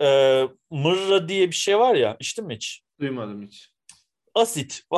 e, 0.01 0.43
mırra 0.71 1.29
diye 1.29 1.49
bir 1.49 1.55
şey 1.55 1.79
var 1.79 1.95
ya 1.95 2.17
içtin 2.21 2.47
mi 2.47 2.55
hiç? 2.55 2.83
Duymadım 3.01 3.43
hiç. 3.47 3.71
Asit. 4.35 4.83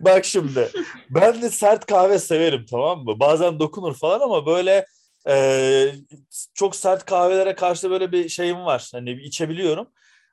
Bak 0.00 0.24
şimdi 0.24 0.68
ben 1.10 1.42
de 1.42 1.50
sert 1.50 1.86
kahve 1.86 2.18
severim 2.18 2.66
tamam 2.70 3.04
mı? 3.04 3.20
Bazen 3.20 3.58
dokunur 3.58 3.94
falan 3.94 4.20
ama 4.20 4.46
böyle 4.46 4.86
e, 5.28 5.92
çok 6.54 6.76
sert 6.76 7.04
kahvelere 7.04 7.54
karşı 7.54 7.90
böyle 7.90 8.12
bir 8.12 8.28
şeyim 8.28 8.64
var. 8.64 8.88
Hani 8.92 9.12
içebiliyorum. 9.12 9.88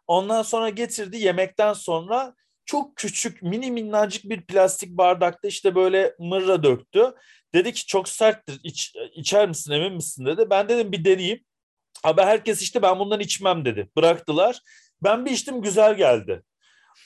Ondan 0.08 0.42
sonra 0.42 0.70
getirdi 0.70 1.18
yemekten 1.18 1.74
sonra 1.74 2.36
çok 2.68 2.96
küçük 2.96 3.42
mini 3.42 3.72
minnacık 3.72 4.24
bir 4.24 4.42
plastik 4.42 4.90
bardakta 4.90 5.48
işte 5.48 5.76
böyle 5.76 6.16
mırra 6.20 6.64
döktü. 6.64 7.14
Dedi 7.54 7.74
ki 7.74 7.86
çok 7.86 8.10
serttir 8.10 8.60
iç, 8.64 8.96
içer 9.16 9.48
misin 9.48 9.72
emin 9.72 9.94
misin 9.94 10.26
dedi. 10.26 10.50
Ben 10.50 10.70
dedim 10.70 10.92
bir 10.92 11.06
deneyeyim. 11.06 11.44
Abi 12.04 12.22
herkes 12.22 12.62
işte 12.62 12.82
ben 12.82 13.00
bundan 13.00 13.20
içmem 13.20 13.66
dedi. 13.66 13.90
Bıraktılar. 13.98 14.60
Ben 15.04 15.26
bir 15.26 15.32
içtim 15.32 15.62
güzel 15.62 15.98
geldi. 15.98 16.44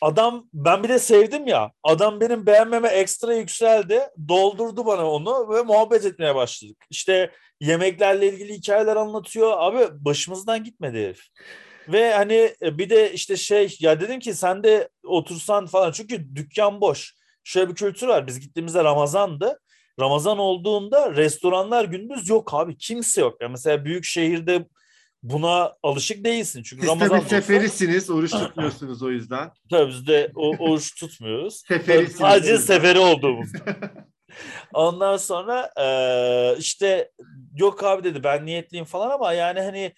Adam 0.01 0.49
ben 0.53 0.83
bir 0.83 0.89
de 0.89 0.99
sevdim 0.99 1.47
ya. 1.47 1.71
Adam 1.83 2.21
benim 2.21 2.45
beğenmeme 2.45 2.87
ekstra 2.87 3.33
yükseldi. 3.33 4.01
Doldurdu 4.27 4.85
bana 4.85 5.11
onu 5.11 5.49
ve 5.49 5.61
muhabbet 5.61 6.05
etmeye 6.05 6.35
başladık. 6.35 6.77
İşte 6.89 7.31
yemeklerle 7.59 8.27
ilgili 8.33 8.53
hikayeler 8.53 8.95
anlatıyor. 8.95 9.53
Abi 9.57 10.05
başımızdan 10.05 10.63
gitmedi 10.63 10.97
herif. 10.97 11.27
Ve 11.87 12.13
hani 12.13 12.55
bir 12.61 12.89
de 12.89 13.13
işte 13.13 13.37
şey 13.37 13.77
ya 13.79 14.01
dedim 14.01 14.19
ki 14.19 14.33
sen 14.33 14.63
de 14.63 14.89
otursan 15.03 15.65
falan 15.65 15.91
çünkü 15.91 16.35
dükkan 16.35 16.81
boş. 16.81 17.13
Şöyle 17.43 17.69
bir 17.69 17.75
kültür 17.75 18.07
var. 18.07 18.27
Biz 18.27 18.39
gittiğimizde 18.39 18.83
Ramazan'dı. 18.83 19.59
Ramazan 19.99 20.37
olduğunda 20.37 21.15
restoranlar 21.15 21.85
gündüz 21.85 22.29
yok 22.29 22.53
abi. 22.53 22.77
Kimse 22.77 23.21
yok. 23.21 23.37
Yani 23.41 23.51
mesela 23.51 23.85
büyük 23.85 24.05
şehirde 24.05 24.65
buna 25.23 25.73
alışık 25.83 26.25
değilsin. 26.25 26.63
Çünkü 26.63 26.81
Siz 26.81 26.89
Ramazan 26.89 27.09
tabii 27.09 27.19
olsa- 27.19 27.29
seferisiniz. 27.29 28.09
Oruç 28.09 28.31
tutmuyorsunuz 28.31 29.03
o 29.03 29.09
yüzden. 29.11 29.51
Tabii 29.71 29.89
biz 29.91 30.07
de 30.07 30.31
o, 30.35 30.49
oruç 30.57 30.95
tutmuyoruz. 30.95 31.63
Seferisiniz. 31.67 32.15
Sadece 32.17 32.57
seferi 32.57 32.99
olduğumuz. 32.99 33.49
Ondan 34.73 35.17
sonra 35.17 35.69
eee, 35.77 36.55
işte 36.59 37.11
yok 37.55 37.83
abi 37.83 38.03
dedi 38.03 38.23
ben 38.23 38.45
niyetliyim 38.45 38.85
falan 38.85 39.09
ama 39.09 39.33
yani 39.33 39.61
hani 39.61 39.93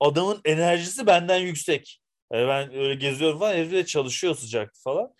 adamın 0.00 0.40
enerjisi 0.44 1.06
benden 1.06 1.38
yüksek. 1.38 2.00
Yani 2.32 2.48
ben 2.48 2.74
öyle 2.74 2.94
geziyorum 2.94 3.38
falan 3.38 3.54
herif 3.54 3.72
de 3.72 3.86
çalışıyor 3.86 4.34
sıcaktı 4.34 4.80
falan. 4.82 5.14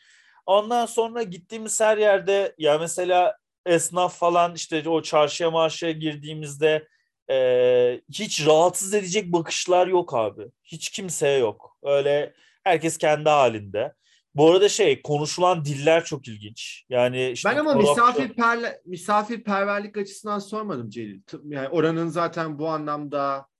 Ondan 0.46 0.86
sonra 0.86 1.22
gittiğimiz 1.22 1.80
her 1.80 1.98
yerde 1.98 2.54
ya 2.58 2.78
mesela 2.78 3.36
esnaf 3.66 4.18
falan 4.18 4.54
işte 4.54 4.88
o 4.88 5.02
çarşıya 5.02 5.50
marşıya 5.50 5.92
girdiğimizde 5.92 6.88
eee, 7.30 8.02
hiç 8.12 8.46
rahatsız 8.46 8.94
edecek 8.94 9.32
bakışlar 9.32 9.86
yok 9.86 10.14
abi. 10.14 10.42
Hiç 10.64 10.90
kimseye 10.90 11.38
yok. 11.38 11.78
Öyle 11.82 12.34
herkes 12.64 12.98
kendi 12.98 13.28
halinde. 13.28 13.92
Bu 14.34 14.50
arada 14.50 14.68
şey 14.68 15.02
konuşulan 15.02 15.64
diller 15.64 16.04
çok 16.04 16.28
ilginç. 16.28 16.84
Yani 16.88 17.30
işte 17.30 17.48
Ben 17.50 17.56
ama 17.56 17.70
Arapça- 17.72 17.78
misafirperle, 17.78 18.80
misafirperverlik 18.86 19.96
açısından 19.96 20.38
sormadım 20.38 20.90
Celil. 20.90 21.20
Yani 21.44 21.68
oranın 21.68 22.08
zaten 22.08 22.58
bu 22.58 22.68
anlamda 22.68 23.38
e, 23.38 23.55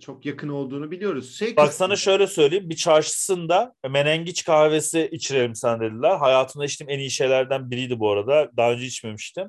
çok 0.00 0.26
yakın 0.26 0.48
olduğunu 0.48 0.90
biliyoruz. 0.90 1.38
Şey 1.38 1.56
Bak 1.56 1.72
sana 1.72 1.96
şöyle 1.96 2.26
söyleyeyim. 2.26 2.70
Bir 2.70 2.76
çarşısında 2.76 3.74
menengiç 3.88 4.44
kahvesi 4.44 5.08
içirelim 5.12 5.54
sen 5.54 5.80
dediler. 5.80 6.16
Hayatımda 6.16 6.64
içtiğim 6.64 6.90
en 6.90 6.98
iyi 6.98 7.10
şeylerden 7.10 7.70
biriydi 7.70 8.00
bu 8.00 8.10
arada. 8.10 8.50
Daha 8.56 8.72
önce 8.72 8.84
içmemiştim. 8.86 9.48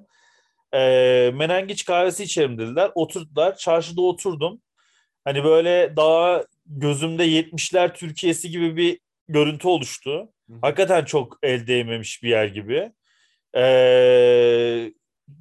Ee, 0.74 1.32
menengiç 1.34 1.86
kahvesi 1.86 2.24
içelim 2.24 2.58
dediler. 2.58 2.92
Oturttular. 2.96 3.58
Çarşıda 3.58 4.02
oturdum. 4.02 4.62
Hani 5.26 5.44
böyle 5.44 5.94
daha 5.96 6.46
gözümde 6.66 7.28
70'ler 7.28 7.94
Türkiye'si 7.94 8.50
gibi 8.50 8.78
bir 8.78 9.00
görüntü 9.28 9.68
oluştu. 9.68 10.30
Hı. 10.50 10.54
Hakikaten 10.62 11.06
çok 11.06 11.38
el 11.44 11.68
değmemiş 11.68 12.24
bir 12.24 12.30
yer 12.30 12.46
gibi. 12.46 12.92
Ee, 13.56 14.92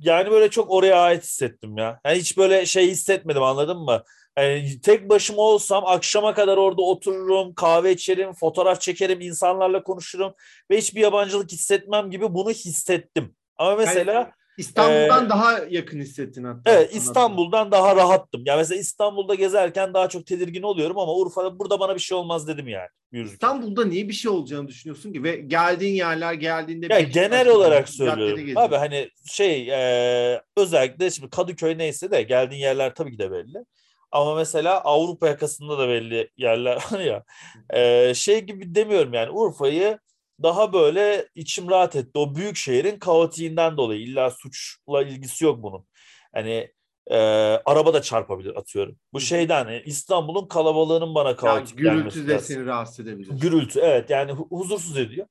yani 0.01 0.31
böyle 0.31 0.51
çok 0.51 0.71
oraya 0.71 1.01
ait 1.01 1.23
hissettim 1.23 1.79
ya. 1.79 2.01
Yani 2.05 2.19
hiç 2.19 2.37
böyle 2.37 2.67
şey 2.67 2.91
hissetmedim 2.91 3.43
anladın 3.43 3.79
mı? 3.79 4.03
Yani 4.39 4.81
tek 4.81 5.09
başıma 5.09 5.43
olsam 5.43 5.87
akşama 5.87 6.35
kadar 6.35 6.57
orada 6.57 6.83
otururum, 6.83 7.55
kahve 7.55 7.93
içerim, 7.93 8.33
fotoğraf 8.33 8.81
çekerim, 8.81 9.21
insanlarla 9.21 9.83
konuşurum 9.83 10.35
ve 10.71 10.79
hiçbir 10.79 11.01
yabancılık 11.01 11.53
hissetmem 11.53 12.11
gibi 12.11 12.35
bunu 12.35 12.51
hissettim. 12.51 13.35
Ama 13.57 13.77
mesela 13.77 14.33
İstanbul'dan 14.59 15.27
Ee, 15.27 15.29
daha 15.29 15.59
yakın 15.71 16.01
hissettin 16.01 16.45
hatta. 16.45 16.71
Evet. 16.71 16.95
İstanbul'dan 16.95 17.73
daha 17.73 17.97
rahattım. 17.97 18.43
Ya 18.47 18.57
mesela 18.57 18.81
İstanbul'da 18.81 19.35
gezerken 19.35 19.95
daha 19.95 20.09
çok 20.09 20.27
tedirgin 20.27 20.63
oluyorum 20.63 20.99
ama 20.99 21.15
Urfa'da 21.15 21.59
burada 21.59 21.81
bana 21.81 21.95
bir 21.95 22.01
şey 22.01 22.19
olmaz 22.19 22.49
dedim 22.49 22.69
yani. 22.69 22.89
Yürürken. 23.13 23.33
İstanbul'da 23.33 23.85
niye 23.85 24.09
bir 24.09 24.13
şey 24.13 24.31
olacağını 24.31 24.69
düşünüyorsun 24.69 25.13
ki? 25.13 25.23
Ve 25.23 25.37
geldiğin 25.37 25.95
yerler 25.95 26.33
geldiğinde... 26.33 26.87
Ya 26.91 27.01
genel 27.01 27.49
olarak 27.49 27.89
söylüyorum. 27.89 28.53
Abi 28.57 28.77
hani 28.77 29.11
şey 29.33 29.69
e, 29.71 30.43
özellikle 30.57 31.11
şimdi 31.11 31.31
Kadıköy 31.31 31.79
neyse 31.79 32.11
de 32.11 32.23
geldiğin 32.23 32.61
yerler 32.61 32.95
tabii 32.95 33.13
ki 33.13 33.19
de 33.19 33.31
belli. 33.31 33.65
Ama 34.13 34.35
mesela 34.35 34.81
Avrupa 34.81 35.29
yakasında 35.29 35.79
da 35.79 35.89
belli 35.89 36.31
yerler 36.37 36.77
var 36.93 37.01
ya. 37.01 37.25
E, 37.71 38.15
şey 38.15 38.41
gibi 38.41 38.75
demiyorum 38.75 39.15
yani 39.15 39.31
Urfa'yı 39.31 39.99
daha 40.43 40.73
böyle 40.73 41.29
içim 41.35 41.71
rahat 41.71 41.97
etti. 41.97 42.11
O 42.19 42.35
büyük 42.35 42.57
şehrin 42.57 42.99
kaotiğinden 42.99 43.77
dolayı 43.77 44.01
illa 44.01 44.31
suçla 44.31 45.03
ilgisi 45.03 45.45
yok 45.45 45.63
bunun. 45.63 45.87
Hani 46.35 46.73
e, 47.11 47.17
araba 47.65 47.95
da 47.95 48.03
çarpabilir 48.03 48.57
atıyorum. 48.57 48.99
Bu 49.13 49.21
şeyden 49.21 49.67
e, 49.69 49.83
İstanbul'un 49.87 50.49
kalabalığının 50.49 51.15
bana 51.15 51.37
kaotik 51.37 51.79
gürültü 51.79 51.97
gelmesi 51.99 52.29
de 52.29 52.39
seni 52.39 52.67
rahatsız 52.67 53.01
edebilir. 53.01 53.41
Gürültü 53.41 53.81
evet 53.81 54.11
yani 54.11 54.33
hu- 54.33 54.49
huzursuz 54.51 54.99
ediyor. 54.99 55.27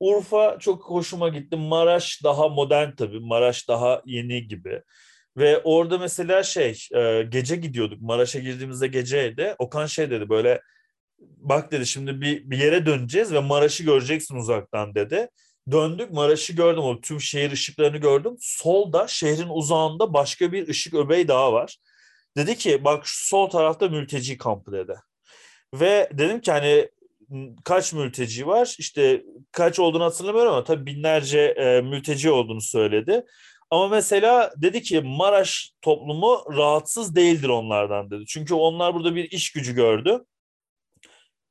Urfa 0.00 0.58
çok 0.58 0.84
hoşuma 0.84 1.28
gitti. 1.28 1.56
Maraş 1.56 2.20
daha 2.24 2.48
modern 2.48 2.90
tabii. 2.96 3.20
Maraş 3.20 3.68
daha 3.68 4.02
yeni 4.06 4.48
gibi. 4.48 4.82
Ve 5.38 5.58
orada 5.64 5.98
mesela 5.98 6.42
şey 6.42 6.78
e, 6.94 7.22
gece 7.22 7.56
gidiyorduk. 7.56 8.00
Maraş'a 8.02 8.38
girdiğimizde 8.38 8.86
geceydi. 8.86 9.54
Okan 9.58 9.86
şey 9.86 10.10
dedi 10.10 10.28
böyle 10.28 10.60
bak 11.18 11.72
dedi 11.72 11.86
şimdi 11.86 12.20
bir, 12.20 12.50
bir 12.50 12.58
yere 12.58 12.86
döneceğiz 12.86 13.32
ve 13.32 13.40
Maraş'ı 13.40 13.84
göreceksin 13.84 14.36
uzaktan 14.36 14.94
dedi. 14.94 15.28
Döndük 15.70 16.10
Maraş'ı 16.10 16.52
gördüm. 16.52 16.82
O 16.82 17.00
tüm 17.00 17.20
şehir 17.20 17.52
ışıklarını 17.52 17.96
gördüm. 17.96 18.36
Solda 18.40 19.06
şehrin 19.08 19.48
uzağında 19.48 20.12
başka 20.14 20.52
bir 20.52 20.68
ışık 20.68 20.94
öbeği 20.94 21.28
daha 21.28 21.52
var. 21.52 21.78
Dedi 22.36 22.56
ki 22.58 22.84
bak 22.84 23.06
şu 23.06 23.28
sol 23.28 23.50
tarafta 23.50 23.88
mülteci 23.88 24.38
kampı 24.38 24.72
dedi. 24.72 24.94
Ve 25.74 26.10
dedim 26.12 26.40
ki 26.40 26.52
hani 26.52 26.88
kaç 27.64 27.92
mülteci 27.92 28.46
var? 28.46 28.76
İşte 28.78 29.22
kaç 29.52 29.78
olduğunu 29.78 30.04
hatırlamıyorum 30.04 30.52
ama 30.52 30.64
tabii 30.64 30.86
binlerce 30.86 31.40
e, 31.40 31.80
mülteci 31.80 32.30
olduğunu 32.30 32.60
söyledi. 32.60 33.24
Ama 33.70 33.88
mesela 33.88 34.52
dedi 34.56 34.82
ki 34.82 35.00
Maraş 35.00 35.72
toplumu 35.82 36.44
rahatsız 36.56 37.16
değildir 37.16 37.48
onlardan 37.48 38.10
dedi. 38.10 38.24
Çünkü 38.26 38.54
onlar 38.54 38.94
burada 38.94 39.14
bir 39.14 39.30
iş 39.30 39.52
gücü 39.52 39.74
gördü. 39.74 40.24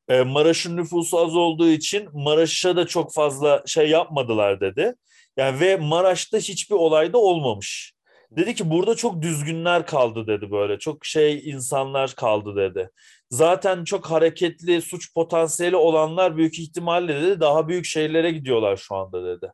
E, 0.09 0.21
Maraş'ın 0.21 0.77
nüfusu 0.77 1.19
az 1.19 1.35
olduğu 1.35 1.67
için 1.69 2.09
Maraş'a 2.13 2.75
da 2.75 2.87
çok 2.87 3.13
fazla 3.13 3.63
şey 3.65 3.89
yapmadılar 3.89 4.61
dedi. 4.61 4.95
Yani 5.37 5.59
ve 5.59 5.77
Maraş'ta 5.77 6.37
hiçbir 6.37 6.75
olayda 6.75 7.17
olmamış. 7.17 7.93
Dedi 8.31 8.55
ki 8.55 8.69
burada 8.69 8.95
çok 8.95 9.21
düzgünler 9.21 9.85
kaldı 9.85 10.27
dedi 10.27 10.51
böyle. 10.51 10.79
Çok 10.79 11.05
şey 11.05 11.49
insanlar 11.49 12.13
kaldı 12.15 12.55
dedi. 12.55 12.89
Zaten 13.29 13.83
çok 13.83 14.11
hareketli 14.11 14.81
suç 14.81 15.13
potansiyeli 15.13 15.75
olanlar 15.75 16.37
büyük 16.37 16.59
ihtimalle 16.59 17.21
dedi 17.21 17.39
daha 17.39 17.67
büyük 17.67 17.85
şeylere 17.85 18.31
gidiyorlar 18.31 18.77
şu 18.77 18.95
anda 18.95 19.25
dedi. 19.25 19.51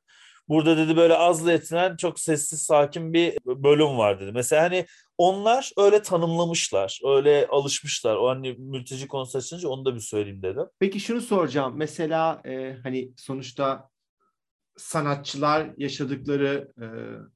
Burada 0.49 0.77
dedi 0.77 0.97
böyle 0.97 1.17
azlı 1.17 1.51
etinen 1.51 1.95
çok 1.95 2.19
sessiz 2.19 2.61
sakin 2.61 3.13
bir 3.13 3.37
bölüm 3.45 3.97
var 3.97 4.19
dedi. 4.19 4.31
Mesela 4.31 4.63
hani 4.63 4.85
onlar 5.17 5.71
öyle 5.77 6.01
tanımlamışlar. 6.01 6.99
Öyle 7.05 7.47
alışmışlar. 7.47 8.15
O 8.15 8.29
hani 8.29 8.53
mülteci 8.53 9.07
konusu 9.07 9.37
açınca 9.37 9.69
onu 9.69 9.85
da 9.85 9.95
bir 9.95 9.99
söyleyeyim 9.99 10.41
dedim. 10.41 10.65
Peki 10.79 10.99
şunu 10.99 11.21
soracağım. 11.21 11.73
Mesela 11.77 12.41
e, 12.45 12.77
hani 12.83 13.11
sonuçta 13.17 13.89
sanatçılar 14.77 15.69
yaşadıkları 15.77 16.73
e, 16.81 16.85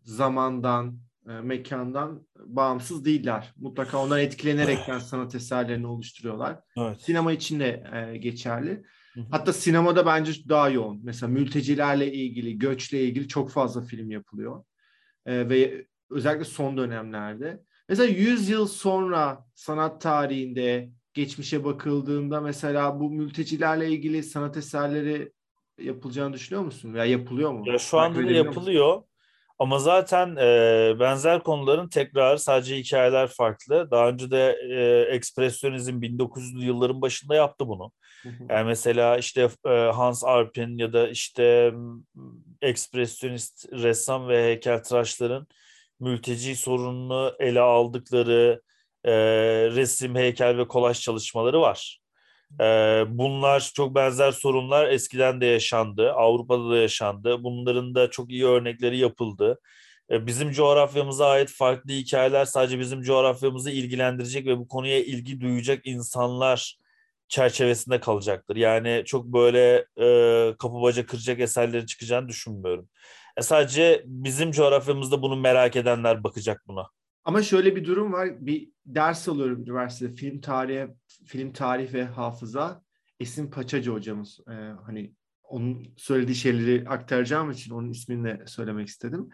zamandan, 0.04 1.00
e, 1.30 1.32
mekandan 1.32 2.28
bağımsız 2.46 3.06
değiller. 3.06 3.54
Mutlaka 3.58 4.04
ondan 4.04 4.20
etkilenerekten 4.20 5.00
sanat 5.10 5.36
eserlerini 5.36 5.88
oluşturuyorlar. 5.88 6.60
Evet. 6.78 7.02
Sinema 7.02 7.32
için 7.32 7.60
de 7.60 7.84
e, 7.94 8.18
geçerli. 8.18 8.84
Hatta 9.32 9.54
sinemada 9.54 10.06
bence 10.06 10.32
daha 10.50 10.70
yoğun. 10.70 11.00
Mesela 11.04 11.30
mültecilerle 11.30 12.14
ilgili, 12.14 12.58
göçle 12.58 13.04
ilgili 13.04 13.28
çok 13.28 13.52
fazla 13.52 13.82
film 13.82 14.12
yapılıyor. 14.12 14.64
E, 15.26 15.50
ve 15.50 15.86
özellikle 16.10 16.46
son 16.46 16.78
dönemlerde. 16.78 17.62
Mesela 17.90 18.10
100 18.10 18.50
yıl 18.50 18.68
sonra 18.68 19.46
sanat 19.56 20.02
tarihinde 20.02 20.90
geçmişe 21.14 21.64
bakıldığında 21.64 22.42
mesela 22.42 23.00
bu 23.00 23.10
mültecilerle 23.10 23.90
ilgili 23.90 24.24
sanat 24.24 24.58
eserleri 24.58 25.32
yapılacağını 25.82 26.34
düşünüyor 26.34 26.66
musun? 26.66 26.94
Veya 26.94 27.06
yapılıyor 27.06 27.52
mu? 27.52 27.70
Ya 27.70 27.78
şu 27.78 28.00
anda 28.00 28.28
da 28.28 28.32
yapılıyor. 28.32 28.96
Musun? 28.96 29.08
Ama 29.60 29.80
zaten 29.80 30.36
e, 30.36 31.00
benzer 31.00 31.44
konuların 31.44 31.90
tekrar 31.90 32.38
sadece 32.38 32.78
hikayeler 32.78 33.28
farklı. 33.28 33.92
Daha 33.92 34.10
önce 34.10 34.32
de 34.32 34.58
e, 34.72 35.02
ekspresyonizm 35.16 36.02
1900'lü 36.02 36.66
yılların 36.66 37.02
başında 37.02 37.36
yaptı 37.36 37.68
bunu. 37.68 37.92
Yani 38.50 38.66
mesela 38.66 39.18
işte 39.18 39.50
e, 39.66 39.70
Hans 39.70 40.24
Arpin 40.24 40.78
ya 40.78 40.94
da 40.94 41.10
işte 41.10 41.74
ekspresyonist 42.62 43.74
ressam 43.74 44.28
ve 44.28 44.44
heykeltıraşların 44.44 45.48
mülteci 46.00 46.56
sorununu 46.56 47.36
ele 47.40 47.60
aldıkları 47.60 48.62
e, 49.04 49.14
resim, 49.70 50.16
heykel 50.16 50.58
ve 50.58 50.68
kolaj 50.68 51.00
çalışmaları 51.00 51.62
var. 51.62 52.00
E, 52.62 52.66
bunlar 53.08 53.72
çok 53.76 53.96
benzer 53.96 54.32
sorunlar 54.32 54.88
eskiden 54.88 55.42
de 55.42 55.46
yaşandı, 55.46 56.12
Avrupa'da 56.12 56.70
da 56.70 56.78
yaşandı. 56.78 57.44
Bunların 57.44 57.96
da 57.96 58.10
çok 58.10 58.32
iyi 58.32 58.46
örnekleri 58.46 58.98
yapıldı. 58.98 59.60
E, 60.12 60.28
bizim 60.28 60.52
coğrafyamıza 60.52 61.28
ait 61.28 61.50
farklı 61.50 61.92
hikayeler 61.92 62.46
sadece 62.46 62.80
bizim 62.80 63.02
coğrafyamızı 63.02 63.72
ilgilendirecek 63.72 64.46
ve 64.46 64.58
bu 64.58 64.68
konuya 64.68 65.04
ilgi 65.04 65.42
duyacak 65.42 65.82
insanlar 65.86 66.78
çerçevesinde 67.28 68.00
kalacaktır. 68.00 68.56
Yani 68.56 69.04
çok 69.06 69.26
böyle 69.26 69.86
e, 69.98 70.56
kapı 70.58 70.82
baca 70.82 71.06
kıracak 71.06 71.40
eserleri 71.40 71.86
çıkacağını 71.86 72.28
düşünmüyorum. 72.28 72.90
E, 73.38 73.42
sadece 73.42 74.04
bizim 74.06 74.52
coğrafyamızda 74.52 75.22
bunu 75.22 75.36
merak 75.36 75.76
edenler 75.76 76.24
bakacak 76.24 76.64
buna. 76.68 76.90
Ama 77.24 77.44
şöyle 77.44 77.76
bir 77.76 77.86
durum 77.86 78.14
var. 78.14 78.46
Bir 78.46 78.70
ders 78.86 79.30
alıyorum 79.30 79.62
üniversitede 79.62 80.16
film 80.16 80.42
tarihi, 80.42 80.88
film 81.26 81.54
tarih 81.54 81.94
ve 81.94 82.06
hafıza. 82.06 82.82
Esin 83.20 83.50
Paçacı 83.52 83.92
hocamız. 83.92 84.40
E, 84.48 84.54
hani 84.86 85.14
onun 85.44 85.88
söylediği 85.98 86.36
şeyleri 86.36 86.90
aktaracağım 86.90 87.52
için 87.52 87.74
onun 87.74 87.90
ismini 87.90 88.24
de 88.24 88.44
söylemek 88.48 88.88
istedim. 88.88 89.30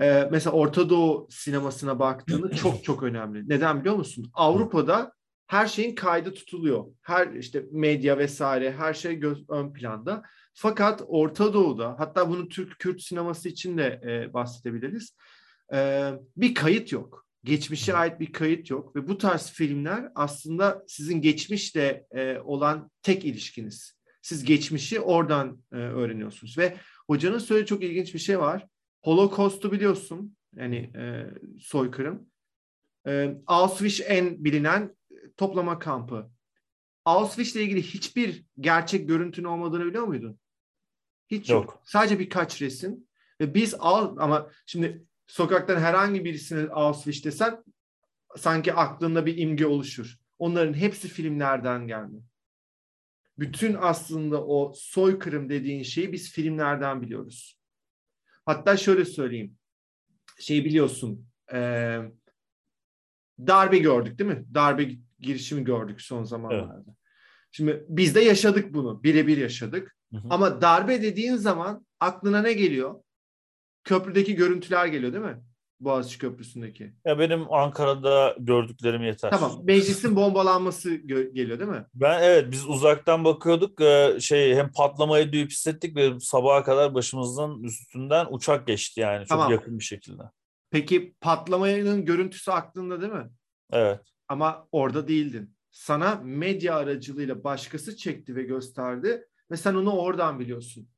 E, 0.00 0.28
mesela 0.30 0.56
Orta 0.56 0.90
Doğu 0.90 1.28
sinemasına 1.30 1.98
baktığında 1.98 2.50
çok 2.54 2.84
çok 2.84 3.02
önemli. 3.02 3.48
Neden 3.48 3.80
biliyor 3.80 3.96
musun? 3.96 4.30
Avrupa'da 4.34 5.12
her 5.46 5.66
şeyin 5.66 5.94
kaydı 5.94 6.34
tutuluyor. 6.34 6.84
Her 7.02 7.32
işte 7.32 7.64
medya 7.72 8.18
vesaire 8.18 8.72
her 8.72 8.94
şey 8.94 9.14
göz, 9.14 9.50
ön 9.50 9.72
planda. 9.72 10.22
Fakat 10.54 11.02
Orta 11.06 11.54
Doğu'da 11.54 11.94
hatta 11.98 12.30
bunu 12.30 12.48
Türk-Kürt 12.48 13.02
sineması 13.02 13.48
için 13.48 13.78
de 13.78 14.00
e, 14.04 14.32
bahsedebiliriz. 14.34 15.16
E, 15.74 16.10
bir 16.36 16.54
kayıt 16.54 16.92
yok. 16.92 17.26
Geçmişe 17.44 17.94
ait 17.94 18.20
bir 18.20 18.32
kayıt 18.32 18.70
yok 18.70 18.96
ve 18.96 19.08
bu 19.08 19.18
tarz 19.18 19.50
filmler 19.50 20.08
aslında 20.14 20.84
sizin 20.86 21.20
geçmişle 21.20 22.06
e, 22.10 22.38
olan 22.38 22.90
tek 23.02 23.24
ilişkiniz. 23.24 23.96
Siz 24.22 24.44
geçmişi 24.44 25.00
oradan 25.00 25.62
e, 25.72 25.76
öğreniyorsunuz 25.76 26.58
ve 26.58 26.76
hocanın 27.06 27.38
söylediği 27.38 27.66
çok 27.66 27.82
ilginç 27.82 28.14
bir 28.14 28.18
şey 28.18 28.38
var. 28.38 28.66
Holocaust'u 29.02 29.72
biliyorsun 29.72 30.36
yani 30.56 30.76
e, 30.76 31.26
soykırım. 31.60 32.26
E, 33.06 33.36
Auschwitz 33.46 34.00
en 34.06 34.44
bilinen 34.44 34.96
toplama 35.36 35.78
kampı. 35.78 36.30
Auschwitz 37.04 37.56
ile 37.56 37.64
ilgili 37.64 37.82
hiçbir 37.82 38.44
gerçek 38.60 39.08
görüntünün 39.08 39.46
olmadığını 39.46 39.86
biliyor 39.86 40.04
muydun? 40.04 40.38
Hiç 41.28 41.50
yok. 41.50 41.64
yok. 41.64 41.82
Sadece 41.84 42.18
birkaç 42.18 42.62
resim. 42.62 43.06
Ve 43.40 43.54
biz 43.54 43.74
al 43.78 44.16
ama 44.18 44.50
şimdi 44.66 45.04
sokaktan 45.26 45.80
herhangi 45.80 46.24
birisine 46.24 46.70
Auschwitz 46.70 47.24
desen 47.24 47.64
sanki 48.36 48.72
aklında 48.72 49.26
bir 49.26 49.38
imge 49.38 49.66
oluşur. 49.66 50.16
Onların 50.38 50.74
hepsi 50.74 51.08
filmlerden 51.08 51.86
geldi. 51.86 52.22
Bütün 53.38 53.76
aslında 53.80 54.46
o 54.46 54.72
soykırım 54.76 55.48
dediğin 55.48 55.82
şeyi 55.82 56.12
biz 56.12 56.32
filmlerden 56.32 57.02
biliyoruz. 57.02 57.58
Hatta 58.46 58.76
şöyle 58.76 59.04
söyleyeyim. 59.04 59.58
Şey 60.38 60.64
biliyorsun. 60.64 61.28
E, 61.52 61.58
darbe 63.38 63.78
gördük 63.78 64.18
değil 64.18 64.30
mi? 64.30 64.44
Darbe 64.54 64.90
girişimi 65.20 65.64
gördük 65.64 66.00
son 66.00 66.24
zamanlarda. 66.24 66.84
Evet. 66.86 66.96
Şimdi 67.52 67.84
biz 67.88 68.14
de 68.14 68.20
yaşadık 68.20 68.74
bunu. 68.74 69.02
Birebir 69.02 69.36
yaşadık. 69.36 69.96
Hı 70.12 70.16
hı. 70.16 70.26
Ama 70.30 70.60
darbe 70.60 71.02
dediğin 71.02 71.36
zaman 71.36 71.86
aklına 72.00 72.42
ne 72.42 72.52
geliyor? 72.52 72.94
Köprüdeki 73.84 74.34
görüntüler 74.34 74.86
geliyor 74.86 75.12
değil 75.12 75.24
mi? 75.24 75.42
Boğaziçi 75.80 76.18
Köprüsü'ndeki. 76.18 76.94
Ya 77.04 77.18
benim 77.18 77.52
Ankara'da 77.52 78.36
gördüklerim 78.38 79.02
yeter. 79.02 79.30
Tamam. 79.30 79.60
Meclisin 79.64 80.16
bombalanması 80.16 80.94
geliyor 80.94 81.58
değil 81.58 81.70
mi? 81.70 81.86
Ben 81.94 82.22
evet 82.22 82.50
biz 82.50 82.68
uzaktan 82.68 83.24
bakıyorduk. 83.24 83.80
E, 83.80 84.16
şey 84.20 84.54
hem 84.54 84.72
patlamayı 84.72 85.32
duyup 85.32 85.50
hissettik 85.50 85.96
ve 85.96 86.20
sabaha 86.20 86.64
kadar 86.64 86.94
başımızdan 86.94 87.62
üstünden 87.62 88.26
uçak 88.30 88.66
geçti 88.66 89.00
yani 89.00 89.18
çok 89.18 89.28
tamam. 89.28 89.52
yakın 89.52 89.78
bir 89.78 89.84
şekilde. 89.84 90.22
Peki 90.70 91.14
patlamanın 91.20 92.04
görüntüsü 92.04 92.50
aklında 92.50 93.00
değil 93.00 93.12
mi? 93.12 93.30
Evet. 93.72 94.00
Ama 94.28 94.68
orada 94.72 95.08
değildin. 95.08 95.56
Sana 95.70 96.20
medya 96.24 96.76
aracılığıyla 96.76 97.44
başkası 97.44 97.96
çekti 97.96 98.36
ve 98.36 98.42
gösterdi 98.42 99.26
ve 99.50 99.56
sen 99.56 99.74
onu 99.74 99.96
oradan 99.96 100.40
biliyorsun. 100.40 100.88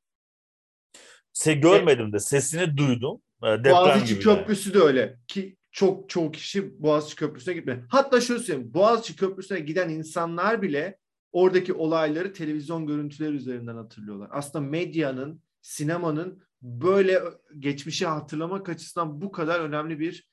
Se 1.33 1.53
görmedim 1.53 2.13
de 2.13 2.19
sesini 2.19 2.77
duydum. 2.77 3.21
Ee, 3.43 3.47
deprem 3.47 3.73
Boğaziçi 3.73 4.13
gibi 4.13 4.23
Köprüsü 4.23 4.69
yani. 4.69 4.79
de 4.79 4.83
öyle 4.83 5.19
ki 5.27 5.57
çok 5.71 6.09
çoğu 6.09 6.31
kişi 6.31 6.83
Boğaziçi 6.83 7.15
Köprüsü'ne 7.15 7.53
gitmedi. 7.53 7.85
Hatta 7.89 8.21
şöyle 8.21 8.43
söyleyeyim 8.43 8.73
Boğaziçi 8.73 9.15
Köprüsü'ne 9.15 9.59
giden 9.59 9.89
insanlar 9.89 10.61
bile 10.61 10.97
oradaki 11.31 11.73
olayları 11.73 12.33
televizyon 12.33 12.87
görüntüleri 12.87 13.35
üzerinden 13.35 13.75
hatırlıyorlar. 13.75 14.29
Aslında 14.31 14.65
medyanın, 14.65 15.41
sinemanın 15.61 16.43
böyle 16.61 17.21
geçmişi 17.59 18.05
hatırlamak 18.05 18.69
açısından 18.69 19.21
bu 19.21 19.31
kadar 19.31 19.59
önemli 19.59 19.99
bir 19.99 20.29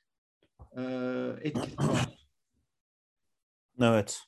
e, 0.76 0.82
etkisi 1.42 1.78
var. 1.78 2.15
Evet. 3.80 4.22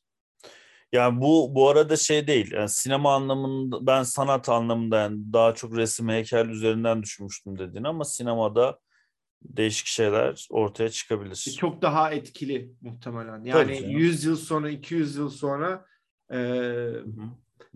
Yani 0.92 1.20
bu 1.20 1.55
bu 1.55 1.68
arada 1.68 1.96
şey 1.96 2.26
değil. 2.26 2.53
Yani 2.53 2.68
sinema 2.68 3.14
anlamında 3.14 3.86
ben 3.86 4.03
sanat 4.03 4.49
anlamında 4.49 4.99
yani 5.01 5.32
daha 5.32 5.55
çok 5.55 5.76
resim 5.76 6.09
heykel 6.09 6.49
üzerinden 6.49 7.03
düşünmüştüm 7.03 7.59
dediğin 7.59 7.84
ama 7.84 8.05
sinemada 8.05 8.78
değişik 9.42 9.86
şeyler 9.86 10.46
ortaya 10.51 10.88
çıkabilir. 10.88 11.44
E, 11.49 11.51
çok 11.53 11.82
daha 11.82 12.11
etkili 12.11 12.72
muhtemelen. 12.80 13.44
Yani 13.44 13.92
100 13.92 14.24
yıl 14.24 14.36
sonra 14.36 14.70
200 14.70 15.16
yıl 15.16 15.30
sonra 15.30 15.86
e, 16.32 16.38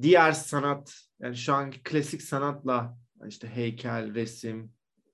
diğer 0.03 0.33
sanat 0.33 0.95
yani 1.21 1.37
şu 1.37 1.55
anki 1.55 1.83
klasik 1.83 2.23
sanatla 2.23 2.99
işte 3.29 3.49
heykel, 3.49 4.15
resim 4.15 4.73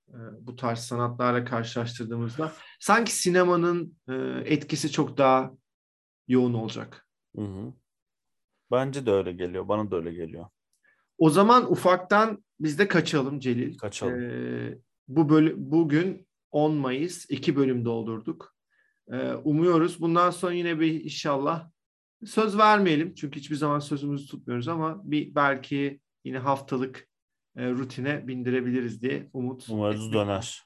e, 0.08 0.18
bu 0.40 0.56
tarz 0.56 0.78
sanatlarla 0.78 1.44
karşılaştırdığımızda 1.44 2.52
sanki 2.80 3.12
sinemanın 3.12 3.96
e, 4.08 4.14
etkisi 4.44 4.92
çok 4.92 5.18
daha 5.18 5.52
yoğun 6.28 6.54
olacak. 6.54 7.06
Hı 7.36 7.42
hı. 7.42 7.72
Bence 8.70 9.06
de 9.06 9.10
öyle 9.10 9.32
geliyor. 9.32 9.68
Bana 9.68 9.90
da 9.90 9.96
öyle 9.96 10.12
geliyor. 10.12 10.46
O 11.18 11.30
zaman 11.30 11.72
ufaktan 11.72 12.44
biz 12.60 12.78
de 12.78 12.88
kaçalım 12.88 13.40
Celil. 13.40 13.78
Kaçalım. 13.78 14.20
Ee, 14.20 14.78
bu 15.08 15.28
bölü 15.28 15.54
bugün 15.56 16.28
10 16.50 16.74
Mayıs 16.74 17.30
iki 17.30 17.56
bölüm 17.56 17.84
doldurduk. 17.84 18.54
Ee, 19.12 19.32
umuyoruz 19.32 20.00
bundan 20.00 20.30
sonra 20.30 20.52
yine 20.52 20.80
bir 20.80 21.04
inşallah 21.04 21.70
söz 22.26 22.58
vermeyelim 22.58 23.14
çünkü 23.14 23.40
hiçbir 23.40 23.56
zaman 23.56 23.78
sözümüzü 23.78 24.26
tutmuyoruz 24.26 24.68
ama 24.68 25.00
bir 25.04 25.34
belki 25.34 26.00
yine 26.24 26.38
haftalık 26.38 27.08
e, 27.56 27.70
rutine 27.70 28.28
bindirebiliriz 28.28 29.02
diye 29.02 29.30
umut. 29.32 29.66
Umarız 29.68 30.12
döner. 30.12 30.62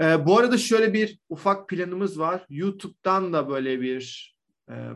E, 0.00 0.26
bu 0.26 0.38
arada 0.38 0.58
şöyle 0.58 0.92
bir 0.92 1.18
ufak 1.28 1.68
planımız 1.68 2.18
var. 2.18 2.46
YouTube'dan 2.48 3.32
da 3.32 3.48
böyle 3.48 3.80
bir 3.80 4.34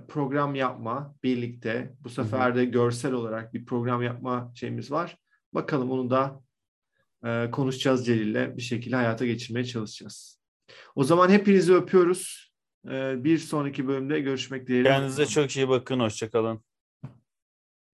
program 0.09 0.55
yapma 0.55 1.15
birlikte. 1.23 1.95
Bu 2.01 2.09
sefer 2.09 2.57
de 2.57 2.65
görsel 2.65 3.13
olarak 3.13 3.55
bir 3.55 3.65
program 3.65 4.03
yapma 4.03 4.53
şeyimiz 4.55 4.91
var. 4.91 5.19
Bakalım 5.55 5.91
onu 5.91 6.11
da 6.11 6.41
e, 7.25 7.51
konuşacağız 7.51 8.07
Celil'le. 8.07 8.57
Bir 8.57 8.63
şekilde 8.63 8.97
hayata 8.97 9.27
geçirmeye 9.27 9.65
çalışacağız. 9.65 10.41
O 10.95 11.05
zaman 11.05 11.29
hepinizi 11.29 11.75
öpüyoruz. 11.75 12.53
E, 12.91 13.25
bir 13.25 13.39
sonraki 13.39 13.89
bölümde 13.89 14.21
görüşmek 14.21 14.67
dileğiyle. 14.67 14.89
Kendinize 14.89 15.27
çok 15.27 15.57
iyi 15.57 15.69
bakın. 15.69 16.01
Hoşçakalın. 16.01 16.65